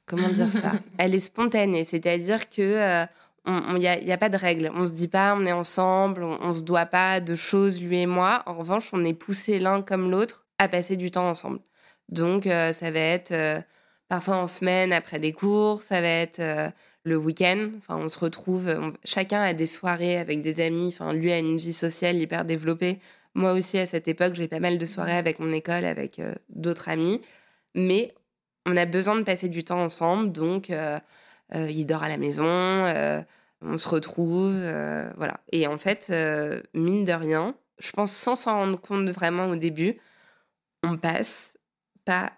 comment 0.06 0.30
dire 0.30 0.54
ça? 0.54 0.72
Elle 0.98 1.14
est 1.14 1.20
spontanée. 1.20 1.84
C'est-à-dire 1.84 2.50
que 2.50 3.06
il 3.48 3.76
n'y 3.76 4.12
a, 4.12 4.18
pas 4.18 4.30
de 4.30 4.38
règles. 4.38 4.72
On 4.76 4.86
se 4.86 4.92
dit 4.92 5.08
pas, 5.08 5.36
on 5.36 5.44
est 5.46 5.52
ensemble, 5.52 6.24
on, 6.24 6.50
ne 6.50 6.54
se 6.54 6.64
doit 6.64 6.86
pas 6.86 7.20
de 7.20 7.36
choses, 7.36 7.82
lui 7.82 8.00
et 8.00 8.06
moi. 8.06 8.44
En 8.46 8.54
revanche, 8.56 8.90
on 8.94 9.04
est 9.06 9.14
poussés 9.14 9.60
l'un 9.60 9.82
comme 9.82 10.12
l'autre 10.12 10.46
à 10.58 10.68
passer 10.68 10.98
du 10.98 11.12
temps 11.12 11.30
ensemble. 11.30 11.60
Donc, 12.10 12.48
euh, 12.48 12.74
ça 12.74 12.92
va 12.92 13.00
être 13.00 13.32
euh, 13.32 13.62
parfois 14.08 14.38
en 14.38 14.48
semaine 14.48 14.92
après 14.94 15.20
des 15.20 15.34
cours, 15.34 15.82
ça 15.82 16.02
va 16.02 16.08
être 16.08 16.40
euh, 16.40 16.70
le 17.04 17.18
week-end. 17.18 17.70
Enfin, 17.78 17.98
on 17.98 18.10
se 18.10 18.20
retrouve, 18.20 18.70
chacun 19.06 19.42
a 19.42 19.54
des 19.54 19.68
soirées 19.68 20.18
avec 20.18 20.42
des 20.42 20.64
amis. 20.64 20.88
Enfin, 20.88 21.14
lui 21.14 21.32
a 21.32 21.40
une 21.40 21.58
vie 21.58 21.74
sociale 21.74 22.18
hyper 22.18 22.46
développée. 22.46 23.00
Moi 23.36 23.54
aussi, 23.54 23.78
à 23.78 23.86
cette 23.86 24.08
époque, 24.08 24.36
j'ai 24.36 24.48
pas 24.48 24.60
mal 24.60 24.78
de 24.78 24.86
soirées 24.86 25.18
avec 25.18 25.40
mon 25.40 25.52
école, 25.54 25.86
avec 25.86 26.22
d'autres 26.50 26.90
amis. 26.90 27.22
Mais 27.76 28.14
on 28.66 28.76
a 28.76 28.86
besoin 28.86 29.16
de 29.16 29.24
passer 29.24 29.50
du 29.50 29.64
temps 29.64 29.84
ensemble. 29.84 30.32
Donc, 30.32 30.72
il 31.54 31.86
dort 31.86 32.04
à 32.04 32.10
la 32.10 32.18
maison 32.18 33.24
on 33.62 33.78
se 33.78 33.90
retrouve, 33.90 34.56
euh, 34.56 35.10
voilà. 35.18 35.42
Et 35.52 35.68
en 35.68 35.78
fait, 35.78 36.08
euh, 36.12 36.62
mine 36.74 37.04
de 37.04 37.14
rien, 37.14 37.56
je 37.80 37.92
pense 37.92 38.12
sans 38.12 38.36
s'en 38.36 38.54
rendre 38.54 38.80
compte 38.80 39.10
vraiment 39.10 39.48
au 39.48 39.56
début, 39.56 40.00
on 40.84 40.98
passe 40.98 41.58
pas 42.06 42.34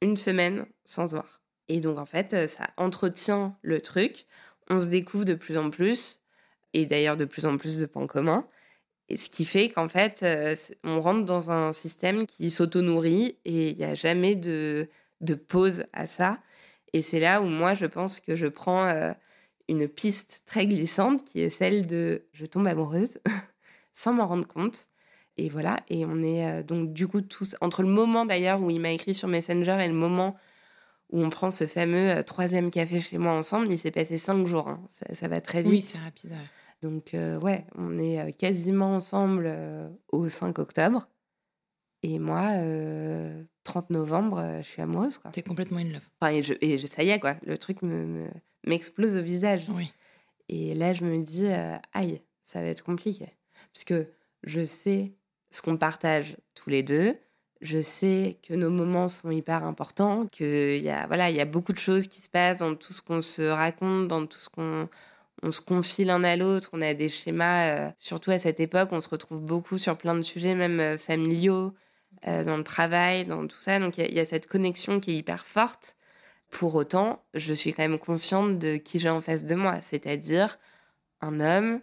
une 0.00 0.16
semaine 0.16 0.66
sans 0.84 1.08
se 1.08 1.16
voir. 1.16 1.42
Et 1.68 1.80
donc 1.80 1.98
en 1.98 2.06
fait, 2.06 2.34
euh, 2.34 2.46
ça 2.46 2.68
entretient 2.76 3.56
le 3.62 3.80
truc. 3.80 4.26
On 4.70 4.80
se 4.80 4.88
découvre 4.88 5.24
de 5.24 5.34
plus 5.34 5.58
en 5.58 5.70
plus, 5.70 6.20
et 6.72 6.86
d'ailleurs 6.86 7.16
de 7.16 7.24
plus 7.24 7.46
en 7.46 7.56
plus 7.56 7.80
de 7.80 7.86
points 7.86 8.06
communs. 8.06 8.46
Et 9.08 9.16
ce 9.16 9.28
qui 9.28 9.44
fait 9.44 9.68
qu'en 9.68 9.86
fait, 9.86 10.24
on 10.82 10.98
rentre 10.98 11.26
dans 11.26 11.50
un 11.50 11.74
système 11.74 12.26
qui 12.26 12.48
s'auto-nourrit 12.48 13.38
et 13.44 13.70
il 13.70 13.76
n'y 13.76 13.84
a 13.84 13.94
jamais 13.94 14.34
de, 14.34 14.88
de 15.20 15.34
pause 15.34 15.84
à 15.92 16.06
ça. 16.06 16.38
Et 16.94 17.02
c'est 17.02 17.18
là 17.18 17.42
où 17.42 17.46
moi, 17.46 17.74
je 17.74 17.86
pense 17.86 18.20
que 18.20 18.36
je 18.36 18.46
prends 18.46 19.12
une 19.68 19.88
piste 19.88 20.44
très 20.46 20.66
glissante 20.66 21.24
qui 21.24 21.40
est 21.40 21.50
celle 21.50 21.86
de 21.86 22.22
je 22.32 22.46
tombe 22.46 22.66
amoureuse 22.68 23.18
sans 23.92 24.12
m'en 24.12 24.28
rendre 24.28 24.46
compte. 24.46 24.86
Et 25.36 25.48
voilà, 25.48 25.80
et 25.88 26.06
on 26.06 26.22
est 26.22 26.46
euh, 26.46 26.62
donc 26.62 26.92
du 26.92 27.08
coup 27.08 27.20
tous, 27.20 27.56
entre 27.60 27.82
le 27.82 27.88
moment 27.88 28.24
d'ailleurs 28.24 28.62
où 28.62 28.70
il 28.70 28.80
m'a 28.80 28.92
écrit 28.92 29.14
sur 29.14 29.26
Messenger 29.26 29.78
et 29.80 29.88
le 29.88 29.94
moment 29.94 30.36
où 31.10 31.20
on 31.20 31.28
prend 31.28 31.50
ce 31.50 31.66
fameux 31.66 32.10
euh, 32.10 32.22
troisième 32.22 32.70
café 32.70 33.00
chez 33.00 33.18
moi 33.18 33.32
ensemble, 33.32 33.66
il 33.72 33.78
s'est 33.78 33.90
passé 33.90 34.16
cinq 34.16 34.46
jours. 34.46 34.68
Hein. 34.68 34.80
Ça, 35.12 35.26
va 35.26 35.40
très 35.40 35.62
vite. 35.62 35.72
Oui, 35.72 35.82
c'est 35.82 35.98
rapide. 35.98 36.34
Donc 36.80 37.14
euh, 37.14 37.40
ouais, 37.40 37.66
on 37.74 37.98
est 37.98 38.32
quasiment 38.34 38.94
ensemble 38.94 39.52
au 40.12 40.28
5 40.28 40.60
octobre. 40.60 41.08
Et 42.04 42.20
moi, 42.20 42.50
30 43.64 43.90
novembre, 43.90 44.58
je 44.58 44.66
suis 44.66 44.82
amoureuse. 44.82 45.18
T'es 45.32 45.42
complètement 45.42 45.78
in 45.78 45.92
love. 45.92 46.08
Enfin, 46.20 46.32
et, 46.32 46.42
je, 46.42 46.54
et 46.60 46.78
ça 46.78 47.02
y 47.02 47.10
est, 47.10 47.18
quoi. 47.18 47.36
Le 47.44 47.58
truc 47.58 47.82
me 47.82 48.28
m'explose 48.66 49.16
au 49.16 49.22
visage. 49.22 49.66
Oui. 49.68 49.92
Et 50.48 50.74
là, 50.74 50.92
je 50.92 51.04
me 51.04 51.22
dis, 51.22 51.46
euh, 51.46 51.76
aïe, 51.92 52.20
ça 52.42 52.60
va 52.60 52.66
être 52.66 52.84
compliqué. 52.84 53.28
Parce 53.72 53.84
que 53.84 54.06
je 54.42 54.64
sais 54.64 55.12
ce 55.50 55.62
qu'on 55.62 55.76
partage 55.76 56.36
tous 56.54 56.70
les 56.70 56.82
deux. 56.82 57.16
Je 57.60 57.80
sais 57.80 58.38
que 58.42 58.52
nos 58.52 58.68
moments 58.68 59.08
sont 59.08 59.30
hyper 59.30 59.64
importants, 59.64 60.26
qu'il 60.26 60.82
y, 60.82 60.90
a, 60.90 61.06
voilà, 61.06 61.30
il 61.30 61.36
y 61.36 61.40
a 61.40 61.46
beaucoup 61.46 61.72
de 61.72 61.78
choses 61.78 62.08
qui 62.08 62.20
se 62.20 62.28
passent 62.28 62.58
dans 62.58 62.74
tout 62.74 62.92
ce 62.92 63.00
qu'on 63.00 63.22
se 63.22 63.42
raconte, 63.42 64.08
dans 64.08 64.26
tout 64.26 64.38
ce 64.38 64.50
qu'on 64.50 64.88
on 65.42 65.50
se 65.50 65.60
confie 65.60 66.04
l'un 66.04 66.24
à 66.24 66.36
l'autre. 66.36 66.70
On 66.72 66.82
a 66.82 66.92
des 66.94 67.08
schémas, 67.08 67.70
euh, 67.70 67.90
surtout 67.96 68.32
à 68.32 68.38
cette 68.38 68.60
époque, 68.60 68.90
on 68.92 69.00
se 69.00 69.08
retrouve 69.08 69.40
beaucoup 69.40 69.78
sur 69.78 69.96
plein 69.96 70.14
de 70.14 70.22
sujets, 70.22 70.54
même 70.54 70.80
euh, 70.80 70.98
familiaux, 70.98 71.74
dans 72.26 72.56
le 72.56 72.64
travail, 72.64 73.26
dans 73.26 73.46
tout 73.46 73.60
ça. 73.60 73.78
Donc 73.78 73.98
il 73.98 74.12
y, 74.12 74.20
a 74.20 74.24
cette 74.24 74.46
connexion 74.46 75.00
qui 75.00 75.12
est 75.12 75.16
hyper 75.16 75.46
forte. 75.46 75.96
Pour 76.50 76.74
autant, 76.74 77.22
je 77.34 77.52
suis 77.52 77.72
quand 77.72 77.82
même 77.82 77.98
consciente 77.98 78.58
de 78.58 78.76
qui 78.76 78.98
j'ai 78.98 79.10
en 79.10 79.20
face 79.20 79.44
de 79.44 79.54
moi, 79.54 79.80
c'est-à-dire 79.80 80.58
un 81.20 81.40
homme 81.40 81.80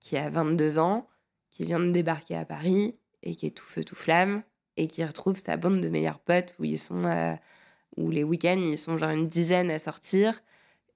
qui 0.00 0.16
a 0.16 0.30
22 0.30 0.78
ans, 0.78 1.08
qui 1.50 1.64
vient 1.64 1.80
de 1.80 1.90
débarquer 1.90 2.36
à 2.36 2.44
Paris 2.44 2.98
et 3.22 3.34
qui 3.34 3.46
est 3.46 3.50
tout 3.50 3.64
feu 3.64 3.84
tout 3.84 3.94
flamme 3.94 4.42
et 4.76 4.88
qui 4.88 5.04
retrouve 5.04 5.36
sa 5.36 5.56
bande 5.56 5.80
de 5.80 5.88
meilleurs 5.88 6.20
potes 6.20 6.56
où 6.58 6.64
ils 6.64 6.78
sont 6.78 7.04
euh, 7.04 7.34
où 7.96 8.10
les 8.10 8.24
week-ends 8.24 8.62
ils 8.62 8.78
sont 8.78 8.96
genre 8.96 9.10
une 9.10 9.28
dizaine 9.28 9.70
à 9.70 9.78
sortir 9.78 10.42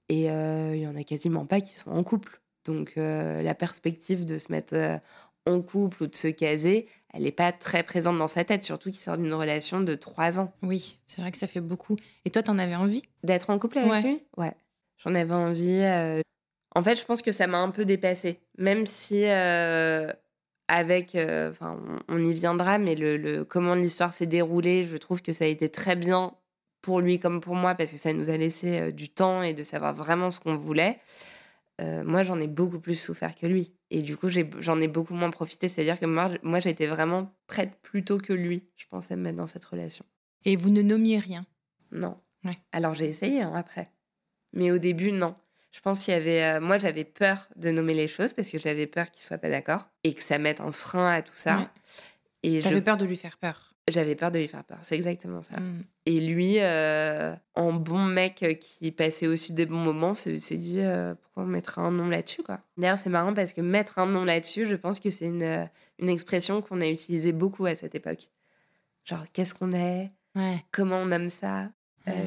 et 0.09 0.29
euh, 0.31 0.75
il 0.75 0.81
y 0.81 0.87
en 0.87 0.95
a 0.95 1.03
quasiment 1.03 1.45
pas 1.45 1.61
qui 1.61 1.75
sont 1.75 1.91
en 1.91 2.03
couple. 2.03 2.41
Donc 2.63 2.93
euh, 2.97 3.41
la 3.41 3.53
perspective 3.53 4.25
de 4.25 4.37
se 4.37 4.51
mettre 4.51 4.99
en 5.45 5.61
couple 5.61 6.03
ou 6.03 6.07
de 6.07 6.15
se 6.15 6.27
caser, 6.27 6.87
elle 7.15 7.23
n'est 7.23 7.31
pas 7.31 7.53
très 7.53 7.83
présente 7.83 8.17
dans 8.17 8.27
sa 8.27 8.43
tête, 8.43 8.63
surtout 8.63 8.91
qu'il 8.91 8.99
sort 8.99 9.17
d'une 9.17 9.33
relation 9.33 9.79
de 9.79 9.95
trois 9.95 10.37
ans. 10.37 10.53
Oui, 10.61 10.99
c'est 11.05 11.21
vrai 11.21 11.31
que 11.31 11.37
ça 11.37 11.47
fait 11.47 11.61
beaucoup. 11.61 11.95
Et 12.25 12.29
toi, 12.29 12.43
t'en 12.43 12.59
avais 12.59 12.75
envie? 12.75 13.03
D'être 13.23 13.49
en 13.49 13.57
couple 13.57 13.77
avec 13.77 14.03
lui? 14.03 14.21
Ouais. 14.35 14.53
J'en 14.97 15.15
avais 15.15 15.33
envie. 15.33 15.79
Euh. 15.81 16.19
En 16.75 16.83
fait, 16.83 16.97
je 16.97 17.05
pense 17.05 17.21
que 17.21 17.31
ça 17.31 17.47
m'a 17.47 17.59
un 17.59 17.69
peu 17.69 17.85
dépassée. 17.85 18.41
Même 18.57 18.85
si, 18.85 19.23
euh, 19.25 20.11
avec. 20.67 21.15
Euh, 21.15 21.51
enfin, 21.51 21.79
on, 22.09 22.23
y 22.23 22.33
viendra, 22.33 22.79
mais 22.79 22.95
le, 22.95 23.43
comment 23.43 23.75
l'histoire 23.75 24.13
s'est 24.13 24.25
déroulée, 24.25 24.83
je 24.83 24.97
trouve 24.97 25.21
que 25.21 25.31
ça 25.31 25.45
a 25.45 25.47
été 25.47 25.69
très 25.69 25.95
bien 25.95 26.33
pour 26.81 26.99
lui 26.99 27.19
comme 27.19 27.39
pour 27.39 27.55
moi, 27.55 27.75
parce 27.75 27.91
que 27.91 27.97
ça 27.97 28.11
nous 28.11 28.29
a 28.29 28.35
laissé 28.35 28.91
du 28.91 29.07
temps 29.07 29.41
et 29.41 29.53
de 29.53 29.63
savoir 29.63 29.93
vraiment 29.93 30.31
ce 30.31 30.41
qu'on 30.41 30.55
voulait. 30.55 30.99
Moi, 31.79 32.23
j'en 32.23 32.39
ai 32.39 32.47
beaucoup 32.47 32.79
plus 32.79 32.95
souffert 32.95 33.35
que 33.35 33.45
lui. 33.45 33.73
Et 33.91 34.01
du 34.01 34.17
coup, 34.17 34.29
j'en 34.29 34.79
ai, 34.79 34.87
beaucoup 34.87 35.13
moins 35.13 35.29
profité. 35.29 35.67
C'est-à-dire 35.67 35.99
que 35.99 36.05
moi, 36.05 36.59
été 36.59 36.87
vraiment 36.87 37.33
prête 37.47 37.77
plus 37.81 38.03
tôt 38.03 38.17
que 38.17 38.33
lui, 38.33 38.63
je 38.75 38.85
pensais 38.89 39.15
me 39.15 39.23
mettre 39.23 39.37
dans 39.37 39.47
cette 39.47 39.65
relation. 39.65 40.05
Et 40.45 40.55
vous 40.55 40.69
ne 40.69 40.81
nommiez 40.81 41.19
rien? 41.19 41.45
Non. 41.91 42.17
Alors 42.71 42.93
j'ai 42.93 43.05
essayé 43.05 43.41
hein, 43.41 43.53
après. 43.55 43.85
Mais 44.53 44.71
au 44.71 44.77
début, 44.77 45.11
non. 45.11 45.35
Je 45.71 45.81
pense 45.81 46.05
qu'il 46.05 46.13
y 46.13 46.17
avait. 46.17 46.43
Euh, 46.43 46.61
moi, 46.61 46.77
j'avais 46.77 47.03
peur 47.03 47.49
de 47.55 47.69
nommer 47.69 47.93
les 47.93 48.07
choses 48.07 48.31
parce 48.33 48.49
que 48.49 48.57
j'avais 48.57 48.87
peur 48.87 49.11
qu'il 49.11 49.23
soit 49.23 49.37
pas 49.37 49.49
d'accord 49.49 49.89
et 50.03 50.13
que 50.13 50.23
ça 50.23 50.37
mette 50.37 50.61
un 50.61 50.71
frein 50.71 51.11
à 51.11 51.21
tout 51.21 51.35
ça. 51.35 51.69
Et 52.43 52.61
j'avais 52.61 52.81
peur 52.81 52.97
de 52.97 53.05
lui 53.05 53.17
faire 53.17 53.37
peur. 53.37 53.74
J'avais 53.87 54.15
peur 54.15 54.31
de 54.31 54.39
lui 54.39 54.47
faire 54.47 54.63
peur, 54.63 54.79
c'est 54.81 54.95
exactement 54.95 55.43
ça. 55.43 55.59
Mm. 55.59 55.83
Et 56.07 56.19
lui, 56.19 56.55
euh, 56.59 57.35
en 57.53 57.71
bon 57.71 58.03
mec 58.03 58.43
qui 58.59 58.91
passait 58.91 59.27
aussi 59.27 59.53
des 59.53 59.67
bons 59.67 59.75
moments, 59.75 60.15
s'est 60.15 60.33
dit 60.33 60.79
euh, 60.79 61.13
pourquoi 61.13 61.45
mettre 61.45 61.77
un 61.77 61.91
nom 61.91 62.09
là-dessus 62.09 62.41
quoi. 62.41 62.61
D'ailleurs, 62.77 62.97
c'est 62.97 63.11
marrant 63.11 63.35
parce 63.35 63.53
que 63.53 63.61
mettre 63.61 63.99
un 63.99 64.07
nom 64.07 64.23
là-dessus, 64.23 64.65
je 64.65 64.75
pense 64.75 64.99
que 64.99 65.11
c'est 65.11 65.25
une, 65.25 65.43
euh, 65.43 65.65
une 65.99 66.09
expression 66.09 66.63
qu'on 66.63 66.81
a 66.81 66.87
utilisée 66.87 67.31
beaucoup 67.31 67.67
à 67.67 67.75
cette 67.75 67.93
époque. 67.93 68.29
Genre, 69.03 69.23
qu'est-ce 69.33 69.53
qu'on 69.53 69.71
est? 69.71 70.11
Comment 70.71 70.97
on 70.97 71.05
nomme 71.05 71.29
ça? 71.29 71.69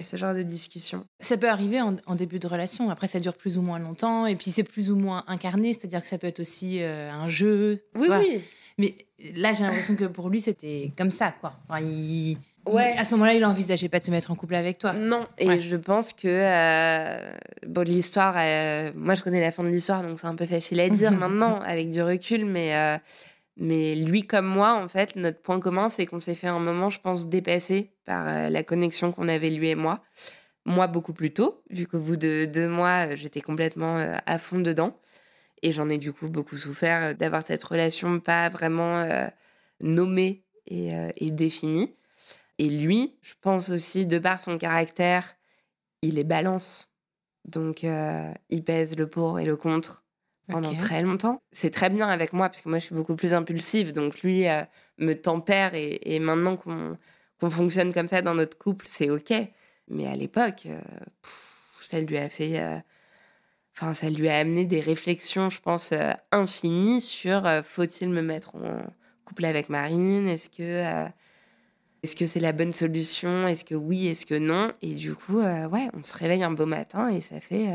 Ce 0.03 0.17
genre 0.17 0.35
de 0.35 0.43
discussion. 0.43 1.07
Ça 1.21 1.37
peut 1.37 1.49
arriver 1.49 1.81
en, 1.81 2.15
début 2.17 2.41
de 2.41 2.49
relation. 2.49 2.91
Après, 2.91 3.07
ça 3.07 3.21
dure 3.21 3.37
plus 3.37 3.59
ou 3.59 3.63
moins 3.63 3.79
longtemps. 3.79 4.27
Et 4.27 4.35
puis, 4.35 4.51
c'est 4.51 4.65
plus 4.65 4.91
ou 4.91 4.97
moins 4.97 5.23
incarné. 5.29 5.73
C'est-à-dire 5.73 6.03
que 6.03 6.09
ça 6.09 6.19
peut 6.19 6.27
être 6.27 6.41
aussi 6.41 6.83
un 6.83 7.29
jeu. 7.29 7.85
Oui, 7.95 8.09
oui. 8.11 8.43
Mais 8.79 8.95
là, 9.35 9.53
j'ai 9.53 9.65
l'impression 9.65 9.97
que 9.97 10.05
pour 10.05 10.29
lui, 10.29 10.41
c'était 10.41 10.93
comme 10.97 11.11
ça, 11.11 11.35
quoi. 11.41 11.53
il, 11.81 12.39
ouais. 12.67 12.95
à 12.97 13.05
ce 13.05 13.13
moment-là, 13.15 13.35
il 13.35 13.45
envisageait 13.45 13.89
pas 13.89 13.99
de 13.99 14.05
se 14.05 14.11
mettre 14.13 14.31
en 14.31 14.37
couple 14.37 14.55
avec 14.55 14.79
toi. 14.79 14.93
Non, 14.93 15.27
et 15.37 15.61
je 15.61 15.77
pense 15.77 16.13
que 16.13 16.29
euh, 16.29 17.33
bon, 17.67 17.83
l'histoire, 17.83 18.37
euh, 18.39 18.93
moi, 18.95 19.17
je 19.17 19.25
connais 19.25 19.41
la 19.41 19.51
fin 19.51 19.65
de 19.65 19.69
l'histoire, 19.69 20.03
donc 20.03 20.21
c'est 20.21 20.29
un 20.29 20.37
peu 20.37 20.47
facile 20.47 20.79
à 20.81 20.89
dire 20.91 21.11
maintenant 21.11 21.61
avec 21.61 21.91
du 21.91 22.01
recul, 22.03 22.47
mais 22.47 22.77
euh, 22.77 22.99
mais 23.57 23.97
lui 23.97 24.23
comme 24.23 24.47
moi, 24.47 24.81
en 24.81 24.87
fait, 24.87 25.17
notre 25.17 25.41
point 25.43 25.59
commun, 25.59 25.89
c'est 25.89 26.07
qu'on 26.07 26.21
s'est 26.21 26.37
fait 26.37 26.47
un 26.47 26.61
moment, 26.61 26.89
je 26.89 27.01
pense, 27.01 27.29
dépassé 27.29 27.91
par 28.05 28.49
la 28.49 28.63
connexion 28.63 29.11
qu'on 29.11 29.27
avait 29.27 29.51
lui 29.51 29.69
et 29.69 29.75
moi. 29.75 30.01
Moi, 30.65 30.87
beaucoup 30.87 31.13
plus 31.13 31.33
tôt, 31.33 31.63
vu 31.71 31.89
qu'au 31.89 31.99
bout 31.99 32.17
de 32.17 32.45
deux 32.45 32.69
mois, 32.69 33.17
j'étais 33.17 33.41
complètement 33.41 33.97
à 34.27 34.39
fond 34.39 34.61
dedans. 34.61 34.97
Et 35.63 35.73
j'en 35.73 35.89
ai 35.89 35.99
du 35.99 36.13
coup 36.13 36.29
beaucoup 36.29 36.57
souffert 36.57 37.03
euh, 37.03 37.15
d'avoir 37.15 37.43
cette 37.43 37.63
relation 37.63 38.21
pas 38.21 38.49
vraiment 38.49 38.99
euh, 38.99 39.27
nommée 39.81 40.45
et, 40.67 40.95
euh, 40.95 41.11
et, 41.17 41.31
définie. 41.31 41.95
Et 42.59 42.69
lui, 42.69 43.17
je 43.23 43.35
pense 43.41 43.71
aussi, 43.71 44.07
de 44.07 44.19
par 44.19 44.41
son 44.41 44.59
caractère, 44.59 45.37
il 46.03 46.19
est 46.19 46.25
balance. 46.25 46.89
Donc, 47.45 47.83
il 47.85 48.65
pèse 48.65 48.97
le 48.97 49.09
pour 49.09 49.39
et 49.39 49.47
le 49.47 49.57
contre 49.57 50.05
pendant 50.49 50.75
très 50.75 51.03
longtemps. 51.03 51.41
C'est 51.53 51.71
très 51.71 51.89
bien 51.89 52.09
avec 52.09 52.33
moi, 52.33 52.49
parce 52.49 52.61
que 52.61 52.69
moi, 52.69 52.79
je 52.79 52.87
suis 52.87 52.95
beaucoup 52.95 53.15
plus 53.15 53.33
impulsive. 53.33 53.93
Donc, 53.93 54.21
lui 54.23 54.45
me 54.99 55.15
tempère. 55.15 55.75
Et, 55.75 56.01
et 56.03 56.19
maintenant 56.19 56.57
qu'on 56.57 57.51
fonctionne 57.51 57.95
comme 57.95 58.09
ça 58.09 58.23
dans 58.23 58.35
notre 58.35 58.59
couple, 58.59 58.87
c'est 58.89 59.09
OK. 59.09 59.33
Mais 59.87 60.07
à 60.09 60.17
l'époque, 60.17 60.67
ça 61.81 62.01
lui 62.01 62.19
a 62.19 62.29
fait 62.29 62.83
Enfin, 63.81 63.95
ça 63.95 64.11
lui 64.11 64.29
a 64.29 64.37
amené 64.39 64.65
des 64.65 64.81
réflexions, 64.81 65.51
je 65.51 65.61
pense, 65.61 65.93
euh, 65.93 66.11
infinies 66.33 67.01
sur 67.01 67.47
euh, 67.47 67.63
faut-il 67.63 68.09
me 68.09 68.23
mettre 68.23 68.57
en 68.57 68.83
couple 69.25 69.45
avec 69.45 69.69
Marine? 69.69 70.27
Est-ce 70.27 70.49
que 70.49 70.63
euh, 70.63 71.09
est-ce 72.03 72.17
que 72.17 72.27
c'est 72.27 72.41
la 72.41 72.51
bonne 72.51 72.73
solution? 72.73 73.47
Est-ce 73.47 73.65
que 73.65 73.77
oui? 73.77 74.09
Est-ce 74.09 74.27
que 74.27 74.37
non? 74.37 74.73
Et 74.83 74.95
du 74.95 75.15
coup, 75.15 75.41
ouais, 75.41 75.89
on 75.95 76.03
se 76.03 76.13
réveille 76.15 76.43
un 76.43 76.51
beau 76.51 76.67
matin 76.67 77.09
et 77.09 77.21
ça 77.21 77.41
fait 77.41 77.69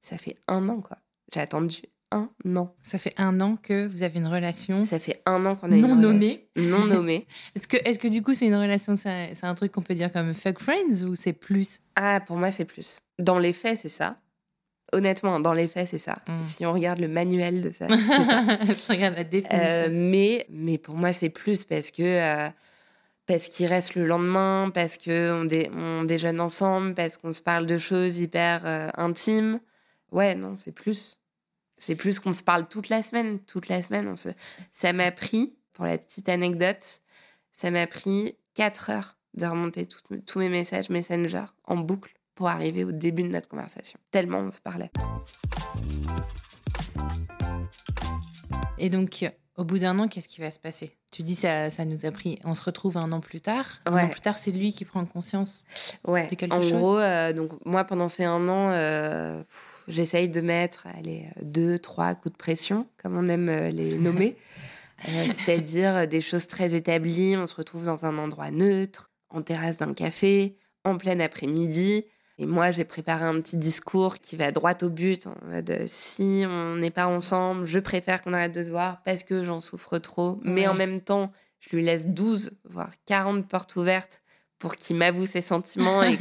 ça 0.00 0.18
fait 0.18 0.36
un 0.48 0.68
an 0.68 0.80
quoi. 0.80 0.98
J'ai 1.32 1.40
attendu 1.40 1.82
un 2.10 2.28
an. 2.56 2.74
Ça 2.82 2.98
fait 2.98 3.14
un 3.16 3.40
an 3.40 3.56
que 3.56 3.86
vous 3.86 4.02
avez 4.02 4.18
une 4.18 4.26
relation. 4.26 4.84
Ça 4.84 4.98
fait 4.98 5.22
un 5.26 5.44
an 5.46 5.54
qu'on 5.54 5.70
a 5.70 5.76
non 5.76 5.94
une 5.94 6.00
nommée. 6.00 6.16
relation 6.16 6.40
non 6.56 6.84
nommée. 6.86 7.26
Est-ce 7.54 7.68
que, 7.68 7.76
est 7.76 8.00
que 8.00 8.08
du 8.08 8.22
coup 8.22 8.34
c'est 8.34 8.46
une 8.46 8.54
relation, 8.56 8.96
c'est 8.96 9.36
un 9.42 9.54
truc 9.54 9.72
qu'on 9.72 9.82
peut 9.82 9.94
dire 9.94 10.12
comme 10.12 10.34
fuck 10.34 10.58
friends 10.58 11.02
ou 11.04 11.14
c'est 11.14 11.32
plus? 11.32 11.80
Ah, 11.94 12.20
pour 12.20 12.36
moi 12.36 12.50
c'est 12.50 12.64
plus. 12.64 12.98
Dans 13.18 13.38
les 13.38 13.52
faits, 13.52 13.78
c'est 13.78 13.88
ça. 13.88 14.16
Honnêtement, 14.96 15.40
dans 15.40 15.52
les 15.52 15.68
faits, 15.68 15.88
c'est 15.88 15.98
ça. 15.98 16.18
Mm. 16.26 16.42
Si 16.42 16.64
on 16.64 16.72
regarde 16.72 17.00
le 17.00 17.08
manuel 17.08 17.62
de 17.62 17.70
ça, 17.70 17.86
c'est 17.88 18.24
ça. 18.24 18.42
Regarde 18.94 19.14
la 19.16 19.24
définition. 19.24 19.58
Euh, 19.60 19.88
mais, 19.92 20.46
mais 20.48 20.78
pour 20.78 20.94
moi, 20.94 21.12
c'est 21.12 21.28
plus 21.28 21.64
parce 21.64 21.90
que 21.90 22.02
euh, 22.02 22.48
parce 23.26 23.48
qu'il 23.48 23.66
reste 23.66 23.94
le 23.94 24.06
lendemain, 24.06 24.70
parce 24.72 24.96
que 24.96 25.32
on, 25.32 25.44
dé- 25.44 25.70
on 25.74 26.04
déjeune 26.04 26.40
ensemble, 26.40 26.94
parce 26.94 27.16
qu'on 27.16 27.32
se 27.32 27.42
parle 27.42 27.66
de 27.66 27.76
choses 27.76 28.18
hyper 28.18 28.62
euh, 28.64 28.88
intimes. 28.96 29.60
Ouais, 30.12 30.34
non, 30.34 30.56
c'est 30.56 30.72
plus. 30.72 31.18
C'est 31.76 31.96
plus 31.96 32.20
qu'on 32.20 32.32
se 32.32 32.42
parle 32.42 32.66
toute 32.68 32.88
la 32.88 33.02
semaine. 33.02 33.38
Toute 33.40 33.68
la 33.68 33.82
semaine, 33.82 34.08
on 34.08 34.16
se... 34.16 34.30
ça 34.70 34.92
m'a 34.92 35.10
pris, 35.10 35.56
pour 35.74 35.84
la 35.84 35.98
petite 35.98 36.28
anecdote, 36.28 37.00
ça 37.52 37.70
m'a 37.70 37.86
pris 37.86 38.36
quatre 38.54 38.88
heures 38.90 39.16
de 39.34 39.44
remonter 39.44 39.86
tous 40.24 40.38
mes 40.38 40.48
messages 40.48 40.88
Messenger 40.88 41.44
en 41.64 41.76
boucle 41.76 42.15
pour 42.36 42.48
arriver 42.48 42.84
au 42.84 42.92
début 42.92 43.22
de 43.24 43.28
notre 43.28 43.48
conversation. 43.48 43.98
Tellement 44.12 44.38
on 44.38 44.52
se 44.52 44.60
parlait. 44.60 44.90
Et 48.78 48.90
donc, 48.90 49.24
au 49.56 49.64
bout 49.64 49.78
d'un 49.78 49.98
an, 49.98 50.06
qu'est-ce 50.06 50.28
qui 50.28 50.40
va 50.40 50.50
se 50.50 50.58
passer? 50.58 50.96
Tu 51.10 51.22
dis 51.22 51.34
ça, 51.34 51.70
ça 51.70 51.84
nous 51.86 52.04
a 52.04 52.10
pris. 52.10 52.38
On 52.44 52.54
se 52.54 52.62
retrouve 52.62 52.98
un 52.98 53.10
an 53.10 53.20
plus 53.20 53.40
tard. 53.40 53.80
Un 53.86 53.96
an 54.04 54.08
plus 54.08 54.20
tard, 54.20 54.36
c'est 54.36 54.50
lui 54.52 54.72
qui 54.72 54.84
prend 54.84 55.04
conscience. 55.06 55.64
Ouais, 56.06 56.28
de 56.28 56.34
quelque 56.34 56.52
en 56.52 56.60
chose? 56.62 56.72
gros, 56.72 56.98
euh, 56.98 57.32
donc 57.32 57.52
moi 57.64 57.84
pendant 57.84 58.08
ces 58.10 58.24
un 58.24 58.46
an, 58.48 58.68
euh, 58.70 59.42
j'essaye 59.88 60.28
de 60.28 60.42
mettre 60.42 60.86
allez, 60.98 61.30
deux, 61.40 61.78
trois 61.78 62.14
coups 62.14 62.32
de 62.34 62.36
pression, 62.38 62.86
comme 63.02 63.16
on 63.16 63.28
aime 63.28 63.48
euh, 63.48 63.70
les 63.70 63.98
nommer. 63.98 64.36
Euh, 65.08 65.26
C'est-à-dire 65.38 66.06
des 66.06 66.20
choses 66.20 66.46
très 66.46 66.74
établies. 66.74 67.36
On 67.38 67.46
se 67.46 67.54
retrouve 67.54 67.86
dans 67.86 68.04
un 68.04 68.18
endroit 68.18 68.50
neutre, 68.50 69.10
en 69.30 69.40
terrasse 69.40 69.78
d'un 69.78 69.94
café, 69.94 70.58
en 70.84 70.98
plein 70.98 71.18
après-midi. 71.20 72.04
Et 72.38 72.44
moi, 72.46 72.70
j'ai 72.70 72.84
préparé 72.84 73.24
un 73.24 73.40
petit 73.40 73.56
discours 73.56 74.18
qui 74.18 74.36
va 74.36 74.52
droit 74.52 74.74
au 74.82 74.90
but. 74.90 75.26
En 75.26 75.34
mode, 75.46 75.84
si 75.86 76.44
on 76.46 76.76
n'est 76.76 76.90
pas 76.90 77.06
ensemble, 77.06 77.64
je 77.66 77.78
préfère 77.78 78.22
qu'on 78.22 78.34
arrête 78.34 78.52
de 78.52 78.62
se 78.62 78.68
voir 78.70 79.02
parce 79.04 79.24
que 79.24 79.42
j'en 79.44 79.60
souffre 79.60 79.98
trop. 79.98 80.38
Mais 80.42 80.62
Ouais. 80.62 80.68
en 80.68 80.74
même 80.74 81.00
temps, 81.00 81.32
je 81.60 81.74
lui 81.74 81.82
laisse 81.82 82.06
12, 82.08 82.52
voire 82.68 82.90
40 83.06 83.48
portes 83.48 83.74
ouvertes 83.76 84.20
pour 84.58 84.76
qu'il 84.76 84.96
m'avoue 84.96 85.26
ses 85.26 85.40
sentiments 85.42 86.02
et 86.02 86.16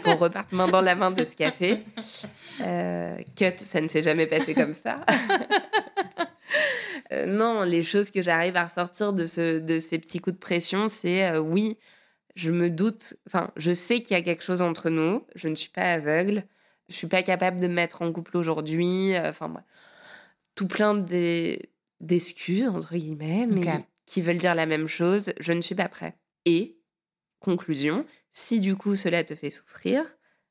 qu'on 0.00 0.16
reparte 0.16 0.52
main 0.52 0.68
dans 0.68 0.80
la 0.82 0.94
main 0.94 1.10
de 1.10 1.24
ce 1.24 1.34
café. 1.36 1.82
Euh, 2.60 3.16
cut, 3.36 3.52
ça 3.58 3.80
ne 3.80 3.88
s'est 3.88 4.02
jamais 4.02 4.26
passé 4.26 4.52
comme 4.54 4.74
ça. 4.74 5.00
Euh, 7.12 7.26
non, 7.26 7.62
les 7.64 7.82
choses 7.82 8.10
que 8.10 8.22
j'arrive 8.22 8.56
à 8.56 8.64
ressortir 8.64 9.12
de, 9.12 9.26
ce, 9.26 9.58
de 9.58 9.78
ces 9.78 9.98
petits 9.98 10.18
coups 10.18 10.34
de 10.36 10.40
pression, 10.40 10.88
c'est 10.88 11.28
euh, 11.30 11.40
oui, 11.40 11.76
je 12.34 12.50
me 12.50 12.70
doute, 12.70 13.14
enfin, 13.26 13.50
je 13.56 13.72
sais 13.72 14.02
qu'il 14.02 14.16
y 14.16 14.20
a 14.20 14.22
quelque 14.22 14.42
chose 14.42 14.62
entre 14.62 14.90
nous, 14.90 15.24
je 15.34 15.48
ne 15.48 15.54
suis 15.54 15.70
pas 15.70 15.92
aveugle, 15.92 16.44
je 16.88 16.94
suis 16.94 17.06
pas 17.06 17.22
capable 17.22 17.60
de 17.60 17.68
me 17.68 17.74
mettre 17.74 18.02
en 18.02 18.12
couple 18.12 18.36
aujourd'hui, 18.36 19.14
euh, 19.14 19.30
enfin, 19.30 19.48
moi, 19.48 19.62
tout 20.54 20.66
plein 20.66 20.94
d'e- 20.94 21.58
d'excuses, 22.00 22.68
entre 22.68 22.96
guillemets, 22.96 23.46
mais 23.46 23.84
qui 24.06 24.20
veulent 24.20 24.36
dire 24.36 24.54
la 24.54 24.66
même 24.66 24.88
chose, 24.88 25.32
je 25.40 25.52
ne 25.52 25.60
suis 25.60 25.74
pas 25.74 25.88
prêt. 25.88 26.16
Et, 26.44 26.78
conclusion, 27.38 28.04
si 28.30 28.60
du 28.60 28.76
coup 28.76 28.96
cela 28.96 29.24
te 29.24 29.34
fait 29.34 29.50
souffrir, 29.50 30.04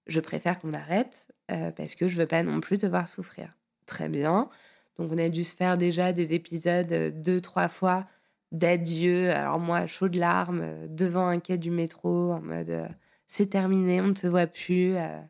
je 0.08 0.20
préfère 0.20 0.60
qu'on 0.60 0.74
arrête 0.74 1.28
euh, 1.52 1.72
parce 1.72 1.96
que 1.96 2.08
je 2.08 2.18
veux 2.18 2.28
pas 2.28 2.44
non 2.44 2.60
plus 2.60 2.80
te 2.80 2.86
voir 2.86 3.08
souffrir. 3.08 3.54
Très 3.86 4.10
bien. 4.10 4.50
Donc 4.98 5.12
on 5.12 5.18
a 5.18 5.30
dû 5.30 5.44
se 5.44 5.56
faire 5.56 5.78
déjà 5.78 6.14
des 6.14 6.34
épisodes 6.34 6.92
euh, 6.92 7.12
deux, 7.12 7.42
trois 7.42 7.70
fois 7.70 8.08
d'adieu. 8.52 9.32
Alors 9.32 9.60
moi, 9.60 9.88
chaud 9.88 10.10
de 10.10 10.20
larmes, 10.20 10.62
euh, 10.64 10.88
devant 10.90 11.28
un 11.28 11.40
quai 11.40 11.58
du 11.58 11.72
métro, 11.72 12.32
en 12.34 12.42
mode 12.42 12.70
euh, 12.70 12.88
c'est 13.28 13.48
terminé, 13.50 14.02
on 14.02 14.08
ne 14.08 14.16
se 14.16 14.28
voit 14.28 14.48
plus. 14.48 14.96
euh, 14.96 15.22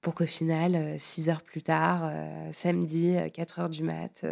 pour 0.00 0.14
qu'au 0.14 0.26
final, 0.26 0.98
six 0.98 1.28
heures 1.28 1.42
plus 1.42 1.62
tard, 1.62 2.10
samedi, 2.52 3.16
euh, 3.18 3.28
4 3.28 3.58
heures 3.60 3.68
du 3.68 3.82
mat, 3.82 4.24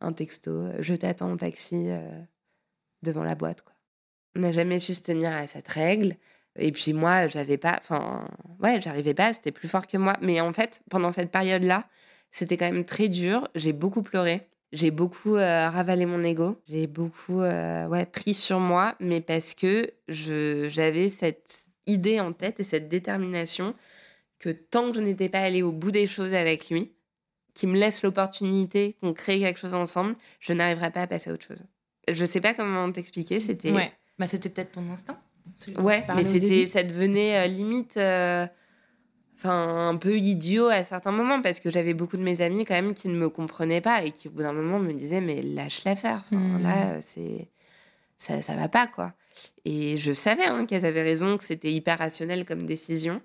un 0.00 0.12
texto, 0.14 0.70
je 0.78 0.94
t'attends 0.94 1.32
en 1.32 1.36
taxi 1.36 1.88
devant 3.02 3.22
la 3.22 3.34
boîte. 3.34 3.62
Quoi. 3.62 3.74
On 4.36 4.40
n'a 4.40 4.52
jamais 4.52 4.78
su 4.78 4.94
se 4.94 5.02
tenir 5.02 5.32
à 5.32 5.46
cette 5.46 5.68
règle. 5.68 6.16
Et 6.58 6.72
puis 6.72 6.94
moi, 6.94 7.28
j'avais 7.28 7.58
pas, 7.58 7.76
enfin, 7.78 8.26
ouais, 8.60 8.80
j'arrivais 8.80 9.12
pas, 9.12 9.34
c'était 9.34 9.52
plus 9.52 9.68
fort 9.68 9.86
que 9.86 9.98
moi. 9.98 10.14
Mais 10.22 10.40
en 10.40 10.52
fait, 10.54 10.82
pendant 10.90 11.10
cette 11.10 11.30
période-là, 11.30 11.86
c'était 12.30 12.56
quand 12.56 12.70
même 12.70 12.86
très 12.86 13.08
dur. 13.08 13.48
J'ai 13.54 13.74
beaucoup 13.74 14.02
pleuré. 14.02 14.48
J'ai 14.72 14.90
beaucoup 14.90 15.36
euh, 15.36 15.70
ravalé 15.70 16.06
mon 16.06 16.22
ego. 16.22 16.60
J'ai 16.66 16.86
beaucoup 16.86 17.40
euh, 17.40 17.86
ouais, 17.86 18.06
pris 18.06 18.34
sur 18.34 18.60
moi, 18.60 18.94
mais 19.00 19.20
parce 19.20 19.54
que 19.54 19.90
j'avais 20.08 21.08
cette 21.08 21.66
idée 21.86 22.20
en 22.20 22.32
tête 22.32 22.60
et 22.60 22.64
cette 22.64 22.88
détermination 22.88 23.74
que 24.38 24.50
tant 24.50 24.90
que 24.90 24.96
je 24.96 25.00
n'étais 25.00 25.28
pas 25.28 25.40
allée 25.40 25.62
au 25.62 25.72
bout 25.72 25.92
des 25.92 26.06
choses 26.06 26.34
avec 26.34 26.68
lui, 26.68 26.92
qu'il 27.54 27.70
me 27.70 27.78
laisse 27.78 28.02
l'opportunité 28.02 28.96
qu'on 29.00 29.14
crée 29.14 29.38
quelque 29.38 29.58
chose 29.58 29.74
ensemble, 29.74 30.14
je 30.40 30.52
n'arriverai 30.52 30.90
pas 30.90 31.02
à 31.02 31.06
passer 31.06 31.30
à 31.30 31.32
autre 31.32 31.46
chose. 31.46 31.62
Je 32.08 32.24
sais 32.24 32.40
pas 32.40 32.52
comment 32.52 32.90
t'expliquer, 32.92 33.40
c'était 33.40 33.72
Ouais. 33.72 33.92
Bah, 34.18 34.28
c'était 34.28 34.48
peut-être 34.48 34.72
ton 34.72 34.88
instinct. 34.90 35.18
Ouais, 35.78 36.04
mais 36.14 36.24
c'était, 36.24 36.66
ça 36.66 36.82
devenait 36.82 37.44
euh, 37.44 37.46
limite, 37.46 37.96
enfin 39.36 39.88
un 39.88 39.96
peu 39.96 40.16
idiot 40.18 40.66
à 40.68 40.82
certains 40.82 41.12
moments 41.12 41.42
parce 41.42 41.60
que 41.60 41.70
j'avais 41.70 41.94
beaucoup 41.94 42.16
de 42.16 42.22
mes 42.22 42.40
amis 42.40 42.64
quand 42.64 42.74
même 42.74 42.94
qui 42.94 43.08
ne 43.08 43.14
me 43.16 43.28
comprenaient 43.28 43.80
pas 43.80 44.02
et 44.04 44.10
qui 44.10 44.28
au 44.28 44.30
bout 44.30 44.42
d'un 44.42 44.52
moment 44.52 44.78
me 44.78 44.92
disaient 44.92 45.20
mais 45.20 45.42
lâche 45.42 45.84
la 45.84 45.94
faire. 45.96 46.24
Enfin, 46.32 46.36
Hmm. 46.58 46.62
Là, 46.62 47.00
c'est 47.00 47.48
ça, 48.18 48.40
ça 48.42 48.54
va 48.54 48.68
pas 48.68 48.86
quoi. 48.86 49.12
Et 49.66 49.98
je 49.98 50.12
savais 50.12 50.46
hein, 50.46 50.64
qu'elles 50.66 50.86
avaient 50.86 51.02
raison, 51.02 51.36
que 51.36 51.44
c'était 51.44 51.70
hyper 51.72 51.98
rationnel 51.98 52.44
comme 52.46 52.64
décision. 52.64 53.20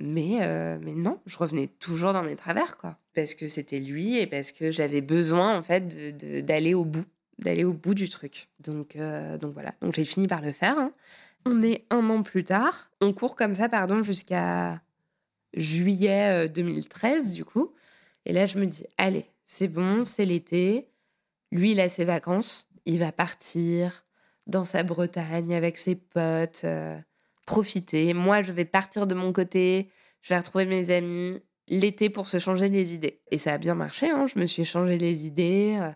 Mais, 0.00 0.38
euh, 0.42 0.78
mais 0.80 0.94
non, 0.94 1.18
je 1.26 1.36
revenais 1.38 1.66
toujours 1.66 2.12
dans 2.12 2.22
mes 2.22 2.36
travers, 2.36 2.76
quoi. 2.76 2.96
Parce 3.14 3.34
que 3.34 3.48
c'était 3.48 3.80
lui 3.80 4.16
et 4.18 4.26
parce 4.28 4.52
que 4.52 4.70
j'avais 4.70 5.00
besoin, 5.00 5.58
en 5.58 5.62
fait, 5.64 5.88
de- 5.88 6.10
de- 6.12 6.40
d'aller 6.40 6.74
au 6.74 6.84
bout, 6.84 7.04
d'aller 7.40 7.64
au 7.64 7.72
bout 7.72 7.94
du 7.94 8.08
truc. 8.08 8.48
Donc, 8.60 8.94
euh, 8.94 9.38
donc 9.38 9.54
voilà. 9.54 9.74
Donc 9.82 9.94
j'ai 9.94 10.04
fini 10.04 10.28
par 10.28 10.40
le 10.40 10.52
faire. 10.52 10.78
hein. 10.78 10.92
On 11.46 11.60
est 11.62 11.84
un 11.90 12.08
an 12.10 12.22
plus 12.22 12.44
tard. 12.44 12.90
On 13.00 13.12
court 13.12 13.34
comme 13.34 13.54
ça, 13.56 13.68
pardon, 13.68 14.02
jusqu'à 14.04 14.80
juillet 15.54 16.46
euh, 16.46 16.48
2013, 16.48 17.32
du 17.34 17.44
coup. 17.44 17.72
Et 18.24 18.32
là, 18.32 18.46
je 18.46 18.58
me 18.58 18.66
dis, 18.66 18.84
allez, 18.96 19.26
c'est 19.44 19.68
bon, 19.68 20.04
c'est 20.04 20.24
l'été. 20.24 20.88
Lui, 21.50 21.72
il 21.72 21.80
a 21.80 21.88
ses 21.88 22.04
vacances. 22.04 22.68
Il 22.84 22.98
va 22.98 23.12
partir 23.12 24.06
dans 24.46 24.64
sa 24.64 24.82
Bretagne 24.82 25.54
avec 25.54 25.76
ses 25.76 25.94
potes, 25.94 26.62
euh, 26.64 26.98
profiter. 27.46 28.14
Moi, 28.14 28.42
je 28.42 28.52
vais 28.52 28.64
partir 28.64 29.06
de 29.06 29.14
mon 29.14 29.32
côté. 29.32 29.90
Je 30.22 30.34
vais 30.34 30.38
retrouver 30.38 30.66
mes 30.66 30.90
amis 30.90 31.40
l'été 31.68 32.10
pour 32.10 32.28
se 32.28 32.38
changer 32.38 32.68
les 32.68 32.94
idées. 32.94 33.20
Et 33.30 33.38
ça 33.38 33.52
a 33.54 33.58
bien 33.58 33.74
marché. 33.74 34.10
hein. 34.10 34.26
Je 34.26 34.38
me 34.38 34.46
suis 34.46 34.64
changé 34.64 34.98
les 34.98 35.26
idées. 35.26 35.78
euh, 35.80 35.90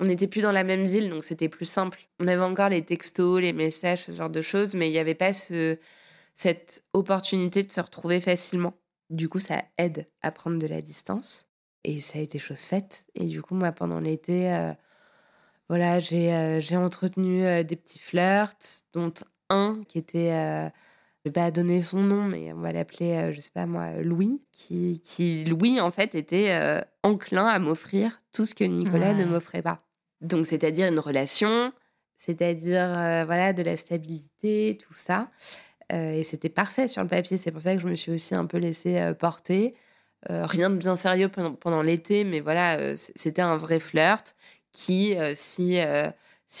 on 0.00 0.04
n'était 0.04 0.28
plus 0.28 0.42
dans 0.42 0.52
la 0.52 0.64
même 0.64 0.86
ville, 0.86 1.10
donc 1.10 1.24
c'était 1.24 1.48
plus 1.48 1.64
simple. 1.64 1.98
On 2.20 2.28
avait 2.28 2.42
encore 2.42 2.68
les 2.68 2.84
textos, 2.84 3.40
les 3.40 3.52
messages, 3.52 4.04
ce 4.04 4.12
genre 4.12 4.30
de 4.30 4.42
choses, 4.42 4.74
mais 4.74 4.88
il 4.88 4.92
n'y 4.92 4.98
avait 4.98 5.14
pas 5.16 5.32
ce, 5.32 5.76
cette 6.34 6.84
opportunité 6.92 7.64
de 7.64 7.72
se 7.72 7.80
retrouver 7.80 8.20
facilement. 8.20 8.74
Du 9.10 9.28
coup, 9.28 9.40
ça 9.40 9.62
aide 9.78 10.06
à 10.22 10.30
prendre 10.30 10.58
de 10.58 10.66
la 10.66 10.82
distance. 10.82 11.46
Et 11.84 12.00
ça 12.00 12.18
a 12.18 12.22
été 12.22 12.38
chose 12.38 12.60
faite. 12.60 13.06
Et 13.14 13.24
du 13.24 13.40
coup, 13.40 13.54
moi, 13.54 13.72
pendant 13.72 14.00
l'été, 14.00 14.52
euh, 14.52 14.72
voilà, 15.68 16.00
j'ai 16.00 16.32
euh, 16.32 16.78
entretenu 16.78 17.44
euh, 17.44 17.62
des 17.62 17.76
petits 17.76 17.98
flirts, 17.98 18.84
dont 18.94 19.12
un 19.50 19.82
qui 19.86 19.98
était, 19.98 20.30
je 20.30 21.28
vais 21.28 21.32
pas 21.32 21.50
donner 21.50 21.80
son 21.80 22.00
nom, 22.00 22.24
mais 22.24 22.52
on 22.52 22.60
va 22.60 22.72
l'appeler, 22.72 23.12
euh, 23.12 23.32
je 23.32 23.40
sais 23.40 23.50
pas 23.50 23.66
moi, 23.66 23.92
Louis, 24.02 24.46
qui, 24.50 25.00
qui 25.00 25.44
Louis, 25.44 25.80
en 25.80 25.90
fait, 25.90 26.14
était 26.14 26.82
enclin 27.02 27.46
à 27.46 27.58
m'offrir 27.58 28.22
tout 28.32 28.46
ce 28.46 28.54
que 28.54 28.64
Nicolas 28.64 29.14
ne 29.14 29.24
m'offrait 29.24 29.62
pas. 29.62 29.82
Donc, 30.20 30.46
c'est-à-dire 30.46 30.88
une 30.88 30.98
relation, 30.98 31.72
c'est-à-dire 32.16 32.88
voilà 33.26 33.52
de 33.52 33.62
la 33.62 33.76
stabilité, 33.76 34.78
tout 34.80 34.94
ça. 34.94 35.30
Euh, 35.92 36.12
et 36.12 36.22
c'était 36.22 36.48
parfait 36.48 36.88
sur 36.88 37.02
le 37.02 37.08
papier. 37.08 37.36
C'est 37.36 37.50
pour 37.50 37.62
ça 37.62 37.74
que 37.74 37.80
je 37.80 37.88
me 37.88 37.94
suis 37.94 38.12
aussi 38.12 38.34
un 38.34 38.46
peu 38.46 38.58
laissée 38.58 39.00
euh, 39.00 39.14
porter. 39.14 39.74
Euh, 40.30 40.44
rien 40.46 40.70
de 40.70 40.76
bien 40.76 40.96
sérieux 40.96 41.28
pendant, 41.28 41.82
l'été, 41.82 42.24
mais 42.24 42.40
voilà, 42.40 42.96
c'était 42.96 43.40
un 43.40 43.56
vrai 43.56 43.78
flirt 43.78 44.34
qui, 44.72 45.14
si, 45.34 45.78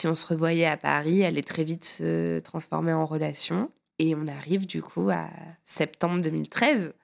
on 0.04 0.14
se 0.14 0.26
revoyait 0.26 0.66
à 0.66 0.76
Paris, 0.76 1.24
allait 1.24 1.42
très 1.42 1.64
vite 1.64 1.84
se 1.84 2.38
transformer 2.38 2.92
en 2.92 3.04
relation. 3.04 3.70
Et 3.98 4.14
on 4.14 4.26
arrive 4.28 4.66
du 4.66 4.80
coup 4.80 5.10
à 5.10 5.28
septembre 5.64 6.22
2013. 6.22 6.94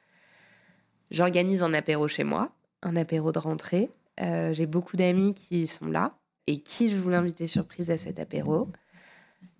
J'organise 1.10 1.64
un 1.64 1.74
apéro 1.74 2.06
chez 2.06 2.22
moi, 2.22 2.52
un 2.82 2.94
apéro 2.94 3.32
de 3.32 3.40
rentrée. 3.40 3.90
J'ai 4.18 4.66
beaucoup 4.66 4.96
d'amis 4.96 5.34
qui 5.34 5.66
sont 5.66 5.88
là. 5.88 6.14
Et 6.46 6.58
qui 6.58 6.88
je 6.88 6.96
voulais 6.96 7.16
inviter 7.16 7.48
surprise 7.48 7.90
à 7.90 7.98
cet 7.98 8.20
apéro 8.20 8.68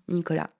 Nicolas. 0.07 0.54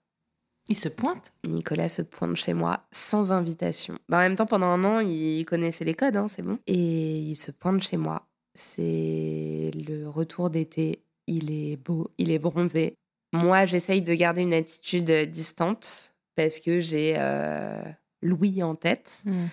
Il 0.68 0.76
se 0.76 0.88
pointe. 0.88 1.32
Nicolas 1.46 1.88
se 1.88 2.02
pointe 2.02 2.36
chez 2.36 2.54
moi 2.54 2.80
sans 2.90 3.32
invitation. 3.32 3.98
Bah, 4.08 4.18
en 4.18 4.20
même 4.20 4.34
temps, 4.34 4.46
pendant 4.46 4.66
un 4.66 4.84
an, 4.84 5.00
il 5.00 5.44
connaissait 5.44 5.84
les 5.84 5.94
codes, 5.94 6.16
hein, 6.16 6.26
c'est 6.28 6.42
bon. 6.42 6.58
Et 6.66 7.18
il 7.18 7.36
se 7.36 7.50
pointe 7.50 7.82
chez 7.82 7.96
moi 7.96 8.26
c'est 8.56 9.70
le 9.74 10.08
retour 10.08 10.50
d'été. 10.50 11.02
Il 11.26 11.50
est 11.50 11.76
beau, 11.76 12.10
il 12.18 12.30
est 12.30 12.38
bronzé. 12.38 12.96
Moi, 13.32 13.66
j'essaye 13.66 14.02
de 14.02 14.14
garder 14.14 14.42
une 14.42 14.54
attitude 14.54 15.10
distante 15.30 16.14
parce 16.34 16.60
que 16.60 16.80
j'ai 16.80 17.16
euh, 17.18 17.82
Louis 18.22 18.62
en 18.62 18.74
tête. 18.74 19.22
Mm. 19.24 19.44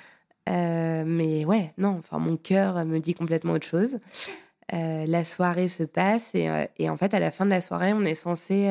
Euh, 0.50 1.04
mais 1.06 1.46
ouais, 1.46 1.74
non, 1.78 2.00
enfin, 2.00 2.20
mon 2.20 2.38
cœur 2.38 2.86
me 2.86 3.00
dit 3.00 3.14
complètement 3.14 3.54
autre 3.54 3.68
chose. 3.68 4.00
Euh, 4.74 5.06
la 5.06 5.24
soirée 5.24 5.68
se 5.68 5.84
passe 5.84 6.34
et, 6.34 6.50
et 6.78 6.90
en 6.90 6.98
fait, 6.98 7.14
à 7.14 7.20
la 7.20 7.32
fin 7.32 7.46
de 7.46 7.50
la 7.50 7.62
soirée, 7.62 7.94
on 7.94 8.04
est 8.04 8.16
censé 8.16 8.68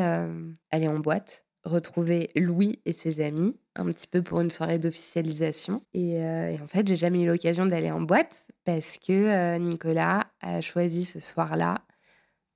aller 0.70 0.88
en 0.88 0.98
boîte, 0.98 1.44
retrouver 1.64 2.30
Louis 2.34 2.80
et 2.84 2.92
ses 2.92 3.20
amis, 3.20 3.56
un 3.76 3.86
petit 3.86 4.06
peu 4.06 4.22
pour 4.22 4.40
une 4.40 4.50
soirée 4.50 4.78
d'officialisation. 4.78 5.82
Et, 5.94 6.22
euh, 6.22 6.56
en 6.62 6.66
fait, 6.66 6.86
j'ai 6.86 6.96
jamais 6.96 7.22
eu 7.22 7.26
l'occasion 7.26 7.66
d'aller 7.66 7.90
en 7.90 8.00
boîte 8.00 8.50
parce 8.64 8.98
que 8.98 9.12
euh, 9.12 9.58
Nicolas 9.58 10.26
a 10.40 10.60
choisi 10.60 11.04
ce 11.04 11.20
soir-là 11.20 11.82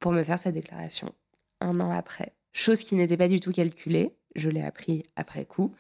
pour 0.01 0.13
me 0.13 0.23
faire 0.23 0.39
sa 0.39 0.53
déclaration 0.53 1.13
un 1.61 1.81
an 1.81 1.91
après. 1.91 2.33
Chose 2.53 2.83
qui 2.83 2.97
n'était 2.97 3.17
pas 3.17 3.29
du 3.29 3.41
tout 3.41 3.53
calculée. 3.53 4.15
Je 4.35 4.51
l'ai 4.51 4.63
appris 4.63 5.05
après 5.17 5.47
coup. 5.47 5.75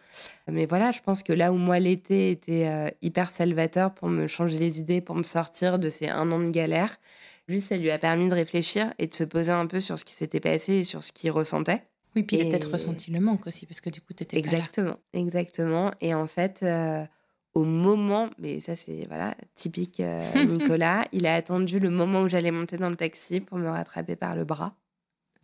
Mais 0.50 0.64
voilà, 0.64 0.90
je 0.90 1.00
pense 1.00 1.22
que 1.22 1.34
là 1.34 1.52
où 1.52 1.56
moi 1.56 1.78
l'été 1.78 2.30
était 2.30 2.66
euh, 2.68 2.90
hyper 3.02 3.30
salvateur 3.30 3.92
pour 3.92 4.08
me 4.08 4.26
changer 4.26 4.58
les 4.58 4.78
idées, 4.78 5.02
pour 5.02 5.14
me 5.14 5.22
sortir 5.22 5.78
de 5.78 5.90
ces 5.90 6.08
un 6.08 6.30
an 6.32 6.40
de 6.40 6.50
galère, 6.50 6.96
lui, 7.48 7.60
ça 7.60 7.76
lui 7.76 7.90
a 7.90 7.98
permis 7.98 8.28
de 8.28 8.34
réfléchir 8.34 8.92
et 8.98 9.06
de 9.06 9.14
se 9.14 9.24
poser 9.24 9.52
un 9.52 9.66
peu 9.66 9.78
sur 9.78 9.98
ce 9.98 10.04
qui 10.04 10.14
s'était 10.14 10.40
passé 10.40 10.74
et 10.74 10.84
sur 10.84 11.04
ce 11.04 11.12
qu'il 11.12 11.30
ressentait. 11.30 11.82
Oui, 12.16 12.22
puis 12.22 12.36
il 12.36 12.40
a 12.40 12.44
Et- 12.46 12.48
peut-être 12.48 12.72
ressenti 12.72 13.10
le 13.10 13.20
manque 13.20 13.46
aussi, 13.46 13.66
parce 13.66 13.80
que 13.80 13.90
du 13.90 14.00
coup, 14.00 14.14
tu 14.14 14.22
étais 14.24 14.38
Exactement, 14.38 14.96
exactement. 15.12 15.90
Et 16.00 16.14
en 16.14 16.26
fait, 16.26 16.60
euh, 16.62 17.04
au 17.54 17.64
moment, 17.64 18.30
mais 18.38 18.58
ça 18.60 18.74
c'est 18.74 19.04
voilà 19.06 19.36
typique 19.54 20.00
euh, 20.00 20.20
Nicolas, 20.50 21.06
il 21.12 21.26
a 21.26 21.34
attendu 21.34 21.78
le 21.78 21.90
moment 21.90 22.22
où 22.22 22.28
j'allais 22.28 22.50
monter 22.50 22.78
dans 22.78 22.90
le 22.90 22.96
taxi 22.96 23.40
pour 23.40 23.58
me 23.58 23.68
rattraper 23.68 24.16
par 24.16 24.34
le 24.34 24.44
bras, 24.44 24.74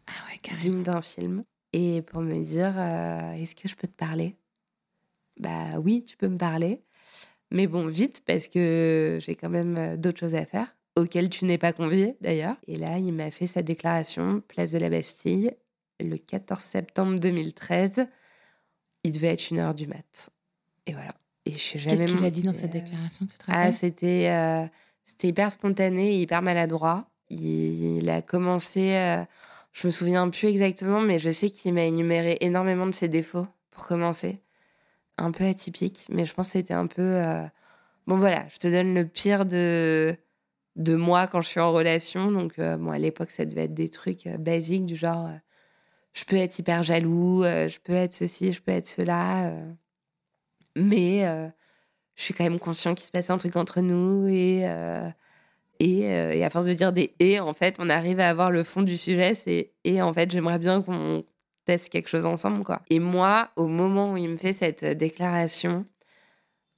Ah 0.07 0.13
ouais, 0.31 0.39
carrément. 0.39 0.63
digne 0.63 0.83
d'un 0.83 1.01
film, 1.03 1.45
et 1.75 2.03
pour 2.03 2.21
me 2.23 2.43
dire 2.43 2.75
euh, 2.79 3.33
est-ce 3.35 3.55
que 3.55 3.69
je 3.69 3.77
peux 3.77 3.87
te 3.89 3.93
parler? 3.97 4.37
Bah 5.39 5.79
oui, 5.83 6.05
tu 6.05 6.17
peux 6.17 6.29
me 6.29 6.37
parler, 6.39 6.83
mais 7.51 7.67
bon 7.67 7.87
vite 7.87 8.23
parce 8.27 8.49
que 8.49 9.19
j'ai 9.21 9.35
quand 9.35 9.49
même 9.51 9.97
d'autres 9.97 10.21
choses 10.21 10.35
à 10.35 10.45
faire 10.47 10.77
auxquelles 10.97 11.31
tu 11.31 11.47
n'es 11.47 11.57
pas 11.59 11.73
convié 11.73 12.17
d'ailleurs. 12.21 12.57
Et 12.67 12.77
là, 12.77 12.99
il 12.99 13.13
m'a 13.13 13.31
fait 13.31 13.47
sa 13.47 13.63
déclaration 13.63 14.43
place 14.49 14.73
de 14.73 14.79
la 14.79 14.91
Bastille 14.91 15.53
le 16.03 16.19
14 16.19 16.61
septembre 16.61 17.19
2013. 17.19 18.07
Il 19.05 19.13
devait 19.13 19.29
être 19.33 19.51
une 19.51 19.59
heure 19.59 19.75
du 19.75 19.87
mat. 19.87 20.31
Et 20.87 20.93
voilà. 20.93 21.11
Et 21.45 21.53
je 21.53 21.59
suis 21.59 21.79
jamais. 21.79 21.97
Qu'est-ce 21.97 22.15
qu'il 22.17 22.25
a 22.25 22.31
dit 22.31 22.43
dans 22.43 22.53
cette 22.53 22.75
euh, 22.75 22.81
déclaration 22.81 23.27
Tu 23.27 23.37
te 23.37 23.45
Ah, 23.49 23.73
c'était 23.73 24.29
euh, 24.31 24.67
c'était 25.05 25.29
hyper 25.29 25.51
spontané, 25.51 26.15
et 26.17 26.21
hyper 26.23 26.43
maladroit. 26.43 27.09
Il, 27.31 27.99
il 27.99 28.11
a 28.11 28.23
commencé. 28.23 28.95
euh, 28.95 29.25
je 29.73 29.87
me 29.87 29.91
souviens 29.91 30.29
plus 30.29 30.49
exactement, 30.49 31.01
mais 31.01 31.19
je 31.19 31.31
sais 31.31 31.51
qu'il 31.51 31.73
m'a 31.75 31.83
énuméré 31.85 32.37
énormément 32.41 32.87
de 32.87 32.93
ses 32.93 33.09
défauts 33.09 33.47
pour 33.71 33.87
commencer. 33.87 34.41
Un 35.19 35.31
peu 35.33 35.45
atypique, 35.45 36.07
mais 36.11 36.25
je 36.25 36.35
pense 36.35 36.49
que 36.49 36.53
c'était 36.53 36.75
un 36.75 36.87
peu. 36.87 37.03
euh, 37.03 37.45
Bon 38.07 38.19
voilà, 38.19 38.47
je 38.49 38.59
te 38.59 38.69
donne 38.69 38.95
le 38.95 39.07
pire 39.07 39.47
de 39.47 40.17
de 40.77 40.95
moi 40.97 41.27
quand 41.27 41.41
je 41.41 41.49
suis 41.49 41.61
en 41.61 41.73
relation. 41.73 42.31
Donc 42.31 42.59
euh, 42.59 42.77
bon, 42.77 42.91
à 42.91 42.99
l'époque, 42.99 43.31
ça 43.31 43.45
devait 43.45 43.65
être 43.65 43.75
des 43.75 43.89
trucs 43.89 44.27
euh, 44.27 44.39
basiques 44.39 44.85
du 44.87 44.95
genre. 44.97 45.27
euh, 45.27 45.37
je 46.13 46.25
peux 46.25 46.37
être 46.37 46.59
hyper 46.59 46.83
jaloux, 46.83 47.43
euh, 47.45 47.69
je 47.69 47.81
peux 47.81 47.95
être 47.95 48.15
ceci, 48.15 48.53
je 48.53 48.63
peux 48.63 48.73
être 48.73 48.87
cela. 48.87 49.49
euh, 49.49 49.73
mais 50.77 51.27
euh, 51.27 51.49
je 52.17 52.25
suis 52.25 52.35
quand 52.35 52.45
même 52.45 52.59
conscient 52.59 52.95
qu'il 52.95 53.07
se 53.07 53.11
passe 53.11 53.31
un 53.31 53.39
truc 53.39 53.57
entre 53.57 53.81
nous 53.81 54.29
et, 54.29 54.63
et, 55.81 56.45
à 56.45 56.51
force 56.51 56.67
de 56.67 56.73
dire 56.75 56.93
des 56.93 57.15
et, 57.19 57.41
en 57.41 57.55
fait, 57.55 57.77
on 57.79 57.91
arrive 57.91 58.21
à 58.21 58.29
avoir 58.29 58.51
le 58.51 58.63
fond 58.63 58.83
du 58.83 58.97
sujet. 58.97 59.35
C'est 59.35 59.73
et 59.85 60.03
en 60.03 60.13
fait, 60.13 60.31
j'aimerais 60.31 60.59
bien 60.59 60.83
qu'on 60.83 61.25
teste 61.65 61.89
quelque 61.91 62.09
chose 62.09 62.27
ensemble, 62.27 62.65
quoi. 62.65 62.83
Et 62.91 63.01
moi, 63.01 63.51
au 63.57 63.67
moment 63.69 64.13
où 64.13 64.17
il 64.17 64.29
me 64.29 64.37
fait 64.37 64.53
cette 64.53 64.85
déclaration, 64.85 65.87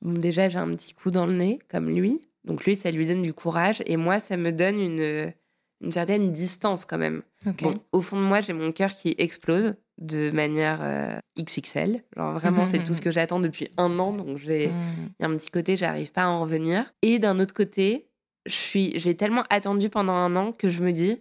déjà, 0.02 0.48
j'ai 0.48 0.58
un 0.58 0.74
petit 0.74 0.94
coup 0.94 1.10
dans 1.10 1.26
le 1.26 1.34
nez, 1.34 1.58
comme 1.68 1.90
lui. 1.90 2.20
Donc 2.44 2.64
lui, 2.64 2.76
ça 2.76 2.90
lui 2.90 3.06
donne 3.06 3.22
du 3.22 3.34
courage 3.34 3.82
et 3.86 3.96
moi, 3.96 4.20
ça 4.20 4.36
me 4.36 4.52
donne 4.52 4.78
une, 4.80 5.32
une 5.80 5.92
certaine 5.92 6.30
distance 6.30 6.84
quand 6.84 6.98
même. 6.98 7.22
Bon, 7.62 7.78
au 7.92 8.00
fond 8.00 8.16
de 8.16 8.22
moi, 8.24 8.40
j'ai 8.40 8.52
mon 8.52 8.72
cœur 8.72 8.94
qui 8.94 9.14
explose 9.18 9.74
de 9.98 10.30
manière 10.30 10.80
euh, 10.82 11.18
XXL. 11.38 12.02
Genre 12.16 12.32
vraiment, 12.38 12.66
c'est 12.66 12.82
tout 12.82 12.94
ce 12.94 13.00
que 13.00 13.10
j'attends 13.10 13.38
depuis 13.40 13.68
un 13.76 13.98
an. 13.98 14.12
Donc 14.12 14.38
j'ai, 14.38 14.68
Mm. 14.68 14.82
il 15.20 15.22
y 15.22 15.24
a 15.24 15.28
un 15.28 15.36
petit 15.36 15.50
côté, 15.50 15.76
j'arrive 15.76 16.10
pas 16.12 16.22
à 16.24 16.28
en 16.28 16.40
revenir. 16.40 16.92
Et 17.02 17.18
d'un 17.18 17.38
autre 17.38 17.54
côté, 17.54 18.08
j'ai 18.46 19.16
tellement 19.16 19.44
attendu 19.50 19.88
pendant 19.90 20.12
un 20.14 20.34
an 20.36 20.52
que 20.52 20.68
je 20.68 20.82
me 20.82 20.92
dis, 20.92 21.16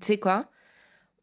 tu 0.00 0.06
sais 0.06 0.18
quoi, 0.18 0.46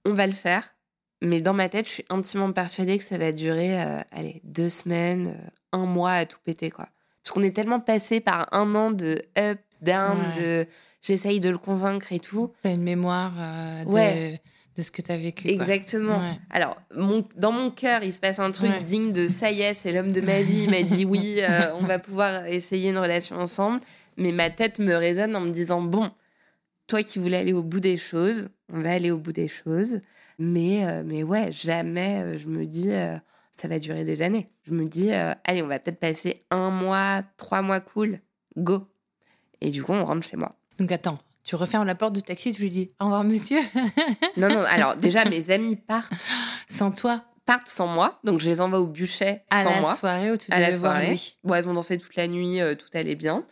on 0.05 0.13
va 0.13 0.27
le 0.27 0.33
faire. 0.33 0.73
Mais 1.21 1.41
dans 1.41 1.53
ma 1.53 1.69
tête, 1.69 1.87
je 1.87 1.91
suis 1.93 2.05
intimement 2.09 2.51
persuadée 2.51 2.97
que 2.97 3.03
ça 3.03 3.17
va 3.17 3.31
durer, 3.31 3.81
euh, 3.81 3.99
allez, 4.11 4.41
deux 4.43 4.69
semaines, 4.69 5.27
euh, 5.27 5.49
un 5.79 5.85
mois 5.85 6.11
à 6.11 6.25
tout 6.25 6.37
péter, 6.43 6.69
quoi. 6.69 6.89
Parce 7.23 7.33
qu'on 7.33 7.41
est 7.43 7.55
tellement 7.55 7.79
passé 7.79 8.19
par 8.19 8.47
un 8.53 8.75
an 8.75 8.91
de 8.91 9.21
up, 9.37 9.59
down, 9.81 10.17
Ouais. 10.35 10.41
de 10.41 10.67
j'essaye 11.05 11.39
de 11.39 11.49
le 11.49 11.57
convaincre 11.57 12.11
et 12.13 12.19
tout. 12.19 12.51
T'as 12.63 12.73
une 12.73 12.83
mémoire 12.83 13.33
euh, 13.39 13.83
de, 13.85 13.89
Ouais. 13.89 14.41
de 14.77 14.81
ce 14.81 14.91
que 14.91 15.01
t'as 15.01 15.17
vécu. 15.17 15.43
quoi. 15.43 15.51
Exactement. 15.53 16.19
Ouais. 16.19 16.39
Alors, 16.49 16.75
mon, 16.95 17.25
dans 17.37 17.51
mon 17.51 17.69
cœur, 17.71 18.03
il 18.03 18.11
se 18.13 18.19
passe 18.19 18.39
un 18.39 18.51
truc 18.51 18.71
Ouais. 18.71 18.81
digne 18.83 19.11
de 19.11 19.27
ça 19.27 19.51
y 19.51 19.61
est, 19.61 19.73
c'est 19.73 19.91
l'homme 19.93 20.11
de 20.11 20.21
ma 20.21 20.41
vie. 20.41 20.63
Il 20.63 20.69
m'a 20.71 20.83
dit 20.83 21.05
oui, 21.05 21.37
euh, 21.41 21.73
on 21.79 21.85
va 21.85 21.99
pouvoir 21.99 22.45
essayer 22.47 22.89
une 22.89 22.97
relation 22.97 23.37
ensemble. 23.37 23.81
Mais 24.17 24.31
ma 24.31 24.49
tête 24.49 24.79
me 24.79 24.93
résonne 24.95 25.35
en 25.35 25.41
me 25.41 25.49
disant 25.51 25.81
bon, 25.81 26.11
toi 26.87 27.03
qui 27.03 27.19
voulais 27.19 27.37
aller 27.37 27.53
au 27.53 27.63
bout 27.63 27.79
des 27.79 27.97
choses, 27.97 28.49
on 28.71 28.79
va 28.79 28.91
aller 28.93 29.11
au 29.11 29.17
bout 29.17 29.31
des 29.33 29.47
choses. 29.47 29.99
Mais, 30.39 30.85
euh, 30.85 31.03
mais 31.05 31.23
ouais, 31.23 31.51
jamais 31.51 32.37
je 32.37 32.47
me 32.47 32.65
dis 32.65 32.89
ça 33.51 33.67
va 33.69 33.79
durer 33.79 34.03
des 34.03 34.21
années. 34.21 34.49
Je 34.67 34.71
me 34.73 34.85
dis 34.85 35.11
euh, 35.13 35.33
allez, 35.45 35.61
on 35.61 35.67
va 35.67 35.79
peut-être 35.79 35.99
passer 35.99 36.43
un 36.51 36.69
mois, 36.71 37.23
trois 37.37 37.61
mois 37.61 37.79
cool, 37.79 38.19
go. 38.57 38.85
Et 39.61 39.69
du 39.69 39.81
coup, 39.83 39.93
on 39.93 40.03
rentre 40.03 40.27
chez 40.27 40.35
moi. 40.35 40.55
Donc 40.79 40.91
attends, 40.91 41.19
tu 41.43 41.55
refermes 41.55 41.85
la 41.85 41.95
porte 41.95 42.13
du 42.13 42.23
taxi, 42.23 42.51
tu 42.53 42.61
lui 42.63 42.71
dis 42.71 42.91
au 42.99 43.05
revoir 43.05 43.23
monsieur, 43.23 43.59
Non, 44.37 44.49
non, 44.49 44.63
alors 44.63 44.95
déjà, 44.95 45.25
mes 45.25 45.51
amis 45.51 45.75
partent, 45.75 46.11
sans 46.67 46.91
toi, 46.91 47.23
partent 47.45 47.67
sans 47.67 47.87
moi. 47.87 48.19
Donc, 48.23 48.41
je 48.41 48.49
les 48.49 48.61
envoie 48.61 48.79
au 48.79 48.87
bûchet 48.87 49.43
à 49.51 49.63
sans 49.63 49.69
la 49.69 49.81
moi. 49.81 49.95
soirée 49.95 50.31
où 50.31 50.37
tu 50.37 50.51
à 50.51 50.59
la 50.59 50.67
devais 50.67 50.77
voir 50.79 50.93
soirée. 50.93 51.09
lui. 51.11 51.37
Bon, 51.43 51.53
elles 51.53 51.69
ont 51.69 51.73
dansé 51.73 51.97
toute 51.97 52.15
la 52.15 52.27
nuit, 52.27 52.59
euh, 52.59 52.75
tout 52.75 52.87
allait 52.93 53.15
bien. 53.15 53.45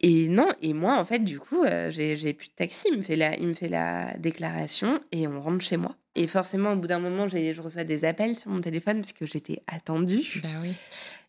Et 0.00 0.28
non, 0.28 0.46
et 0.62 0.74
moi, 0.74 0.96
en 0.96 1.04
fait, 1.04 1.18
du 1.18 1.40
coup, 1.40 1.64
euh, 1.64 1.90
j'ai 1.90 2.32
plus 2.32 2.48
de 2.48 2.54
taxi. 2.54 2.86
Il 2.92 2.98
me, 2.98 3.02
fait 3.02 3.16
la, 3.16 3.36
il 3.36 3.48
me 3.48 3.54
fait 3.54 3.68
la 3.68 4.14
déclaration 4.18 5.00
et 5.10 5.26
on 5.26 5.40
rentre 5.40 5.64
chez 5.64 5.76
moi. 5.76 5.96
Et 6.14 6.28
forcément, 6.28 6.72
au 6.72 6.76
bout 6.76 6.86
d'un 6.86 7.00
moment, 7.00 7.26
je 7.26 7.60
reçois 7.60 7.82
des 7.84 8.04
appels 8.04 8.36
sur 8.36 8.50
mon 8.50 8.60
téléphone 8.60 9.00
parce 9.00 9.12
que 9.12 9.26
j'étais 9.26 9.60
attendue. 9.66 10.40
Bah 10.42 10.48
oui. 10.62 10.72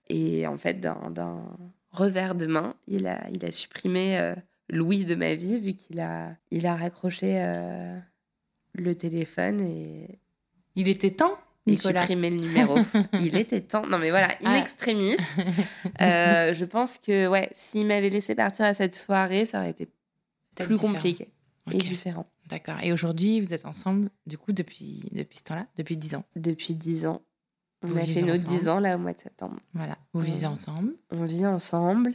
Et 0.07 0.45
en 0.45 0.57
fait, 0.57 0.79
d'un 0.79 1.09
d'un 1.09 1.43
revers 1.91 2.35
de 2.35 2.45
main, 2.45 2.75
il 2.87 3.07
a, 3.07 3.19
il 3.33 3.43
a 3.43 3.49
supprimé 3.51 4.19
euh, 4.19 4.35
Louis 4.69 5.05
de 5.05 5.15
ma 5.15 5.33
vie 5.35 5.59
vu 5.59 5.73
qu'il 5.73 5.99
a, 5.99 6.35
il 6.51 6.65
a 6.67 6.75
raccroché 6.75 7.37
euh, 7.41 7.97
le 8.73 8.95
téléphone 8.95 9.61
et, 9.61 10.19
Il 10.75 10.87
était 10.87 11.11
temps, 11.11 11.37
Nicolas. 11.65 12.01
supprimé 12.01 12.29
le 12.29 12.37
numéro. 12.37 12.77
il 13.13 13.35
était 13.35 13.61
temps. 13.61 13.85
Non, 13.87 13.97
mais 13.97 14.09
voilà, 14.11 14.29
in 14.43 14.51
Ah. 14.53 14.57
extremis. 14.59 15.15
Euh, 16.01 16.53
je 16.53 16.63
pense 16.65 16.97
que 16.97 17.27
ouais, 17.27 17.49
s'il 17.51 17.85
m'avait 17.87 18.09
laissé 18.09 18.33
partir 18.35 18.63
à 18.65 18.73
cette 18.73 18.95
soirée, 18.95 19.43
ça 19.45 19.59
aurait 19.59 19.71
été 19.71 19.89
plus 20.55 20.75
différent. 20.75 20.93
compliqué 20.93 21.29
et 21.71 21.77
différent. 21.77 22.25
D'accord. 22.47 22.77
Et 22.81 22.93
aujourd'hui, 22.93 23.41
vous 23.41 23.53
êtes 23.53 23.65
ensemble, 23.65 24.09
du 24.25 24.37
coup, 24.37 24.53
depuis, 24.53 25.09
depuis 25.11 25.37
ce 25.39 25.43
temps-là, 25.43 25.67
depuis 25.77 25.97
10 25.97 26.15
ans? 26.15 26.23
Depuis 26.35 26.73
dix 26.75 27.05
ans. 27.05 27.21
On 27.83 27.87
Vous 27.87 27.97
a 27.97 28.05
fait 28.05 28.21
nos 28.21 28.33
ensemble 28.33 28.57
10 28.57 28.67
ans 28.69 28.79
là 28.79 28.95
au 28.95 28.99
mois 28.99 29.13
de 29.13 29.19
septembre. 29.19 29.57
Voilà. 29.73 29.97
Vous 30.13 30.21
vivez 30.21 30.45
Mhm. 30.47 30.53
ensemble. 30.53 30.93
On 31.11 31.25
vit 31.25 31.45
ensemble. 31.45 32.13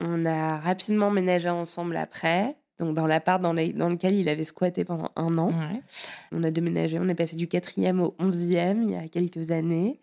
On 0.00 0.24
a 0.24 0.58
rapidement 0.58 1.10
ménagé 1.10 1.48
ensemble 1.48 1.96
après. 1.96 2.56
Donc 2.78 2.94
dans 2.94 3.06
l'appart 3.06 3.40
dans, 3.40 3.54
dans 3.54 3.88
lequel 3.88 4.14
il 4.14 4.28
avait 4.28 4.44
squatté 4.44 4.84
pendant 4.84 5.10
un 5.16 5.38
an. 5.38 5.48
Ouais. 5.48 5.80
On 6.32 6.42
a 6.42 6.50
déménagé, 6.50 6.98
on 6.98 7.08
est 7.08 7.14
passé 7.14 7.36
du 7.36 7.46
quatrième 7.46 8.00
au 8.00 8.14
onzième 8.18 8.82
il 8.82 8.90
y 8.90 8.96
a 8.96 9.08
quelques 9.08 9.50
années. 9.50 10.00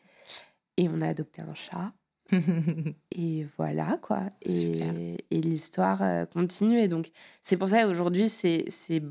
Et 0.78 0.88
on 0.90 1.02
a 1.02 1.08
adopté 1.08 1.42
un 1.42 1.54
chat. 1.54 1.94
Et 3.12 3.46
voilà, 3.58 3.98
quoi. 4.02 4.22
Et, 4.42 5.18
et 5.30 5.42
l'histoire 5.42 6.02
euh, 6.02 6.26
continue. 6.26 6.80
Et 6.80 6.88
donc, 6.88 7.12
c'est 7.44 7.58
pour 7.58 7.70
ça 7.70 7.88
aujourd'hui, 7.88 8.30
c'est, 8.30 8.66
c'est, 8.70 9.04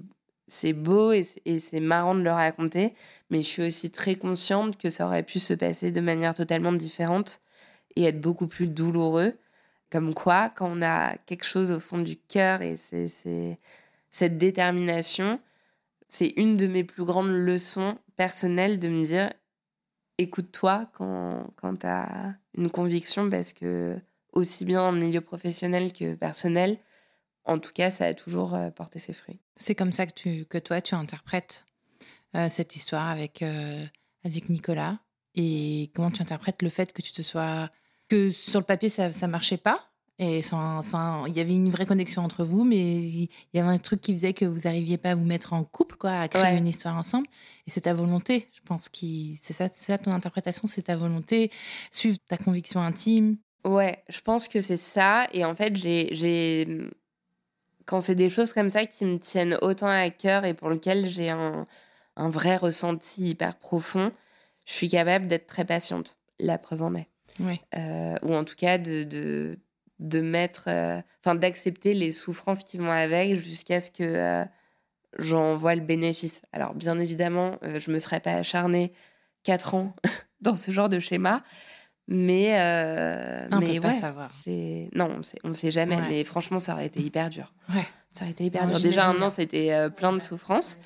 c'est 0.49 0.73
beau 0.73 1.13
et 1.13 1.23
c'est, 1.23 1.43
et 1.45 1.59
c'est 1.59 1.81
marrant 1.81 2.15
de 2.15 2.23
le 2.23 2.31
raconter. 2.31 2.95
Mais 3.29 3.43
je 3.43 3.47
suis 3.47 3.63
aussi 3.63 3.91
très 3.91 4.15
consciente 4.15 4.79
que 4.79 4.91
ça 4.91 5.07
aurait 5.07 5.23
pu 5.23 5.39
se 5.39 5.55
passer 5.55 5.91
de 5.93 6.01
manière 6.01 6.35
totalement 6.35 6.73
différente 6.73 7.41
et 7.95 8.05
être 8.05 8.21
beaucoup 8.21 8.47
plus 8.47 8.67
douloureux. 8.67 9.35
Comme 9.91 10.15
quoi, 10.15 10.51
quand 10.51 10.71
on 10.71 10.83
a 10.83 11.17
quelque 11.27 11.45
chose 11.45 11.73
au 11.73 11.81
fond 11.81 11.99
du 11.99 12.17
cœur 12.17 12.63
et 12.63 12.77
c'est, 12.77 13.59
cette 14.11 14.39
détermination, 14.39 15.41
c'est 16.09 16.33
une 16.37 16.57
de 16.57 16.67
mes 16.67 16.85
plus 16.85 17.05
grandes 17.05 17.33
leçons 17.33 17.99
personnelles 18.17 18.79
de 18.79 18.89
me 18.89 19.05
dire 19.05 19.33
écoute-toi 20.19 20.91
quand, 20.95 21.53
quand 21.57 21.77
tu 21.77 21.87
as 21.87 22.35
une 22.57 22.71
conviction 22.71 23.29
parce 23.31 23.53
que 23.53 23.99
aussi 24.33 24.65
bien 24.65 24.93
le 24.93 24.99
milieu 24.99 25.21
professionnel 25.21 25.93
que 25.93 26.15
personnel, 26.15 26.79
en 27.45 27.59
tout 27.59 27.73
cas, 27.73 27.91
ça 27.91 28.05
a 28.05 28.15
toujours 28.15 28.57
porté 28.77 28.99
ses 28.99 29.13
fruits. 29.13 29.41
C'est 29.57 29.75
comme 29.75 29.93
ça 29.93 30.07
que, 30.07 30.13
tu, 30.13 30.45
que 30.45 30.59
toi, 30.59 30.81
tu 30.81 30.95
interprètes 30.95 31.65
cette 32.49 32.77
histoire 32.77 33.09
avec, 33.09 33.43
avec 34.25 34.49
Nicolas 34.51 35.01
et 35.35 35.91
comment 35.95 36.11
tu 36.11 36.23
interprètes 36.23 36.63
le 36.63 36.69
fait 36.69 36.93
que 36.93 37.03
tu 37.03 37.13
te 37.13 37.23
sois 37.23 37.71
que 38.11 38.33
sur 38.33 38.61
le 38.61 38.67
papier 38.67 38.91
ça 38.91 39.13
ça 39.13 39.27
marchait 39.27 39.57
pas 39.57 39.91
et 40.23 40.43
sans, 40.43 41.25
il 41.25 41.35
y 41.35 41.41
avait 41.41 41.55
une 41.55 41.71
vraie 41.71 41.87
connexion 41.87 42.23
entre 42.23 42.45
vous, 42.45 42.63
mais 42.63 42.77
il 42.77 43.31
y 43.55 43.59
avait 43.59 43.71
un 43.71 43.79
truc 43.79 44.03
qui 44.03 44.13
faisait 44.13 44.35
que 44.35 44.45
vous 44.45 44.61
n'arriviez 44.67 44.99
pas 44.99 45.13
à 45.13 45.15
vous 45.15 45.25
mettre 45.25 45.55
en 45.55 45.65
couple, 45.65 45.97
quoi, 45.97 46.11
à 46.11 46.29
créer 46.29 46.59
une 46.59 46.67
histoire 46.67 46.95
ensemble. 46.95 47.27
Et 47.67 47.71
c'est 47.71 47.81
ta 47.81 47.95
volonté, 47.95 48.47
je 48.53 48.61
pense, 48.61 48.91
qui 48.91 49.41
c'est 49.43 49.55
ça, 49.55 49.69
ça 49.75 49.97
ton 49.97 50.13
interprétation, 50.13 50.67
c'est 50.67 50.83
ta 50.83 50.97
volonté, 50.97 51.51
suivre 51.91 52.19
ta 52.29 52.37
conviction 52.37 52.83
intime. 52.83 53.39
Ouais, 53.65 54.05
je 54.11 54.21
pense 54.21 54.49
que 54.49 54.61
c'est 54.61 54.77
ça. 54.77 55.27
Et 55.33 55.43
en 55.47 55.55
fait, 55.55 55.75
j'ai, 55.77 56.69
quand 57.87 58.03
c'est 58.03 58.15
des 58.15 58.29
choses 58.29 58.53
comme 58.53 58.69
ça 58.69 58.85
qui 58.85 59.07
me 59.07 59.19
tiennent 59.19 59.57
autant 59.63 59.89
à 59.89 60.11
cœur 60.11 60.45
et 60.45 60.53
pour 60.53 60.69
lesquelles 60.69 61.09
j'ai 61.09 61.31
un, 61.31 61.67
un 62.17 62.29
vrai 62.29 62.57
ressenti 62.57 63.23
hyper 63.23 63.57
profond, 63.57 64.13
je 64.67 64.73
suis 64.75 64.91
capable 64.91 65.29
d'être 65.29 65.47
très 65.47 65.65
patiente. 65.65 66.19
La 66.39 66.59
preuve 66.59 66.83
en 66.83 66.95
est. 66.95 67.09
Euh, 67.75 68.17
ou 68.23 68.35
en 68.35 68.45
tout 68.45 68.55
cas 68.57 68.79
de, 68.79 69.05
de, 69.05 69.59
de 69.99 70.21
mettre, 70.21 70.65
euh, 70.69 71.01
enfin 71.23 71.35
d'accepter 71.35 71.95
les 71.95 72.13
souffrances 72.13 72.65
qui 72.65 72.79
vont 72.79 72.91
avec 72.91 73.37
jusqu'à 73.37 73.81
ce 73.81 73.91
que 73.91 74.03
euh, 74.03 74.45
j'en 75.19 75.57
vois 75.57 75.75
le 75.75 75.81
bénéfice. 75.81 76.43
Alors 76.53 76.75
bien 76.75 76.99
évidemment, 76.99 77.59
je 77.63 77.91
me 77.91 77.99
serais 77.99 78.21
pas 78.21 78.33
acharnée 78.33 78.93
quatre 79.43 79.75
ans 79.75 79.95
dans 80.41 80.57
ce 80.57 80.71
genre 80.71 80.89
de 80.89 80.99
schéma, 80.99 81.43
mais 82.09 82.53
on 83.53 83.59
mais 83.61 83.75
peut 83.75 83.81
pas 83.81 83.95
savoir. 83.95 84.33
Non, 84.47 85.17
on 85.19 85.23
sait, 85.23 85.39
on 85.45 85.55
sait 85.55 85.71
jamais. 85.71 85.99
Mais 86.09 86.25
franchement, 86.25 86.61
ça 86.61 86.75
aurait 86.75 86.87
été 86.87 87.01
hyper 87.01 87.31
dur. 87.31 87.53
Ouais. 87.75 87.87
Ça 88.11 88.23
aurait 88.23 88.33
été 88.33 88.45
hyper 88.45 88.67
dur. 88.67 88.81
Déjà 88.81 89.07
un 89.09 89.21
an, 89.23 89.31
c'était 89.31 89.89
plein 89.91 90.13
de 90.13 90.19
souffrances. 90.19 90.79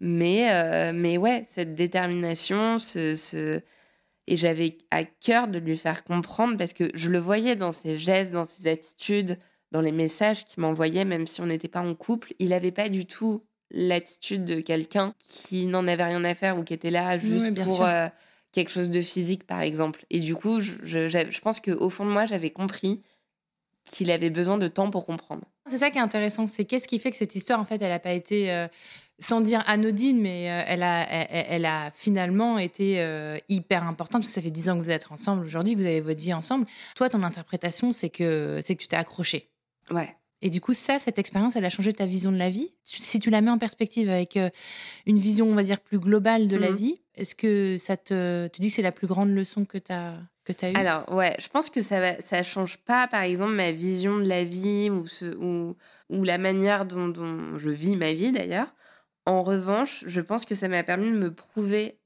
Mais, 0.00 0.50
euh, 0.50 0.92
mais 0.94 1.18
ouais, 1.18 1.44
cette 1.48 1.74
détermination, 1.74 2.78
ce, 2.78 3.60
et 4.26 4.36
j'avais 4.36 4.78
à 4.90 5.04
cœur 5.04 5.48
de 5.48 5.58
lui 5.58 5.76
faire 5.76 6.04
comprendre 6.04 6.56
parce 6.56 6.72
que 6.72 6.90
je 6.94 7.10
le 7.10 7.18
voyais 7.18 7.56
dans 7.56 7.72
ses 7.72 7.98
gestes, 7.98 8.32
dans 8.32 8.44
ses 8.44 8.68
attitudes, 8.68 9.38
dans 9.72 9.80
les 9.80 9.92
messages 9.92 10.44
qu'il 10.44 10.60
m'envoyait, 10.62 11.04
même 11.04 11.26
si 11.26 11.40
on 11.40 11.46
n'était 11.46 11.68
pas 11.68 11.80
en 11.80 11.94
couple, 11.94 12.34
il 12.38 12.50
n'avait 12.50 12.72
pas 12.72 12.88
du 12.88 13.06
tout 13.06 13.44
l'attitude 13.70 14.44
de 14.44 14.60
quelqu'un 14.60 15.14
qui 15.20 15.66
n'en 15.66 15.86
avait 15.86 16.04
rien 16.04 16.24
à 16.24 16.34
faire 16.34 16.58
ou 16.58 16.64
qui 16.64 16.74
était 16.74 16.90
là 16.90 17.18
juste 17.18 17.54
pour 17.64 17.84
euh, 17.84 18.08
quelque 18.52 18.70
chose 18.70 18.90
de 18.90 19.00
physique, 19.00 19.46
par 19.46 19.60
exemple. 19.60 20.04
Et 20.10 20.18
du 20.18 20.34
coup, 20.34 20.60
je, 20.60 20.72
je, 20.82 21.08
je 21.08 21.40
pense 21.40 21.60
qu'au 21.60 21.88
fond 21.88 22.04
de 22.04 22.10
moi, 22.10 22.26
j'avais 22.26 22.50
compris 22.50 23.02
qu'il 23.84 24.10
avait 24.10 24.30
besoin 24.30 24.58
de 24.58 24.68
temps 24.68 24.90
pour 24.90 25.06
comprendre. 25.06 25.44
C'est 25.66 25.78
ça 25.78 25.90
qui 25.90 25.98
est 25.98 26.02
intéressant, 26.02 26.46
c'est 26.46 26.64
qu'est-ce 26.64 26.88
qui 26.88 26.98
fait 26.98 27.10
que 27.10 27.16
cette 27.16 27.34
histoire, 27.34 27.60
en 27.60 27.64
fait, 27.64 27.80
elle 27.80 27.90
n'a 27.90 27.98
pas 27.98 28.12
été, 28.12 28.52
euh, 28.52 28.66
sans 29.20 29.40
dire 29.40 29.62
anodine, 29.66 30.20
mais 30.20 30.50
euh, 30.50 30.62
elle, 30.66 30.82
a, 30.82 31.06
elle, 31.08 31.66
a 31.66 31.90
finalement 31.92 32.58
été 32.58 33.00
euh, 33.00 33.38
hyper 33.48 33.84
importante, 33.84 34.22
parce 34.22 34.32
que 34.32 34.34
ça 34.34 34.42
fait 34.42 34.50
dix 34.50 34.68
ans 34.68 34.78
que 34.78 34.84
vous 34.84 34.90
êtes 34.90 35.06
ensemble 35.10 35.44
aujourd'hui, 35.44 35.74
que 35.74 35.80
vous 35.80 35.86
avez 35.86 36.00
votre 36.00 36.20
vie 36.20 36.34
ensemble. 36.34 36.66
Toi, 36.96 37.08
ton 37.08 37.22
interprétation, 37.22 37.92
c'est 37.92 38.10
que, 38.10 38.60
c'est 38.64 38.74
que 38.74 38.82
tu 38.82 38.88
t'es 38.88 38.96
accroché. 38.96 39.50
Ouais. 39.90 40.16
Et 40.42 40.48
du 40.48 40.60
coup, 40.60 40.72
ça, 40.72 40.98
cette 40.98 41.18
expérience, 41.18 41.56
elle 41.56 41.66
a 41.66 41.70
changé 41.70 41.92
ta 41.92 42.06
vision 42.06 42.32
de 42.32 42.38
la 42.38 42.48
vie? 42.48 42.72
Si 42.84 43.20
tu 43.20 43.28
la 43.28 43.42
mets 43.42 43.50
en 43.50 43.58
perspective 43.58 44.08
avec 44.08 44.38
une 45.04 45.18
vision, 45.18 45.46
on 45.46 45.54
va 45.54 45.62
dire, 45.62 45.80
plus 45.80 45.98
globale 45.98 46.48
de 46.48 46.56
la 46.56 46.70
mmh. 46.70 46.76
vie, 46.76 47.00
est-ce 47.16 47.34
que 47.34 47.76
ça 47.78 47.98
te... 47.98 48.48
Tu 48.48 48.62
dis 48.62 48.68
que 48.68 48.74
c'est 48.74 48.80
la 48.80 48.92
plus 48.92 49.06
grande 49.06 49.34
leçon 49.34 49.66
que 49.66 49.76
tu 49.76 49.92
as 49.92 50.16
alors, 50.74 51.12
ouais, 51.12 51.36
je 51.38 51.48
pense 51.48 51.70
que 51.70 51.82
ça 51.82 52.16
ne 52.16 52.20
ça 52.20 52.42
change 52.42 52.78
pas, 52.78 53.06
par 53.06 53.22
exemple, 53.22 53.52
ma 53.52 53.72
vision 53.72 54.18
de 54.18 54.28
la 54.28 54.44
vie 54.44 54.90
ou, 54.90 55.06
ce, 55.06 55.36
ou, 55.36 55.76
ou 56.08 56.24
la 56.24 56.38
manière 56.38 56.86
dont, 56.86 57.08
dont, 57.08 57.56
je 57.56 57.70
vis 57.70 57.96
ma 57.96 58.12
vie, 58.12 58.32
d'ailleurs. 58.32 58.74
En 59.30 59.44
revanche, 59.44 60.02
je 60.08 60.20
pense 60.20 60.44
que 60.44 60.56
ça 60.56 60.66
m'a 60.66 60.82
permis 60.82 61.08
de 61.08 61.16
me 61.16 61.32
prouver 61.32 62.00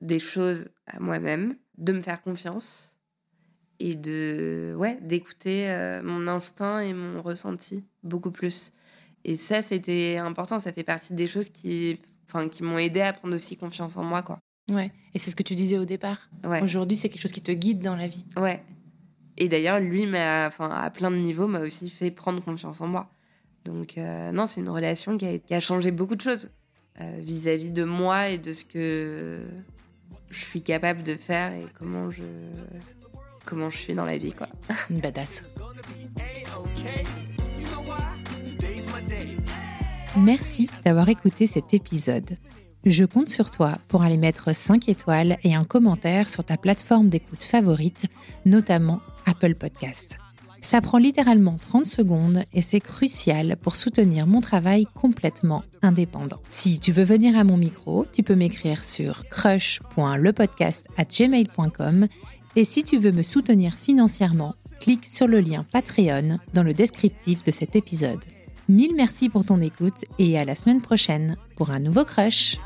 des 0.00 0.18
choses 0.18 0.70
à 0.86 0.98
moi-même, 1.00 1.54
de 1.76 1.92
me 1.92 2.00
faire 2.00 2.22
confiance 2.22 2.96
et 3.78 3.94
de 3.94 4.74
ouais 4.78 4.98
d'écouter 5.02 5.68
euh, 5.68 6.02
mon 6.02 6.26
instinct 6.26 6.80
et 6.80 6.94
mon 6.94 7.20
ressenti 7.20 7.84
beaucoup 8.02 8.30
plus. 8.30 8.72
Et 9.26 9.36
ça, 9.36 9.60
c'était 9.60 10.16
important. 10.16 10.58
Ça 10.58 10.72
fait 10.72 10.82
partie 10.82 11.12
des 11.12 11.28
choses 11.28 11.50
qui, 11.50 12.00
enfin, 12.26 12.48
qui 12.48 12.62
m'ont 12.62 12.78
aidé 12.78 13.02
à 13.02 13.12
prendre 13.12 13.34
aussi 13.34 13.58
confiance 13.58 13.98
en 13.98 14.02
moi, 14.02 14.22
quoi. 14.22 14.38
Ouais. 14.70 14.90
Et 15.12 15.18
c'est 15.18 15.30
ce 15.30 15.36
que 15.36 15.42
tu 15.42 15.56
disais 15.56 15.76
au 15.76 15.84
départ. 15.84 16.30
Aujourd'hui, 16.62 16.96
c'est 16.96 17.10
quelque 17.10 17.20
chose 17.20 17.32
qui 17.32 17.42
te 17.42 17.52
guide 17.52 17.80
dans 17.80 17.96
la 17.96 18.08
vie. 18.08 18.24
Ouais. 18.38 18.62
Et 19.36 19.50
d'ailleurs, 19.50 19.78
lui, 19.78 20.06
m'a, 20.06 20.46
enfin, 20.46 20.70
à 20.70 20.88
plein 20.88 21.10
de 21.10 21.16
niveaux, 21.16 21.48
m'a 21.48 21.60
aussi 21.60 21.90
fait 21.90 22.10
prendre 22.10 22.42
confiance 22.42 22.80
en 22.80 22.86
moi. 22.86 23.10
Donc, 23.66 23.98
euh, 23.98 24.32
non, 24.32 24.46
c'est 24.46 24.60
une 24.60 24.70
relation 24.70 25.18
qui 25.18 25.40
a, 25.50 25.60
changé 25.60 25.90
beaucoup 25.90 26.14
de 26.14 26.20
choses 26.20 26.50
euh, 27.00 27.18
vis-à-vis 27.20 27.72
de 27.72 27.84
moi 27.84 28.28
et 28.28 28.38
de 28.38 28.52
ce 28.52 28.64
que 28.64 29.40
je 30.30 30.44
suis 30.44 30.62
capable 30.62 31.02
de 31.02 31.16
faire 31.16 31.52
et 31.52 31.66
comment 31.78 32.10
je, 32.10 32.22
comment 33.44 33.68
je 33.68 33.78
suis 33.78 33.94
dans 33.94 34.04
la 34.04 34.18
vie, 34.18 34.32
quoi. 34.32 34.48
Une 34.90 35.00
badass. 35.00 35.42
Merci 40.16 40.70
d'avoir 40.84 41.08
écouté 41.08 41.46
cet 41.46 41.74
épisode. 41.74 42.36
Je 42.84 43.04
compte 43.04 43.28
sur 43.28 43.50
toi 43.50 43.78
pour 43.88 44.02
aller 44.02 44.16
mettre 44.16 44.54
5 44.54 44.88
étoiles 44.88 45.36
et 45.42 45.54
un 45.54 45.64
commentaire 45.64 46.30
sur 46.30 46.44
ta 46.44 46.56
plateforme 46.56 47.08
d'écoute 47.08 47.42
favorite, 47.42 48.06
notamment 48.44 49.00
Apple 49.26 49.56
Podcast. 49.56 50.18
Ça 50.66 50.80
prend 50.80 50.98
littéralement 50.98 51.56
30 51.60 51.86
secondes 51.86 52.42
et 52.52 52.60
c'est 52.60 52.80
crucial 52.80 53.56
pour 53.62 53.76
soutenir 53.76 54.26
mon 54.26 54.40
travail 54.40 54.88
complètement 55.00 55.62
indépendant. 55.80 56.40
Si 56.48 56.80
tu 56.80 56.90
veux 56.90 57.04
venir 57.04 57.38
à 57.38 57.44
mon 57.44 57.56
micro, 57.56 58.04
tu 58.12 58.24
peux 58.24 58.34
m'écrire 58.34 58.84
sur 58.84 59.28
crush.lepodcast@gmail.com 59.28 62.08
et 62.56 62.64
si 62.64 62.82
tu 62.82 62.98
veux 62.98 63.12
me 63.12 63.22
soutenir 63.22 63.74
financièrement, 63.74 64.56
clique 64.80 65.04
sur 65.04 65.28
le 65.28 65.38
lien 65.38 65.64
Patreon 65.70 66.40
dans 66.52 66.64
le 66.64 66.74
descriptif 66.74 67.44
de 67.44 67.52
cet 67.52 67.76
épisode. 67.76 68.24
Mille 68.68 68.96
merci 68.96 69.28
pour 69.28 69.44
ton 69.44 69.60
écoute 69.60 70.04
et 70.18 70.36
à 70.36 70.44
la 70.44 70.56
semaine 70.56 70.82
prochaine 70.82 71.36
pour 71.54 71.70
un 71.70 71.78
nouveau 71.78 72.04
crush. 72.04 72.56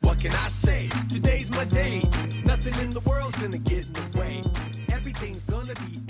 What 0.00 0.18
can 0.20 0.32
I 0.32 0.48
say? 0.48 0.88
Today's 1.10 1.50
my 1.50 1.64
day. 1.64 2.02
Nothing 2.44 2.74
in 2.82 2.92
the 2.92 3.00
world's 3.00 3.36
gonna 3.36 3.58
get 3.58 3.86
in 3.86 3.92
the 3.92 4.18
way. 4.18 4.42
Everything's 4.88 5.44
gonna 5.44 5.74
be. 5.74 6.09